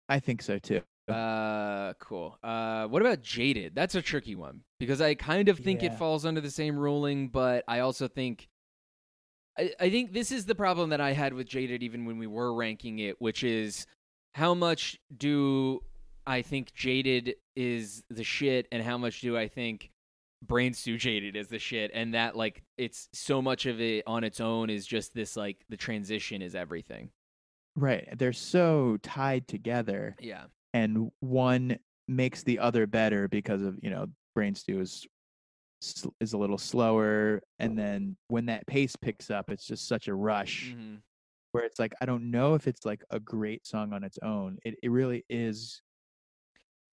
[0.10, 0.82] I think so too.
[1.08, 2.38] Uh, cool.
[2.44, 3.74] Uh, what about Jaded?
[3.76, 7.30] That's a tricky one because I kind of think it falls under the same ruling,
[7.30, 8.48] but I also think.
[9.58, 12.28] I, I think this is the problem that I had with Jaded even when we
[12.28, 13.86] were ranking it, which is
[14.34, 15.82] how much do
[16.26, 19.92] I think Jaded is the shit and how much do I think
[20.42, 24.24] Brain Stew Jaded is the shit and that like it's so much of it on
[24.24, 27.10] its own is just this like the transition is everything.
[27.76, 30.16] Right, they're so tied together.
[30.20, 30.46] Yeah.
[30.74, 35.06] and one makes the other better because of you know brain stew is
[36.20, 40.14] is a little slower and then when that pace picks up it's just such a
[40.16, 40.96] rush hmm
[41.52, 44.58] where it's like i don't know if it's like a great song on its own
[44.66, 45.82] it, it really is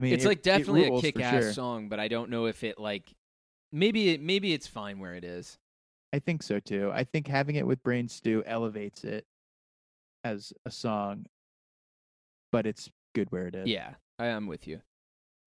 [0.00, 1.52] I mean, it's it- like it definitely a kick-ass sure.
[1.54, 3.10] song, but I don't know if it like
[3.76, 5.58] maybe it maybe it's fine where it is.
[6.12, 9.24] i think so too i think having it with brain stew elevates it
[10.24, 11.26] as a song
[12.52, 14.80] but it's good where it is Yeah, I am with you.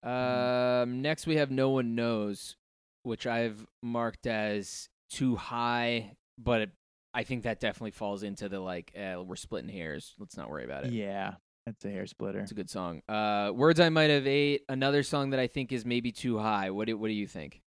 [0.05, 0.83] Mm-hmm.
[0.83, 2.55] Um, next we have No One Knows.
[3.03, 6.69] which I've marked as too high, but it,
[7.13, 10.13] I think that definitely falls into the like uh, we're splitting hairs.
[10.19, 10.91] Let's not worry about it.
[10.93, 11.35] Yeah,
[11.65, 12.39] that's a hair splitter.
[12.39, 13.01] It's a good song.
[13.09, 16.69] Uh, Words I Might Have Ate, another song that I think is maybe too high.
[16.71, 17.61] What do What do you think?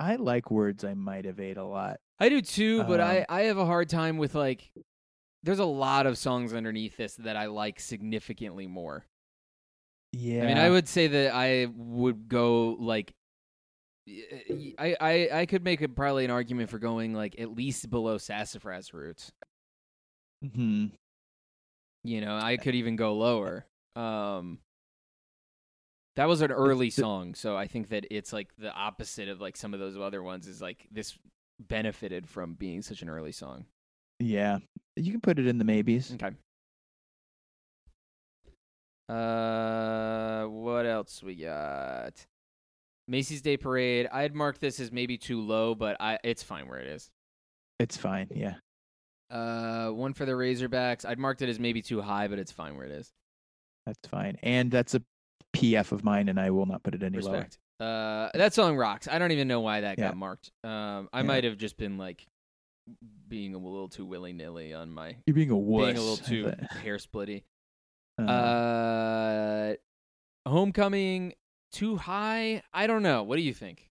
[0.00, 2.00] I like words I might have ate a lot.
[2.18, 4.70] I do too, but I Um, I have a hard time with like.
[5.42, 9.04] There's a lot of songs underneath this that I like significantly more.
[10.12, 13.12] Yeah, I mean, I would say that I would go like.
[14.08, 18.18] I I I could make a, probably an argument for going like at least below
[18.18, 19.32] Sassafras Roots.
[20.44, 20.92] Mhm.
[22.04, 23.66] You know, I could even go lower.
[23.96, 24.58] Um,
[26.16, 29.56] that was an early song, so I think that it's like the opposite of like
[29.56, 30.46] some of those other ones.
[30.46, 31.18] Is like this
[31.60, 33.64] benefited from being such an early song.
[34.20, 34.58] Yeah,
[34.96, 36.12] you can put it in the maybes.
[36.14, 36.30] Okay.
[39.08, 42.24] Uh, what else we got?
[43.06, 44.08] Macy's Day Parade.
[44.10, 47.10] I'd mark this as maybe too low, but I it's fine where it is.
[47.80, 48.28] It's fine.
[48.34, 48.54] Yeah,
[49.30, 51.04] Uh, one for the Razorbacks.
[51.04, 53.10] I'd marked it as maybe too high, but it's fine where it is.
[53.84, 54.38] that's fine.
[54.42, 55.02] And that's a
[55.54, 57.32] PF of mine, and I will not put it any lower.
[57.34, 57.58] Respect.
[57.80, 59.08] Uh, that song rocks.
[59.08, 60.08] I don't even know why that Yeah.
[60.08, 60.50] got marked.
[60.62, 61.22] Um, I Yeah.
[61.26, 62.26] might have just been like
[63.28, 65.86] being a little too willy nilly on my You're being a wuss.
[65.86, 66.44] being a little too
[66.82, 67.44] hair splitty.
[68.18, 69.74] uh, Uh,
[70.46, 71.32] Homecoming
[71.72, 72.62] too high.
[72.72, 73.22] I don't know.
[73.22, 73.88] What do you think?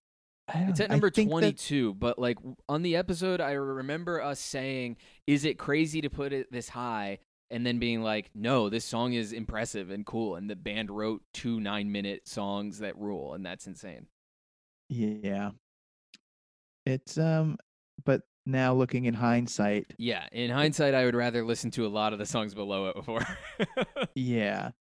[0.54, 2.38] It's at number think that- 22, but like
[2.70, 7.20] on the episode, I remember us saying, "Is it crazy to put it this high?"
[7.54, 11.22] And then being like, "No, this song is impressive and cool." And the band wrote
[11.34, 14.08] two nine-minute songs that rule, and that's insane.
[14.90, 15.52] Yeah.
[16.86, 17.58] It's um
[18.06, 22.12] but now looking in hindsight, Yeah, in hindsight, I would rather listen to a lot
[22.12, 23.26] of the songs below it before.
[24.16, 24.72] yeah.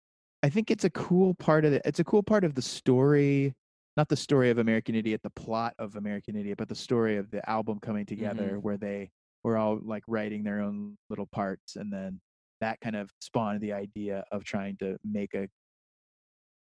[0.43, 1.83] I think it's a cool part of it.
[1.85, 3.55] it's a cool part of the story,
[3.97, 7.31] not the story of American Idiot, the plot of American Idiot, but the story of
[7.31, 9.11] the album coming together where they
[9.45, 12.21] were all like writing their own little parts and then
[12.63, 15.45] that kind of spawned the idea of trying to make a,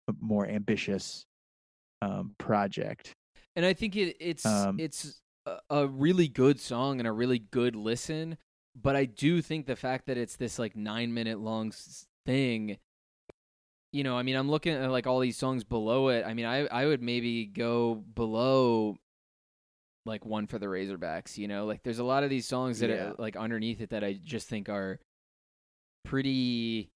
[0.08, 1.24] a more ambitious
[2.02, 3.12] um project.
[3.56, 7.38] and I think it, it's Um, it's a, a really good song and a really
[7.38, 8.36] good listen.
[8.74, 11.72] But I do think the fact that it's this like nine minute long
[12.24, 12.78] thing,
[13.92, 16.24] you know, I mean, I'm looking at like all these songs below it.
[16.26, 18.96] I mean, I I would maybe go below
[20.06, 21.36] like one for the Razorbacks.
[21.38, 23.10] You know, like there's a lot of these songs that Yeah.
[23.10, 24.98] are like underneath it that I just think are
[26.04, 26.90] pretty.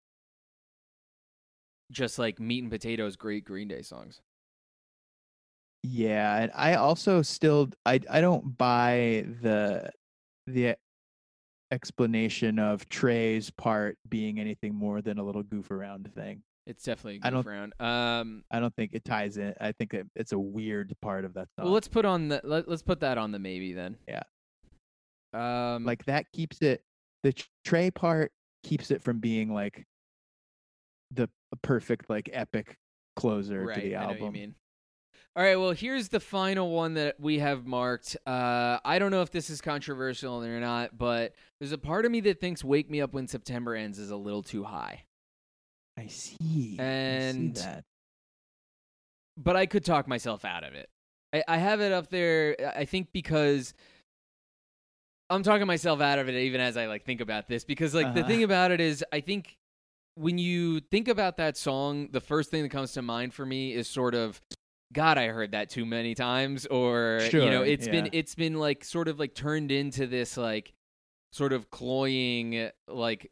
[1.93, 4.20] Just like meat and potatoes, great Green Day songs.
[5.85, 9.91] Yeah, and I also still I I don't buy the
[10.49, 10.77] the
[11.70, 16.43] explanation of Tré's part being anything more than a little goof around thing.
[16.66, 17.73] It's definitely a I goof don't- around.
[17.81, 19.55] Um, I don't think it ties in.
[19.61, 21.66] I think it, it's a weird part of that song.
[21.66, 23.97] Well, let's put on the let, let's put that on the maybe then.
[24.09, 24.23] Yeah.
[25.33, 26.83] Um, like that keeps it
[27.23, 29.87] the tr- Trey part keeps it from being like
[31.12, 31.28] the
[31.62, 32.77] perfect like epic
[33.16, 34.20] closer right, to the album.
[34.20, 34.55] what you mean.
[35.35, 38.16] All right, well, here's the final one that we have marked.
[38.27, 42.11] Uh, I don't know if this is controversial or not, but there's a part of
[42.11, 45.05] me that thinks "Wake Me Up When September Ends" is a little too high.
[45.99, 46.77] I see.
[46.78, 47.85] And- I see that.
[49.37, 50.89] but I could talk myself out of it.
[51.35, 52.57] I, I have it up there.
[52.74, 53.74] I think because
[55.28, 57.65] I'm talking myself out of it, even as I like think about this.
[57.65, 58.28] Because like the Uh-huh.
[58.28, 59.57] thing about it is, I think
[60.15, 63.73] when you think about that song, the first thing that comes to mind for me
[63.74, 64.40] is sort of,
[64.93, 68.55] God, I heard that too many times, or you know, Sure, it's been it's been
[68.55, 70.73] like sort of like turned into this like
[71.32, 73.31] sort of cloying like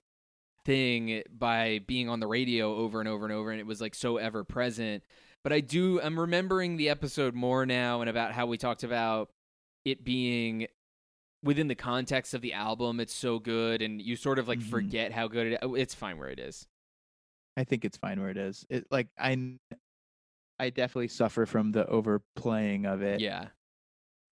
[0.65, 3.95] thing by being on the radio over and over and over and it was like
[3.95, 5.03] so ever present
[5.43, 9.29] but i do i'm remembering the episode more now and about how we talked about
[9.85, 10.67] it being
[11.45, 14.71] within the context of the album it's so good and you sort of like Mhm.
[14.71, 16.67] forget how good it it's fine where it is
[17.57, 18.67] I think it's fine where it is.
[18.69, 23.21] It like I definitely suffer from the overplaying of it.
[23.21, 23.49] yeah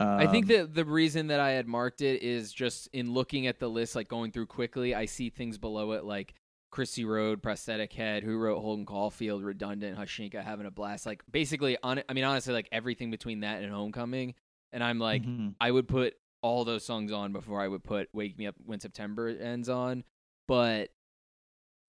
[0.01, 3.47] I think Um, that the reason that I had marked it is just in looking
[3.47, 6.35] at the list, like going through quickly, I see things below it like
[6.73, 11.07] Christie Road, Prosthetic Head, who wrote Holden Caulfield, Redundant, Haushinka, Having a Blast.
[11.07, 14.35] Like basically, on I mean, honestly, like everything between that and Homecoming.
[14.73, 15.55] And I'm like, mhm.
[15.61, 18.81] I would put all those songs on before I would put Wake Me Up When
[18.81, 20.05] September Ends on.
[20.49, 20.91] But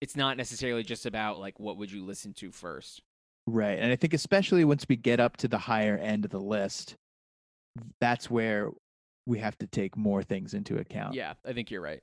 [0.02, 3.02] it's not necessarily just about like what would you listen to first.
[3.48, 3.80] Right.
[3.80, 6.96] And I think especially once we get up to the higher end of the list,
[8.00, 8.70] that's where
[9.26, 11.16] we have to take more things into account.
[11.16, 12.02] Yeah, I think you're right.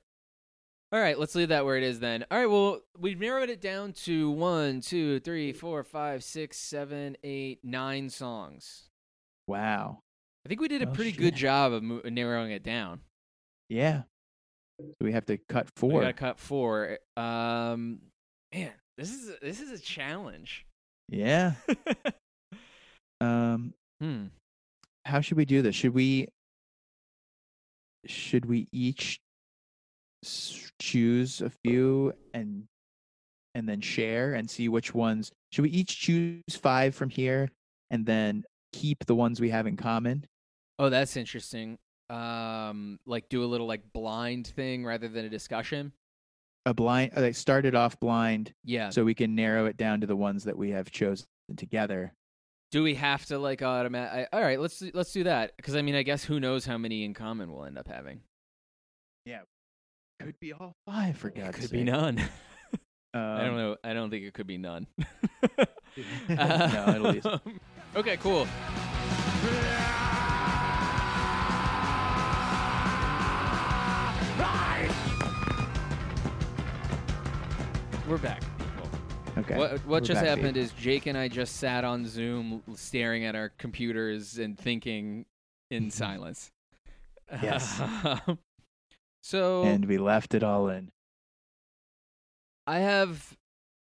[0.91, 2.25] All right, let's leave that where it is then.
[2.29, 7.15] All right, well, we've narrowed it down to one, two, three, four, five, six, seven,
[7.23, 8.89] eight, nine songs.
[9.47, 9.99] Wow.
[10.45, 13.01] I think we did a Oh, pretty good job of mo- narrowing it down.
[13.69, 14.03] Yeah.
[14.79, 15.89] So we have to cut four.
[15.89, 16.01] We four.
[16.01, 16.97] gotta cut four.
[17.15, 17.99] Um,
[18.53, 20.65] man, this is a, this is a challenge.
[21.09, 21.53] Yeah.
[23.21, 23.75] Um.
[24.01, 24.25] hmm.
[25.05, 25.75] How should we do this?
[25.75, 26.27] Should we?
[28.07, 29.19] Should we each
[30.79, 32.63] choose a few and
[33.53, 35.31] and then share and see which ones?
[35.51, 37.49] Should we each choose five from here
[37.91, 38.43] and then
[38.73, 40.25] keep the ones we have in common?
[40.81, 41.77] Oh, that's interesting.
[42.09, 45.93] Um, like do a little like blind thing rather than a discussion.
[46.65, 47.11] A blind.
[47.15, 48.89] uh, Like started off blind, Yeah.
[48.89, 52.13] so we can narrow it down to the ones that we have chosen together.
[52.71, 54.27] do we have to like automatic?
[54.33, 55.55] All right, let's let's do that.
[55.57, 58.21] Because I mean, I guess who knows how many in common we'll end up having?
[59.25, 59.41] Yeah,
[60.19, 61.71] could be all five for It God's could sake.
[61.71, 62.17] be none.
[62.19, 62.27] Um,
[63.13, 63.75] I don't know.
[63.83, 64.87] I don't think it could be none.
[66.29, 67.27] no, at least.
[67.27, 67.41] Um,
[67.95, 68.47] okay, cool.
[78.11, 78.43] We're back.
[79.37, 79.57] Okay.
[79.57, 83.53] What what just happened is Jake and I just sat on Zoom staring at our
[83.57, 85.25] computers and thinking
[85.69, 85.89] in mm-hmm.
[85.91, 86.51] silence.
[87.41, 87.81] Yes.
[89.23, 90.91] so and we left it all in.
[92.67, 93.37] I have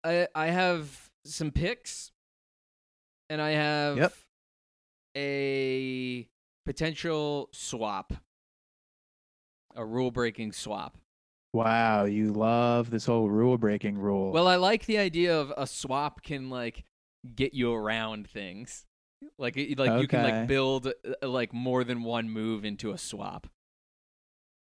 [0.05, 2.13] I I have some picks
[3.29, 4.13] and I have Yep.
[5.17, 6.29] a
[6.65, 8.13] potential swap.
[9.75, 10.97] A rule breaking swap.
[11.53, 14.33] Wow, you love this whole rule breaking rule.
[14.33, 16.85] Well, I like the idea of a swap can like
[17.37, 18.87] get you around things.
[19.39, 23.47] Like like you can like build uh, like more than one move into a swap.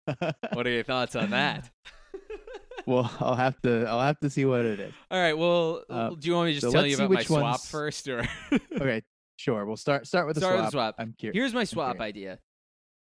[0.53, 1.69] What are your thoughts on that?
[2.85, 4.93] well, I'll have to I'll have to see what it is.
[5.09, 5.37] All right.
[5.37, 7.69] Well, Uh, do you want me to just so tell you about my swap ones-
[7.69, 8.25] first, or
[8.73, 9.03] Okay,
[9.37, 9.65] sure.
[9.65, 10.63] We'll start start with the Start swap.
[10.65, 10.95] with the swap.
[10.97, 11.35] I'm curious.
[11.37, 12.09] here's my swap curious.
[12.09, 12.39] idea.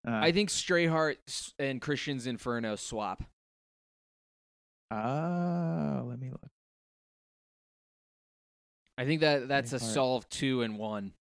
[0.07, 1.17] Uh, I think Stray Heart
[1.59, 3.23] and Christian's Inferno swap.
[4.95, 6.41] Ah, let me look.
[8.97, 11.13] I think that that's a solve two and one.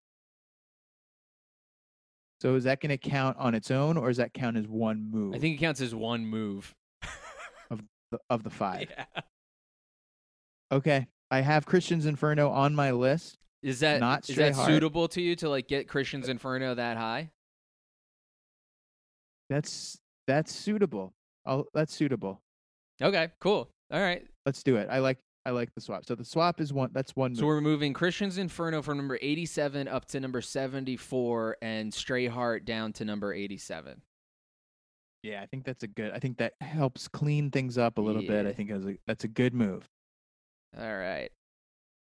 [2.42, 5.10] So is that going to count on its own, or does that count as one
[5.10, 5.34] move?
[5.34, 6.74] I think it counts as one move.
[7.70, 8.88] of the- of the five.
[8.90, 9.04] Yeah.
[10.70, 13.38] Okay, I have Christian's Inferno on my list.
[13.62, 14.68] Is that Not is that Heart.
[14.68, 17.30] suitable to you to like get Christian's Inferno that high?
[19.48, 21.14] That's that's suitable.
[21.46, 22.42] I'll, that's suitable.
[23.00, 23.70] Okay, cool.
[23.92, 24.26] All right.
[24.46, 24.88] Let's do it.
[24.90, 26.04] I like I like the swap.
[26.06, 26.90] So the swap is one.
[26.92, 27.34] That's one.
[27.34, 27.48] So move.
[27.48, 32.92] we're moving Christian's Inferno from number 87 up to number 74 and Stray Heart down
[32.94, 34.02] to number 87.
[35.22, 36.12] Yeah, I think that's a good.
[36.12, 38.46] I think that helps clean things up a little bit.
[38.46, 39.88] I think that's a, that's a good move.
[40.78, 41.30] All right.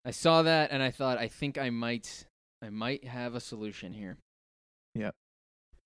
[0.04, 2.26] I saw that and I thought I think I might
[2.62, 4.16] I might have a solution here.
[4.94, 5.14] Yep.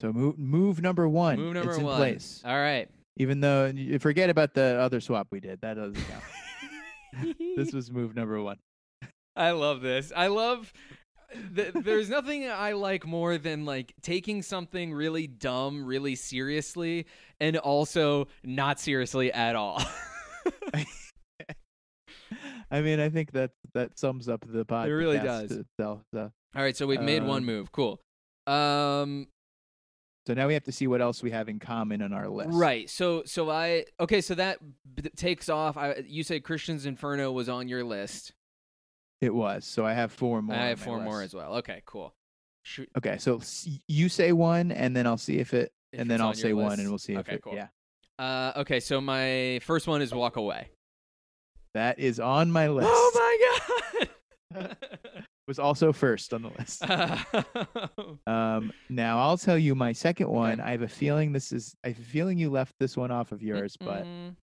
[0.00, 1.36] So move move number one.
[1.36, 1.96] Move number it's in one.
[1.96, 2.42] place.
[2.44, 2.88] All right.
[3.16, 7.36] Even though you forget about the other swap we did, that doesn't count.
[7.56, 8.56] this was move number one.
[9.36, 10.12] I love this.
[10.14, 10.72] I love.
[11.54, 17.06] Th- there's nothing I like more than like taking something really dumb really seriously
[17.38, 19.80] and also not seriously at all.
[22.72, 24.86] I mean, I think that that sums up the podcast.
[24.86, 25.50] It really does.
[25.50, 26.00] itself.
[26.14, 27.72] So, all right, so we've made one Um, move.
[27.72, 28.00] Cool.
[28.46, 29.26] Um,
[30.26, 32.50] so now we have to see what else we have in common on our list.
[32.52, 32.88] right.
[32.90, 34.20] So so I okay.
[34.20, 34.58] So that
[34.94, 35.76] b- takes off.
[35.76, 38.32] I you said Christian's Inferno was on your list.
[39.20, 39.64] It was.
[39.66, 40.56] So I have four more.
[40.56, 41.56] I have four more as well.
[41.56, 42.14] Okay, cool.
[42.62, 42.88] Shoot.
[42.96, 43.40] Okay, so
[43.88, 46.78] you say one, and then I'll see if it, if and then I'll say one,
[46.80, 47.42] and we'll see if Okay, it.
[47.42, 47.54] cool.
[47.54, 47.68] Yeah,
[48.18, 50.68] Uh, okay, so my first one is Walk Away.
[51.74, 52.88] that is on my list.
[52.90, 53.10] Oh
[54.52, 54.76] my god!
[55.50, 56.84] was also first on the list.
[58.26, 60.60] Um, now I'll tell you my second one.
[60.60, 61.74] I have a feeling this is.
[61.84, 64.36] I have a feeling you left this one off of yours, but Mm,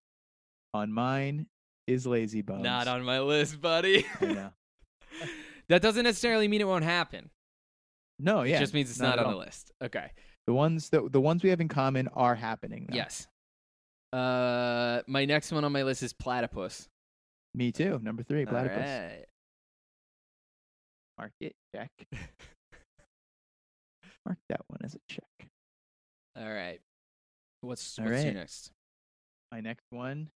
[0.74, 1.48] on mine
[1.88, 2.64] is Lazy Bones.
[2.64, 4.06] not on my list, buddy.
[4.20, 4.50] I know.
[5.70, 7.30] that doesn't necessarily mean it won't happen.
[8.20, 9.72] No, yeah, it just means it's not not, on the list.
[9.82, 10.12] Okay.
[10.48, 12.88] the ones that the ones we have in common are happening.
[12.90, 12.96] Now.
[12.98, 13.28] Yes.
[14.12, 16.90] Uh, my next one on my list is Platypus.
[17.54, 18.00] me too.
[18.04, 18.78] Number three, platypus.
[18.80, 19.26] right.
[21.18, 21.54] Mark it.
[21.76, 21.90] Check.
[24.26, 25.50] Mark that one as a check.
[26.38, 26.80] All right.
[27.62, 28.72] What's All what's your next?
[29.52, 30.30] My next one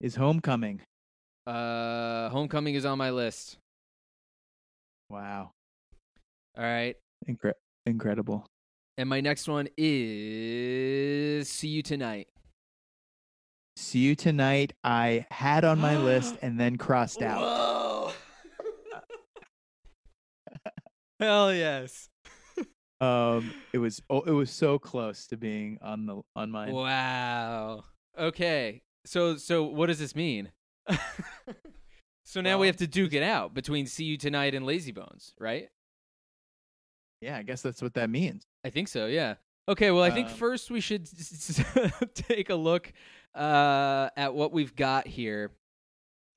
[0.00, 0.80] is Homecoming.
[1.46, 3.58] Uh, Homecoming is on my list.
[5.08, 5.52] Wow,
[6.58, 6.96] All right.
[7.28, 7.52] Incre-
[7.86, 8.44] incredible.
[8.98, 12.26] And my next one is See You Tonight.
[13.76, 14.72] See you tonight.
[14.82, 17.40] I had on my list and then crossed out.
[17.40, 17.85] Whoa.
[21.20, 22.08] Hell yes.
[23.00, 26.72] Um, it was oh, it was so close to being on the on mine.
[26.72, 27.84] Wow.
[28.18, 28.82] Okay.
[29.04, 30.50] So so what does this mean?
[32.24, 35.34] so now we have to duke it out between See You Tonight and Lazy Bones,
[35.38, 35.68] right?
[37.20, 38.46] Yeah, I guess that's what that means.
[38.64, 39.34] I think so, yeah.
[39.68, 41.08] Okay, well, I think Um, first we should
[42.14, 42.92] take a look
[43.34, 45.50] uh, at what we've got here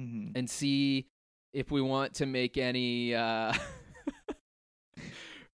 [0.01, 0.31] Mhm.
[0.35, 1.07] and see
[1.53, 3.13] if we want to make any.
[3.15, 3.53] Uh,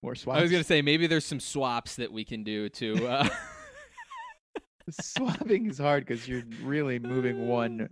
[0.05, 0.37] More swaps.
[0.37, 3.07] I was gonna say maybe there's some swaps that we can do to.
[3.07, 3.27] Uh,
[4.91, 7.89] swapping is hard because you're really moving one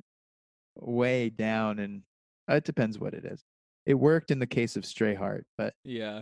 [0.76, 2.04] way down, and
[2.48, 3.42] uh, it depends what it is.
[3.88, 6.22] It worked in the case of Stray Heart, but yeah.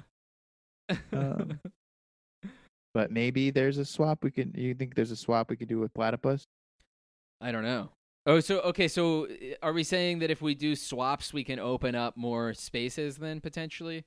[1.11, 1.59] Um,
[2.93, 4.53] but maybe there's a swap we can.
[4.55, 6.47] You think there's a swap we could do with Platypus?
[7.41, 7.89] I don't know.
[8.25, 11.59] Oh, so okay, so uh, are we saying that if we do swaps, we can
[11.59, 14.05] open up more spaces then potentially?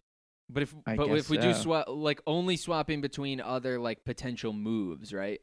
[0.51, 4.53] But if I but if we do swap, like only swapping between other like potential
[4.53, 5.41] moves, right?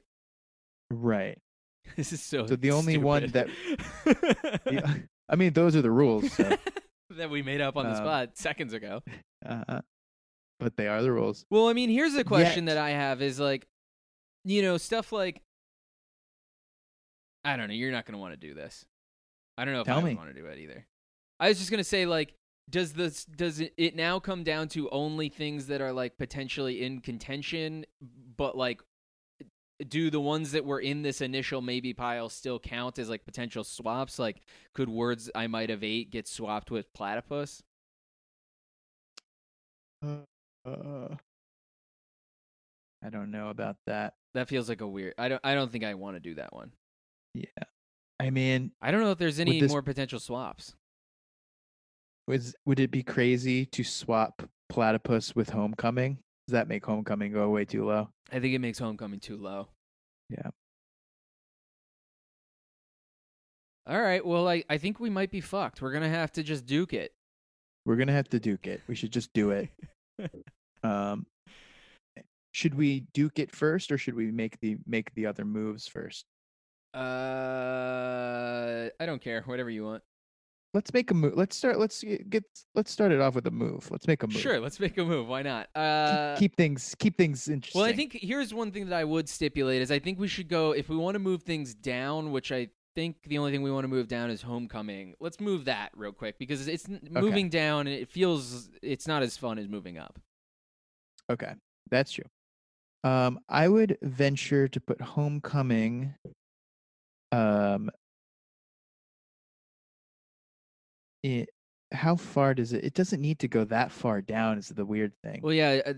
[0.90, 1.38] Right.
[1.96, 2.46] This is so.
[2.46, 3.48] So the only one that.
[4.72, 4.94] Yeah,
[5.30, 6.32] I mean, those are the rules.
[6.34, 6.56] So,
[7.18, 9.02] that we made up on the Um, spot seconds ago.
[9.44, 9.82] uh,
[10.60, 11.44] but they are the rules.
[11.50, 13.68] Well, I mean, here's a question Yet- that I have: is like,
[14.46, 15.42] you know, stuff like,
[17.44, 17.74] I don't know.
[17.74, 18.86] You're not going to want to do this.
[19.58, 20.86] I don't know if Tell I want to do it either.
[21.40, 22.36] I was just going to say, like,
[22.72, 26.84] does this does it, it now come down to only things that are like potentially
[26.84, 27.86] in contention,
[28.38, 28.82] but like.
[29.90, 33.64] Do the ones that were in this initial maybe pile still count as like potential
[33.64, 34.20] swaps?
[34.20, 34.44] Like,
[34.76, 37.64] could words I might have ate get swapped with platypus?
[40.04, 41.16] Uh,
[43.04, 44.14] I don't know about that.
[44.36, 45.16] That feels like a weird.
[45.18, 45.42] I don't.
[45.44, 46.74] I don't think I want to do that one.
[47.34, 47.46] Yeah.
[48.20, 50.76] I mean, I don't know if there's any this- more potential swaps.
[52.32, 56.18] Was would it be crazy to swap Platypus with Homecoming?
[56.48, 58.10] Does that make Homecoming go way too low?
[58.32, 59.68] I think it makes Homecoming too low.
[60.30, 60.50] Yeah.
[63.86, 64.26] All right.
[64.26, 65.82] Well, I, I think we might be fucked.
[65.82, 67.12] We're gonna have to just duke it.
[67.86, 68.82] We're gonna have to duke it.
[68.88, 69.70] We should just do it.
[70.84, 71.26] um,
[72.54, 76.26] should we duke it first, or should we make the make the other moves first?
[76.94, 79.42] Uh, I don't care.
[79.42, 80.04] Whatever you want.
[80.74, 81.34] Let's make a move.
[81.36, 81.80] Let's start.
[81.80, 82.44] Let's get.
[82.76, 83.92] Let's start it off with a move.
[83.92, 84.38] Let's make a move.
[84.38, 84.60] Sure.
[84.60, 85.28] Let's make a move.
[85.28, 85.68] Why not?
[85.68, 86.96] Keep- Uh, keep things.
[86.98, 87.82] Keep things interesting.
[87.82, 90.48] well, I think here's one thing that I would stipulate is I think we should
[90.48, 93.72] go if we want to move things down, which I think the only thing we
[93.72, 95.14] want to move down is Homecoming.
[95.20, 99.36] Let's move that real quick because it's moving down and it feels it's not as
[99.38, 100.20] fun as moving up.
[101.30, 101.54] Okay,
[101.90, 102.26] that's true.
[103.04, 106.14] Um, I would venture to put Homecoming.
[107.32, 107.90] Um,
[111.24, 111.50] it,
[111.92, 112.84] how far does it?
[112.84, 114.58] It doesn't need to go that far down.
[114.58, 115.42] Is the weird thing.
[115.44, 115.82] Well, yeah.
[115.86, 115.94] Uh,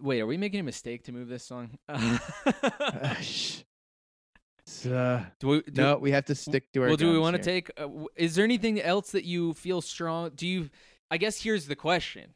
[0.00, 1.78] wait, are we making a mistake to move this song?
[1.88, 3.62] Uh, sh-
[4.86, 6.88] uh, do we, do, no, we have to stick to our.
[6.88, 7.70] well, do we want to take?
[7.76, 10.30] Uh, is there anything else that you feel strong?
[10.34, 10.70] Do you?
[11.10, 12.34] I guess here's the question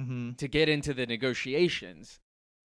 [0.00, 0.36] Mhm.
[0.38, 2.20] to get into the negotiations.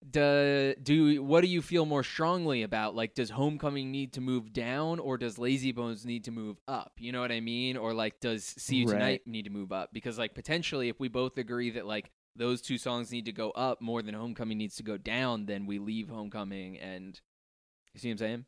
[0.07, 2.95] Do do what do you feel more strongly about?
[2.95, 6.93] Like, does Homecoming need to move down, or does Lazy Bones need to move up?
[6.97, 7.75] You know what I mean?
[7.75, 8.93] Or like, does See You Right.
[8.93, 9.89] Tonight need to move up?
[9.91, 13.51] Because like potentially, if we both agree that like those two songs need to go
[13.51, 17.19] up more than Homecoming needs to go down, then we leave Homecoming and
[17.93, 18.45] you see what I'm saying?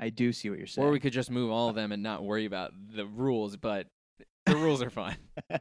[0.00, 0.86] I do see what you're saying.
[0.86, 3.88] Or we could just move all of them and not worry about the rules, but
[4.46, 5.16] the rules are fine.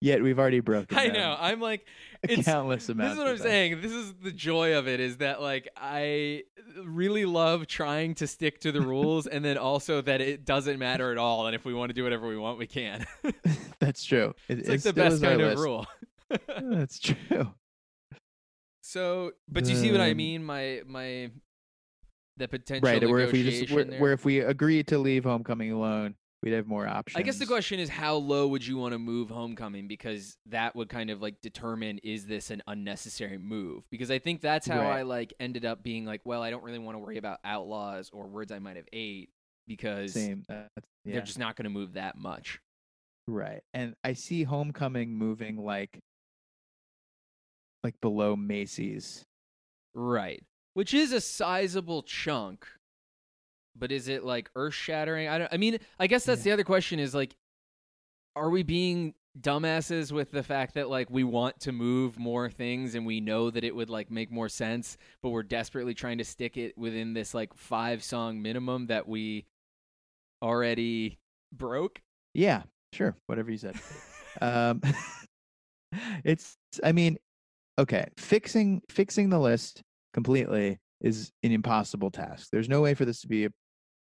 [0.00, 0.96] Yet we've already broken.
[0.96, 1.36] I know.
[1.38, 1.86] I'm like,
[2.22, 3.14] it's countless amounts.
[3.16, 3.46] this is what I'm them.
[3.46, 3.80] saying.
[3.80, 6.42] This is the joy of it is that like I
[6.84, 11.10] really love trying to stick to the rules and then also that it doesn't matter
[11.12, 13.06] at all and if we want to do whatever we want we can.
[13.80, 14.34] That's true.
[14.48, 15.62] It, it's like the best kind of list.
[15.62, 15.86] rule.
[16.58, 17.52] That's true.
[18.82, 20.44] so, but do you see what I Um, mean?
[20.44, 21.30] My my
[22.36, 23.08] the potential Right.
[23.08, 26.66] Where if we just where, where if we agree to leave Homecoming alone, we'd have
[26.66, 27.18] more options.
[27.18, 30.76] I guess the question is how low would you want to move Homecoming because that
[30.76, 33.84] would kind of like determine is this an unnecessary move?
[33.90, 34.98] Because I think that's how Right.
[34.98, 38.10] I like ended up being like, well, I don't really want to worry about outlaws
[38.12, 39.30] or words I might have ate
[39.66, 40.44] because Same.
[40.48, 40.68] That's,
[41.04, 41.14] yeah.
[41.14, 42.60] they're just not going to move that much.
[43.26, 43.62] Right.
[43.74, 45.98] And I see Homecoming moving like
[47.82, 49.24] like below Macy's.
[49.94, 50.42] Right.
[50.74, 52.66] Which is a sizable chunk.
[53.78, 55.28] But is it like earth shattering?
[55.28, 56.44] I don't I mean, I guess that's Yeah.
[56.44, 57.34] the other question is like
[58.34, 62.94] are we being dumbasses with the fact that like we want to move more things
[62.94, 66.24] and we know that it would like make more sense, but we're desperately trying to
[66.24, 69.46] stick it within this like 5 song minimum that we
[70.42, 71.18] already
[71.52, 72.00] broke?
[72.34, 72.62] Yeah,
[72.92, 73.16] sure.
[73.26, 73.76] Whatever you said.
[74.40, 74.80] um
[76.24, 77.18] it's I mean,
[77.78, 79.82] okay, fixing fixing the list
[80.12, 82.48] completely is an impossible task.
[82.50, 83.50] There's no way for this to be a,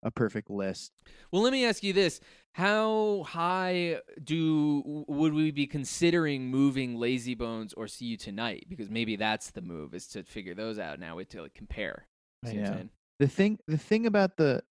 [0.03, 0.93] a perfect list.
[1.31, 2.21] Well, let me ask you this:
[2.53, 8.67] How high do would we be considering moving Lazy Bones or See You Tonight?
[8.69, 11.17] Because maybe that's the move is to figure those out now.
[11.17, 12.07] We to like compare.
[12.47, 12.83] See Yeah.
[13.19, 14.63] The thing the thing about the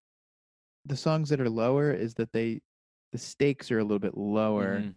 [0.84, 2.60] the songs that are lower is that they
[3.12, 4.94] the stakes are a little bit lower Mhm.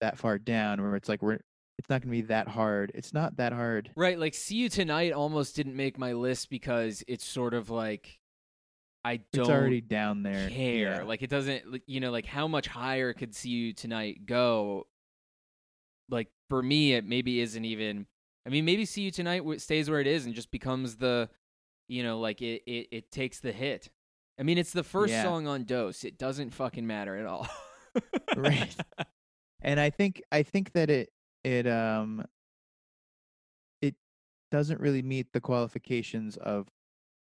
[0.00, 1.40] that far down where it's like we're
[1.78, 2.92] it's not going to be that hard.
[2.94, 3.90] It's not that hard.
[3.96, 8.19] Right, like See You Tonight almost didn't make my list because it's sort of like
[9.04, 10.48] I don't It's already down there.
[10.50, 10.96] care.
[10.96, 11.02] Yeah.
[11.04, 14.86] Like it doesn't you know, like how much higher could See You Tonight go?
[16.08, 18.06] Like for me it maybe isn't even
[18.46, 21.28] I mean maybe See You Tonight stays where it is and just becomes the
[21.88, 23.90] you know, like it it, it takes the hit.
[24.38, 25.22] I mean it's the first Yeah.
[25.22, 26.04] song on Dos.
[26.04, 27.48] It doesn't fucking matter at all.
[28.36, 28.74] Right.
[29.62, 31.10] and I think I think that it
[31.42, 32.24] it um
[33.80, 33.94] it
[34.50, 36.68] doesn't really meet the qualifications of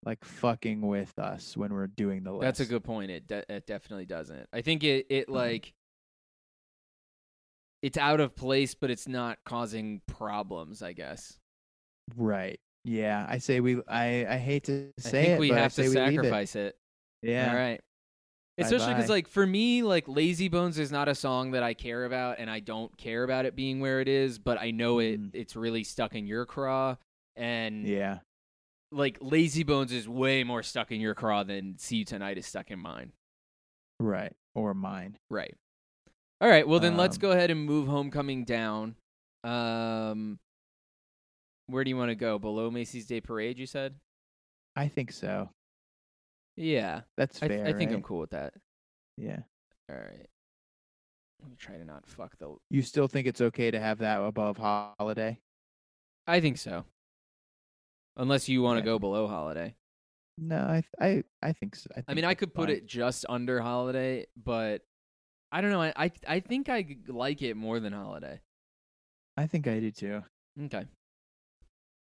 [0.05, 2.41] like fucking with us when we're doing the list.
[2.41, 3.11] That's a good point.
[3.11, 4.47] It de- it definitely doesn't.
[4.53, 5.33] I think it it Mhm.
[5.33, 5.73] like
[7.81, 10.81] it's out of place, but it's not causing problems.
[10.81, 11.39] I guess.
[12.15, 12.59] right.
[12.85, 13.81] Yeah, I say we.
[13.87, 15.93] I I hate to I say think it, we but I have to leave it.
[15.93, 16.77] sacrifice it.
[17.21, 17.49] Yeah.
[17.51, 17.81] All right.
[18.59, 22.05] Especially because, like, for me, like, Lazy Bones is not a song that I care
[22.05, 25.21] about, and I don't care about it being where it is, but I know it
[25.21, 25.29] Mhm.
[25.35, 26.95] it's really stuck in your craw.
[27.35, 28.19] And, Yeah.
[28.91, 32.45] Like, Lazy Bones is way more stuck in your craw than See You Tonight is
[32.45, 33.11] stuck in mine.
[33.99, 34.33] Right.
[34.55, 35.17] Or mine.
[35.29, 35.55] Right.
[36.39, 36.67] All right.
[36.67, 38.95] Well, then let's Um, go ahead and move Homecoming down.
[39.43, 40.39] Um,
[41.67, 42.37] where do you want to go?
[42.39, 43.95] Below Macy's Day Parade, you said?
[44.75, 45.49] I think so.
[46.55, 47.01] Yeah.
[47.17, 47.63] That's I, fair.
[47.63, 48.53] th- I think I'm cool with that.
[49.17, 49.39] Yeah.
[49.89, 50.27] All right.
[51.41, 52.55] Let me try to not fuck the.
[52.69, 55.39] You still think it's okay to have that above holiday?
[56.25, 56.83] I think so.
[58.17, 58.85] Unless you want to Okay.
[58.87, 59.75] go below Holiday.
[60.39, 61.89] No, I th- I I think so.
[61.95, 62.77] I, I mean, I could put fine.
[62.77, 64.81] it just under Holiday, but
[65.51, 65.81] I don't know.
[65.81, 68.39] I I, I think I like it more than Holiday.
[69.35, 70.23] I think I do too.
[70.65, 70.85] Okay.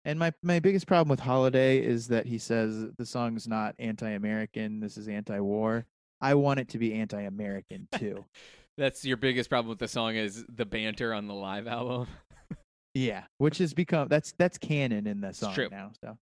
[0.05, 4.81] And my my biggest problem with Holiday is that he says the song's not anti-American.
[4.81, 5.87] This is anti-war.
[6.21, 8.25] I want it to be anti-American too.
[8.77, 12.09] That's your biggest problem with the song is the banter on the live album.
[12.95, 15.69] Yeah, which has become that's that's canon in the song true.
[15.71, 15.91] now.
[16.03, 16.17] So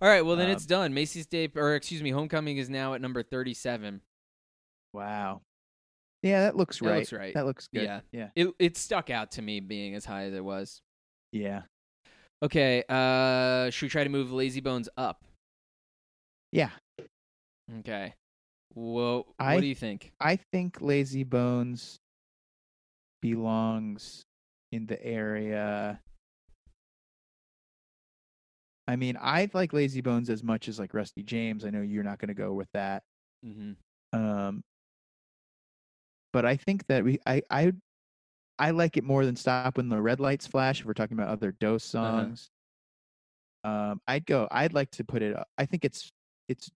[0.00, 0.94] All right, well then Um, it's done.
[0.94, 4.00] Macy's Day or excuse me, Homecoming is now at number 37.
[4.92, 5.42] wow.
[6.22, 6.98] Yeah, that looks That right.
[6.98, 7.34] looks right.
[7.34, 7.82] That looks good.
[7.82, 8.00] Yeah.
[8.12, 8.28] Yeah.
[8.36, 10.80] It it stuck out to me being as high as it was.
[11.32, 11.62] Yeah.
[12.42, 15.24] Okay, uh should we try to move Lazy Bones up?
[16.52, 16.70] Yeah.
[17.80, 18.14] Okay.
[18.74, 20.12] Well, I- what do you think?
[20.20, 21.98] I think Lazy Bones
[23.20, 24.24] belongs
[24.72, 26.00] in the area.
[28.88, 31.64] I mean, I like Lazy Bones as much as like Rusty James.
[31.64, 33.02] I know you're not going to go with that.
[33.44, 33.76] Mhm.
[34.12, 34.62] Um,
[36.32, 37.72] but I think that we, I, I,
[38.58, 40.80] I like it more than Stop When the Red Lights Flash.
[40.80, 42.08] If we're talking about other Dos Uh-huh.
[42.26, 42.50] songs,
[43.64, 44.48] um, I'd go.
[44.50, 45.36] I'd like to put it.
[45.36, 46.10] up- I think it's,
[46.48, 46.70] it's,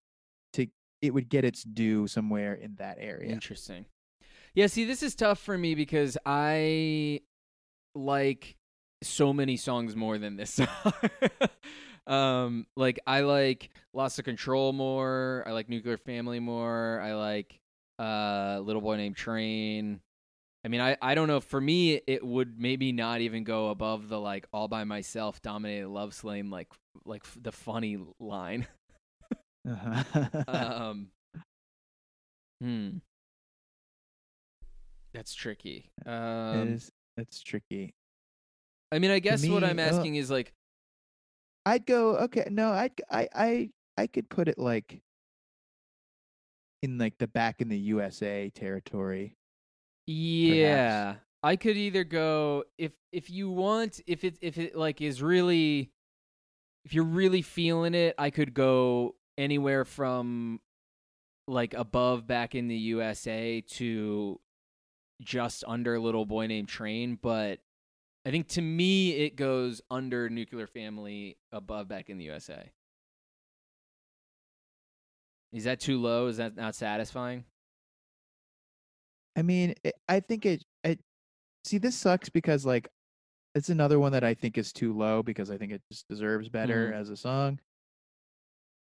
[0.54, 0.66] to
[1.02, 3.30] it would get its due somewhere in that area.
[3.32, 3.84] Interesting.
[4.54, 7.20] Yeah, see, this is tough for me because I
[7.94, 8.56] like
[9.02, 10.93] so many songs more than this song.
[12.06, 15.44] um, like I like Lost of Control more.
[15.47, 17.01] I like Nuclear Family more.
[17.02, 17.59] I like
[17.98, 20.01] uh, Little Boy Named Train.
[20.64, 21.40] I mean, I, I don't know.
[21.40, 25.89] For me, it would maybe not even go above the like all by myself dominated
[25.89, 26.68] love slave like
[27.05, 28.66] like f- the funny line.
[29.68, 30.28] Uh-huh.
[30.48, 31.09] um,
[32.60, 32.89] hmm.
[35.14, 35.90] That's tricky.
[36.05, 36.90] it Um, is.
[37.16, 37.94] It's tricky.
[38.92, 40.52] I mean, I guess what I'm uh, asking is like,
[41.64, 42.16] I'd go.
[42.16, 45.02] Okay, no, I'd, I, I, I could put it like
[46.82, 49.36] in like the back in the USA territory.
[50.54, 55.20] yeah, I could either go if if you want if it if it like is
[55.20, 55.90] really
[56.84, 60.60] if you're really feeling it, I could go anywhere from
[61.48, 64.40] like above back in the USA to
[65.20, 67.58] just under little boy named Train, but
[68.26, 72.72] I think to me it goes under Nuclear Family, above back in the USA.
[75.52, 76.26] Is that too low?
[76.26, 77.44] Is that not satisfying?
[79.36, 80.98] I mean, it, I think it, it.
[81.64, 82.88] See, this sucks because like,
[83.54, 86.48] it's another one that I think is too low because I think it just deserves
[86.48, 87.00] better Mhm.
[87.00, 87.60] as a song.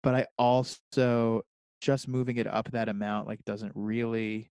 [0.01, 1.43] But I also
[1.79, 4.49] just moving it up that amount like doesn't really.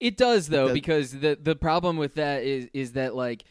[0.00, 3.44] It does though, does- because the the problem with that is is that like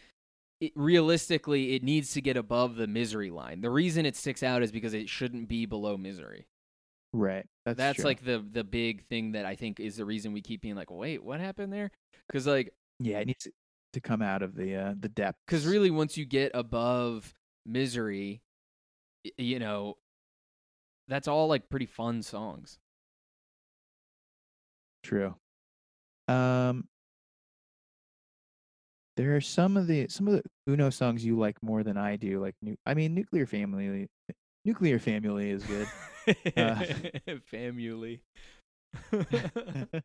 [0.60, 3.62] it, realistically, it needs to get above the misery line.
[3.62, 6.48] The reason it sticks out is because it shouldn't be below misery.
[7.14, 7.46] Right.
[7.66, 8.06] That's, That's true.
[8.06, 10.92] like the the big thing that I think is the reason we keep being like,
[10.92, 11.92] wait, what happened there?
[12.28, 13.48] Because like, yeah, it needs
[13.94, 15.38] to come out of the uh, the depth.
[15.46, 17.34] because really, once you get above
[17.66, 18.42] misery,
[19.38, 19.98] you know,
[21.08, 22.80] that's all like pretty fun songs.
[25.04, 25.36] True.
[26.28, 26.88] Um,
[29.16, 32.16] there are some of the some of the Uno songs you like more than I
[32.16, 32.40] do.
[32.40, 34.08] Like, nu- I mean, Nuclear Family.
[34.66, 35.88] Nuclear Family is good.
[36.56, 36.76] Uh,
[37.46, 38.22] Family.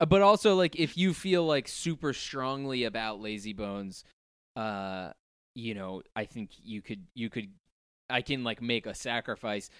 [0.00, 4.04] Uh, but also like if you feel like super strongly about lazy bones
[4.56, 5.10] uh
[5.54, 7.50] you know i think you could you could
[8.08, 9.70] i can like make a sacrifice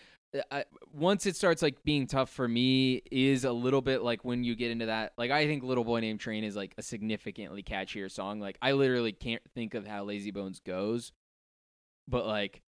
[0.50, 4.44] I, once it starts like being tough for me is a little bit like when
[4.44, 7.62] you get into that like i think little boy named train is like a significantly
[7.62, 11.12] catchier song like i literally can't think of how lazy bones goes
[12.08, 12.60] but like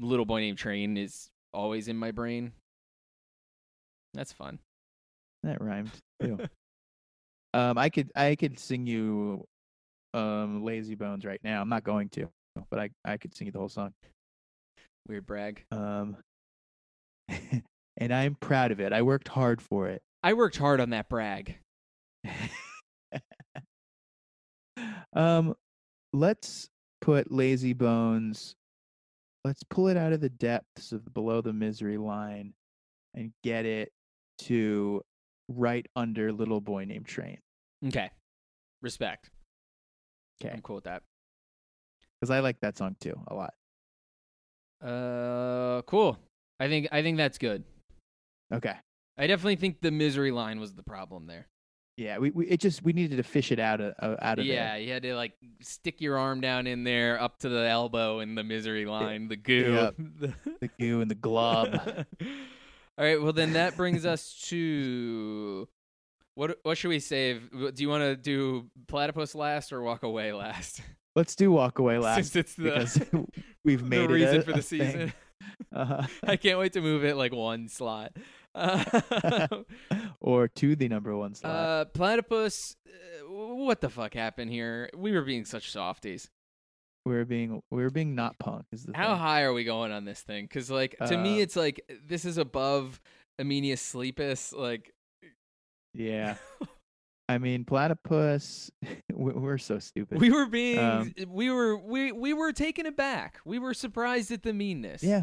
[0.00, 2.52] little boy named train is always in my brain
[4.14, 4.58] that's fun
[5.42, 6.38] That rhymed too.
[7.54, 9.44] um, I could I could sing you,
[10.14, 11.60] um, Lazy Bones right now.
[11.60, 12.28] I'm not going to,
[12.70, 13.92] but I I could sing you the whole song.
[15.06, 16.16] weird brag Um,
[17.96, 18.92] and I'm proud of it.
[18.92, 20.02] I worked hard for it.
[20.22, 21.58] I worked hard on that brag.
[25.14, 25.54] um,
[26.12, 26.68] let's
[27.00, 28.54] put Lazy Bones.
[29.44, 32.52] Let's pull it out of the depths of below the misery line,
[33.14, 33.92] and get it
[34.38, 35.02] to
[35.48, 37.38] right under Little Boy Named Train.
[37.86, 38.10] Okay.
[38.82, 39.30] Respect.
[40.40, 41.02] Okay, I'm cool with that.
[42.20, 43.54] because I like that song too a lot.
[44.80, 46.16] Uh cool.
[46.60, 47.64] I think I think that's good.
[48.52, 48.74] Okay.
[49.16, 51.46] I definitely think the misery line was the problem there.
[51.96, 54.44] Yeah, we, we it just we needed to fish it out of uh, out of
[54.46, 54.80] Yeah, there.
[54.80, 58.36] you had to like stick your arm down in there up to the elbow in
[58.36, 59.72] the misery line, the goo.
[59.74, 59.94] Yep.
[60.20, 61.74] The- the goo and the glob.
[62.98, 65.68] All right, well then that brings us to
[66.36, 67.50] what what should we save?
[67.74, 70.80] Do you want to do platypus last or walk away last?
[71.16, 73.00] Let's do walk away last Since it's the because
[73.64, 74.92] we've the made reason it a, reason for the season.
[74.92, 75.12] thing.
[75.72, 76.02] Uh-huh.
[76.26, 78.12] I can't wait to move it like one slot.
[80.20, 81.54] Or to the number one slot.
[81.54, 84.90] uh, platypus, uh, what the fuck happened here?
[84.96, 86.28] We were being such softies.
[87.06, 89.18] we're being we're being not punk is the How thing.
[89.18, 90.44] high are we going on this thing?
[90.44, 93.00] Because like to me, Uh, it's like this is above
[93.40, 94.52] Emenius Sleepus.
[94.52, 94.92] Like
[95.94, 96.36] Yeah.
[97.30, 98.70] I mean, platypus.
[99.12, 100.18] we- We're so stupid.
[100.20, 103.38] we were being, Um, we were we we were taken aback.
[103.44, 105.02] We were surprised at the meanness.
[105.02, 105.22] yeah,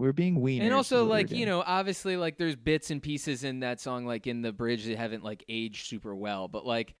[0.00, 0.62] we're being wieners.
[0.62, 4.26] And also, like you know, obviously, like there's bits and pieces in that song, like
[4.26, 6.48] in the bridge, that haven't like aged super well.
[6.48, 6.94] But like,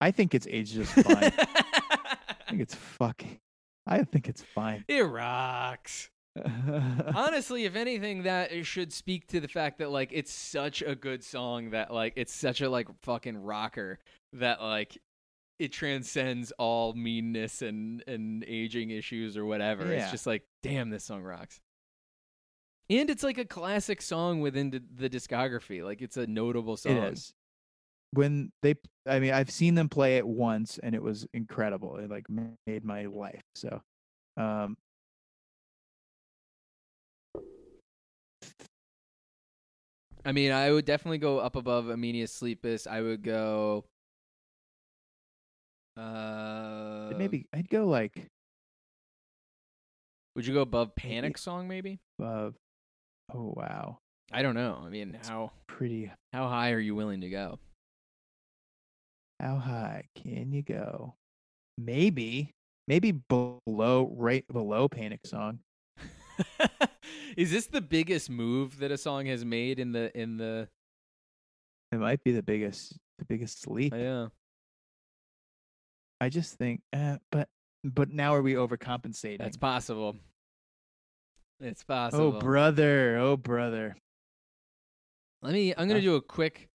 [0.00, 1.32] I think it's aged just fine.
[1.38, 2.16] I
[2.48, 3.38] think it's fucking.
[3.86, 4.84] I think it's fine.
[4.88, 6.08] it rocks.
[7.14, 10.94] Honestly, if anything, that it should speak to the fact that like it's such a
[10.94, 13.98] good song that like it's such a like fucking rocker
[14.32, 14.96] that like
[15.58, 19.92] it transcends all meanness and and aging issues or whatever.
[19.92, 21.60] It's just like, damn, this song rocks.
[22.90, 25.84] And it's like a classic song within the, discography.
[25.84, 26.96] Like it's a notable song.
[26.96, 27.34] It is.
[28.12, 31.96] When they, I mean, I've seen them play it once, and it was incredible.
[31.98, 32.24] It like
[32.66, 33.42] made my life.
[33.54, 33.82] So,
[34.38, 34.78] um,
[40.24, 42.86] I mean, I would definitely go up above Emenius Sleepus.
[42.86, 43.84] I would go.
[45.96, 48.28] Uh, maybe I'd go like
[50.36, 51.14] Would you go above Maybe.
[51.14, 51.66] Panic Song?
[51.66, 51.98] Maybe.
[52.20, 52.54] above.
[53.34, 53.98] Oh wow,
[54.32, 54.82] I don't know.
[54.84, 56.10] I mean, how pretty.
[56.32, 57.58] how high are you willing to go?
[59.40, 61.14] How high can you go?
[61.76, 62.52] Maybe,
[62.88, 65.60] maybe below, right below Panic Song.
[67.36, 70.68] Is this the biggest move that a song has made in the in the?
[71.92, 73.94] It might be the biggest, the biggest leap.
[73.94, 74.28] Yeah.
[76.20, 77.48] I just think, uh, but
[77.84, 79.38] but now are we overcompensating?
[79.38, 80.16] That's possible.
[81.60, 82.36] It's possible.
[82.36, 83.96] oh brother, oh brother.
[85.42, 85.72] Let me.
[85.76, 86.68] I'm gonna Uh, do a quick.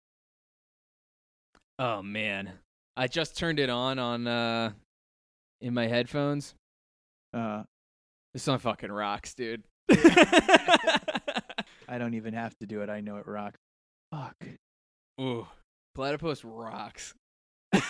[1.79, 2.51] Oh man,
[2.97, 4.73] I just turned it on on uh
[5.61, 6.55] in my headphones.
[7.33, 7.63] Uh,
[8.35, 9.63] This song fucking rocks, dude.
[9.91, 10.99] I
[11.99, 12.91] don't even have to do it.
[12.91, 13.59] I know it rocks.
[14.11, 14.37] Fuck.
[15.21, 15.47] Ooh,
[15.95, 17.15] platypus rocks.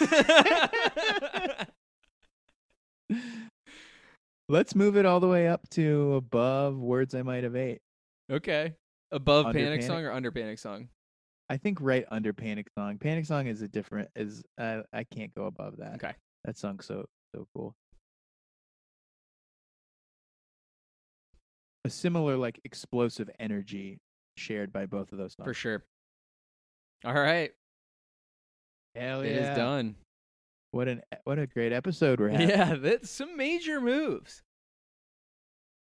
[4.48, 7.80] Let's move it all the way up to above words I might have ate.
[8.30, 8.74] okay,
[9.10, 9.86] above Under panic, Panic?
[9.86, 10.88] song or under panic song?
[11.48, 12.96] I think right under Panic Song.
[12.96, 15.96] Panic Song is a different is uh, I can't go above that.
[15.96, 16.12] Okay.
[16.44, 17.04] That song's so
[17.34, 17.74] so cool.
[21.84, 23.98] A similar like explosive energy
[24.38, 25.46] shared by both of those songs.
[25.46, 25.84] For sure.
[27.04, 27.50] All right.
[28.94, 29.30] Hell yeah.
[29.30, 29.96] It is done.
[30.72, 32.48] What an what a great episode we're having.
[32.48, 34.42] Yeah, that's some major moves.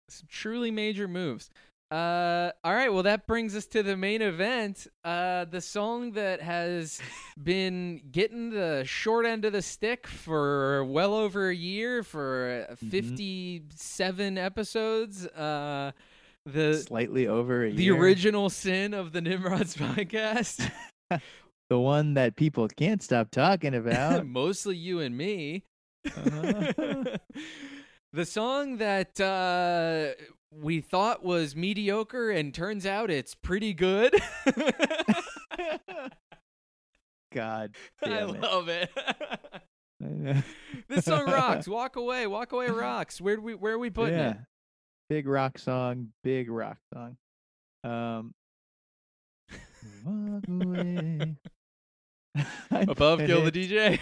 [0.09, 1.49] Some truly major moves.
[1.91, 4.87] Uh, all right, well that brings us to the main event.
[5.05, 7.01] Uh, the song that has
[7.43, 12.75] been getting the short end of the stick for well over a year, for uh,
[12.77, 12.91] Mhm.
[12.91, 15.27] fifty-seven episodes.
[15.27, 15.93] Uh,
[16.47, 17.97] the Slightly over a the year.
[17.97, 20.71] original sin of the Nimrods podcast.
[21.73, 24.27] the one that people can't stop talking about.
[24.31, 25.65] Mostly you and me.
[26.05, 26.73] Uh-huh.
[28.13, 30.09] the song that uh,
[30.51, 34.15] we thought was mediocre and turns out it's pretty good.
[37.33, 37.75] God
[38.05, 38.27] I it.
[38.43, 38.91] love it.
[40.05, 40.45] I
[40.91, 41.67] this song rocks.
[41.67, 42.27] Walk away.
[42.27, 43.19] Walk away rocks.
[43.19, 44.33] Where do we where are we putting yeah.
[44.33, 44.37] it?
[45.09, 47.17] Big rock song, big rock song.
[47.83, 48.35] Um
[50.05, 51.37] Walk away.
[52.35, 53.99] I Above Kill the DJ.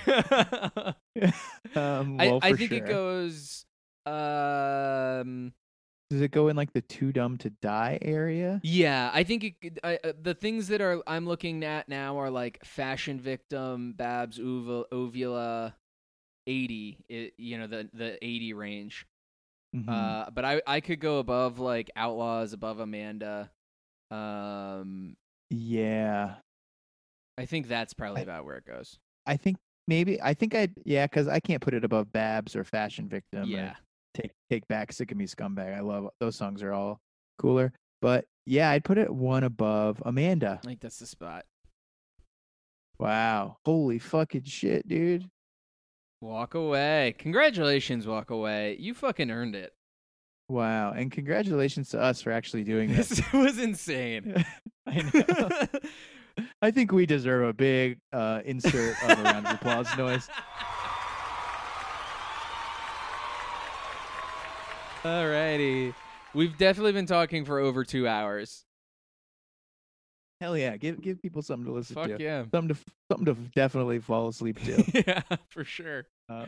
[1.77, 3.65] Um, I, well, I for think it goes
[4.07, 5.53] um
[6.11, 8.61] Does it go in like the too dumb to die area?
[8.63, 12.19] Yeah, I think it, could- I, uh, the things that are I'm looking at now
[12.19, 15.75] are like Fashion Victim, Babs Uva, Uvula,
[16.47, 19.07] 80, it, you know the the 80 range.
[19.77, 19.89] Mhm.
[19.89, 23.51] Uh, but I I could go above like Outlaws, above Amanda.
[24.11, 25.17] Um,
[25.51, 26.37] yeah.
[27.41, 28.99] I think that's probably I- about where it goes.
[29.27, 29.57] I think
[29.89, 33.43] maybe I think I'd yeah, because I can't put it above Babs or Fashion Victim.
[33.43, 33.75] or yeah,
[34.15, 36.99] take take back sick of me scumbag i love those songs are all
[37.39, 37.73] cooler
[38.03, 41.45] but yeah i'd put it one above amanda I think that's the spot.
[42.99, 45.29] wow holy fucking shit dude
[46.23, 47.15] Walk away.
[47.19, 48.77] Congratulations, Walk Away.
[48.79, 49.73] You fucking earned it.
[50.51, 54.45] wow and congratulations to us for actually doing this This was insane.
[54.87, 55.01] i
[55.73, 55.81] know
[56.63, 60.29] i think we deserve a big uh insert of a round of applause noise
[65.05, 65.95] Alrighty.
[66.35, 68.65] We've definitely been talking for over two hours.
[70.41, 72.45] hell yeah give give people something to listen Fuck to yeah.
[72.53, 72.77] something to
[73.11, 76.07] something to definitely fall asleep to yeah, for sure.
[76.29, 76.47] Uh,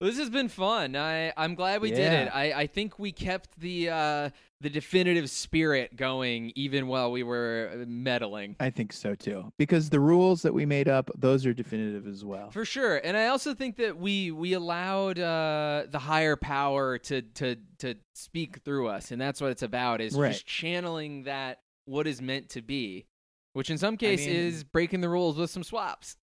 [0.00, 0.96] this has been fun.
[0.96, 2.30] I I'm glad we did it.
[2.34, 4.30] I I think we kept the uh
[4.60, 8.56] the definitive spirit going even while we were meddling.
[8.60, 12.24] i think so too because the rules that we made up those are definitive as
[12.24, 12.96] well For sure.
[13.04, 17.94] And I also think that we we allowed uh the higher power to to to
[18.14, 20.32] speak through us and that's what it's about is Right.
[20.32, 23.04] just channeling that what is meant to be,
[23.52, 26.16] which in some case mean- is breaking the rules with some swaps.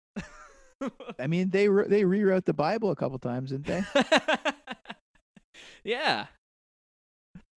[1.19, 3.83] I mean they wr- they rewrote the bible a couple times didn't they
[5.85, 6.27] yeah.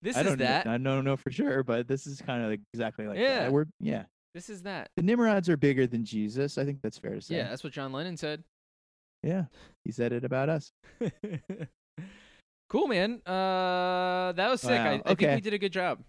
[0.01, 0.67] This I is don't know- that.
[0.67, 3.39] I don't know for sure, but this is kind of like exactly like Yeah.
[3.43, 3.51] that.
[3.53, 4.03] We're yeah.
[4.33, 4.89] This is that.
[4.97, 6.57] The Nimrods are bigger than Jesus.
[6.57, 7.37] I think that's fair to say.
[7.37, 8.43] Yeah, that's what John Lennon said.
[9.21, 9.45] Yeah.
[9.85, 10.71] He said it about us.
[12.69, 13.21] cool, man.
[13.25, 14.71] Uh, that was sick.
[14.71, 15.35] I, Wow, I think okay.
[15.35, 15.99] we did a good job.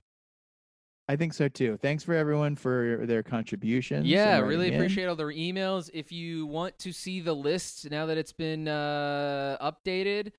[1.09, 1.76] I think so too.
[1.76, 4.06] Thanks for everyone for their contributions.
[4.06, 4.74] Yeah, really in.
[4.74, 5.90] appreciate all their emails.
[5.93, 10.32] If you want to see the list now that it's been uh, updated,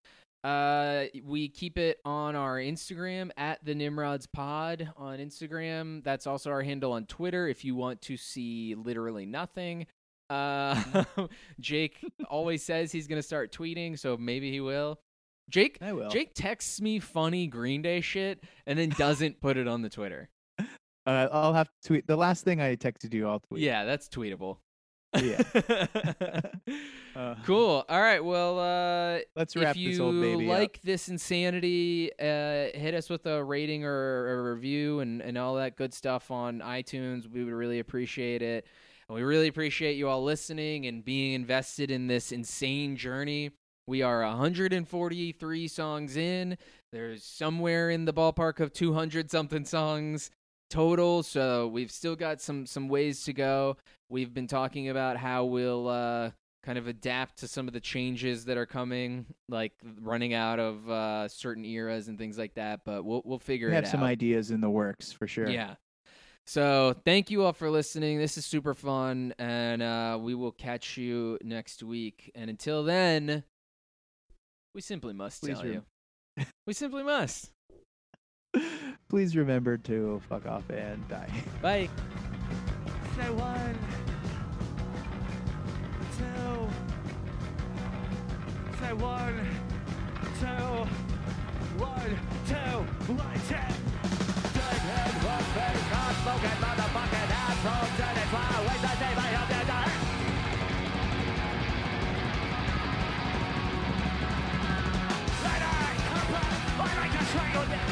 [0.44, 6.04] uh, we keep it on our Instagram at the Nimrods Pod on Instagram.
[6.04, 7.48] That's also our handle on Twitter.
[7.48, 9.86] If you want to see literally nothing,
[10.32, 11.04] uh,
[11.60, 15.00] Jake always says he's gonna start tweeting, so maybe he will.
[15.50, 16.10] Jake, I will.
[16.10, 20.30] Jake texts me funny Green Day shit and then doesn't put it on the Twitter.
[21.06, 22.08] Uh, I'll have to tweet.
[22.08, 23.62] The last thing I texted you, I'll tweet.
[23.62, 24.58] Yeah, that's tweetable.
[25.16, 25.42] Yeah.
[27.16, 27.86] Uh, cool.
[27.88, 28.22] All right.
[28.22, 30.60] Well, uh, Let's if wrap you this old baby up.
[30.60, 35.56] like this insanity, uh, hit us with a rating or a review and, and all
[35.56, 37.26] that good stuff on iTunes.
[37.26, 38.68] We would really appreciate it.
[39.08, 43.52] And we really appreciate you all listening and being invested in this insane journey.
[43.88, 46.58] We are 143 songs in.
[46.92, 50.32] There's somewhere in the ballpark of 200 something songs
[50.70, 51.24] total.
[51.24, 53.78] So we've still got some some ways to go.
[54.10, 56.32] We've been talking about how we'll uh,
[56.64, 60.90] kind of adapt to some of the changes that are coming, like running out of
[60.90, 62.82] uh, certain eras and things like that.
[62.86, 65.50] But we'll we'll figure We it have some ideas in the works for sure.
[65.50, 65.76] Yeah.
[66.48, 68.20] So thank you all for listening.
[68.20, 72.32] This is super fun, and uh, we will catch you next week.
[72.36, 73.44] And until then,
[74.76, 75.84] we simply must Please tell rem-
[76.38, 76.46] you.
[76.68, 77.50] we simply must.
[79.10, 81.30] Please remember to fuck off and die.
[81.62, 81.90] Bye.
[83.16, 83.78] Say one,
[86.18, 86.70] two,
[88.80, 89.36] say one,
[90.40, 90.66] two,
[91.80, 92.18] one,
[92.48, 93.74] two, one, ten.
[94.52, 99.68] Deadhead, one face, hot smoking, motherfucking asshole, dead and fly, the day, my help, dead,
[99.68, 99.90] dead.
[105.46, 107.85] Let I come back, I like to strangle you.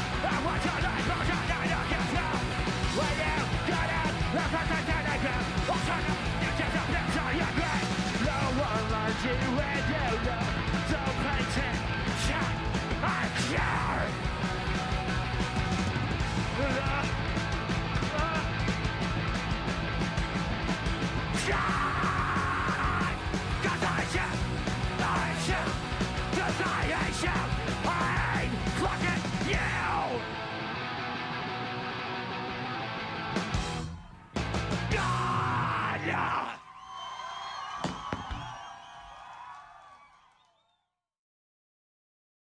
[21.46, 21.93] God,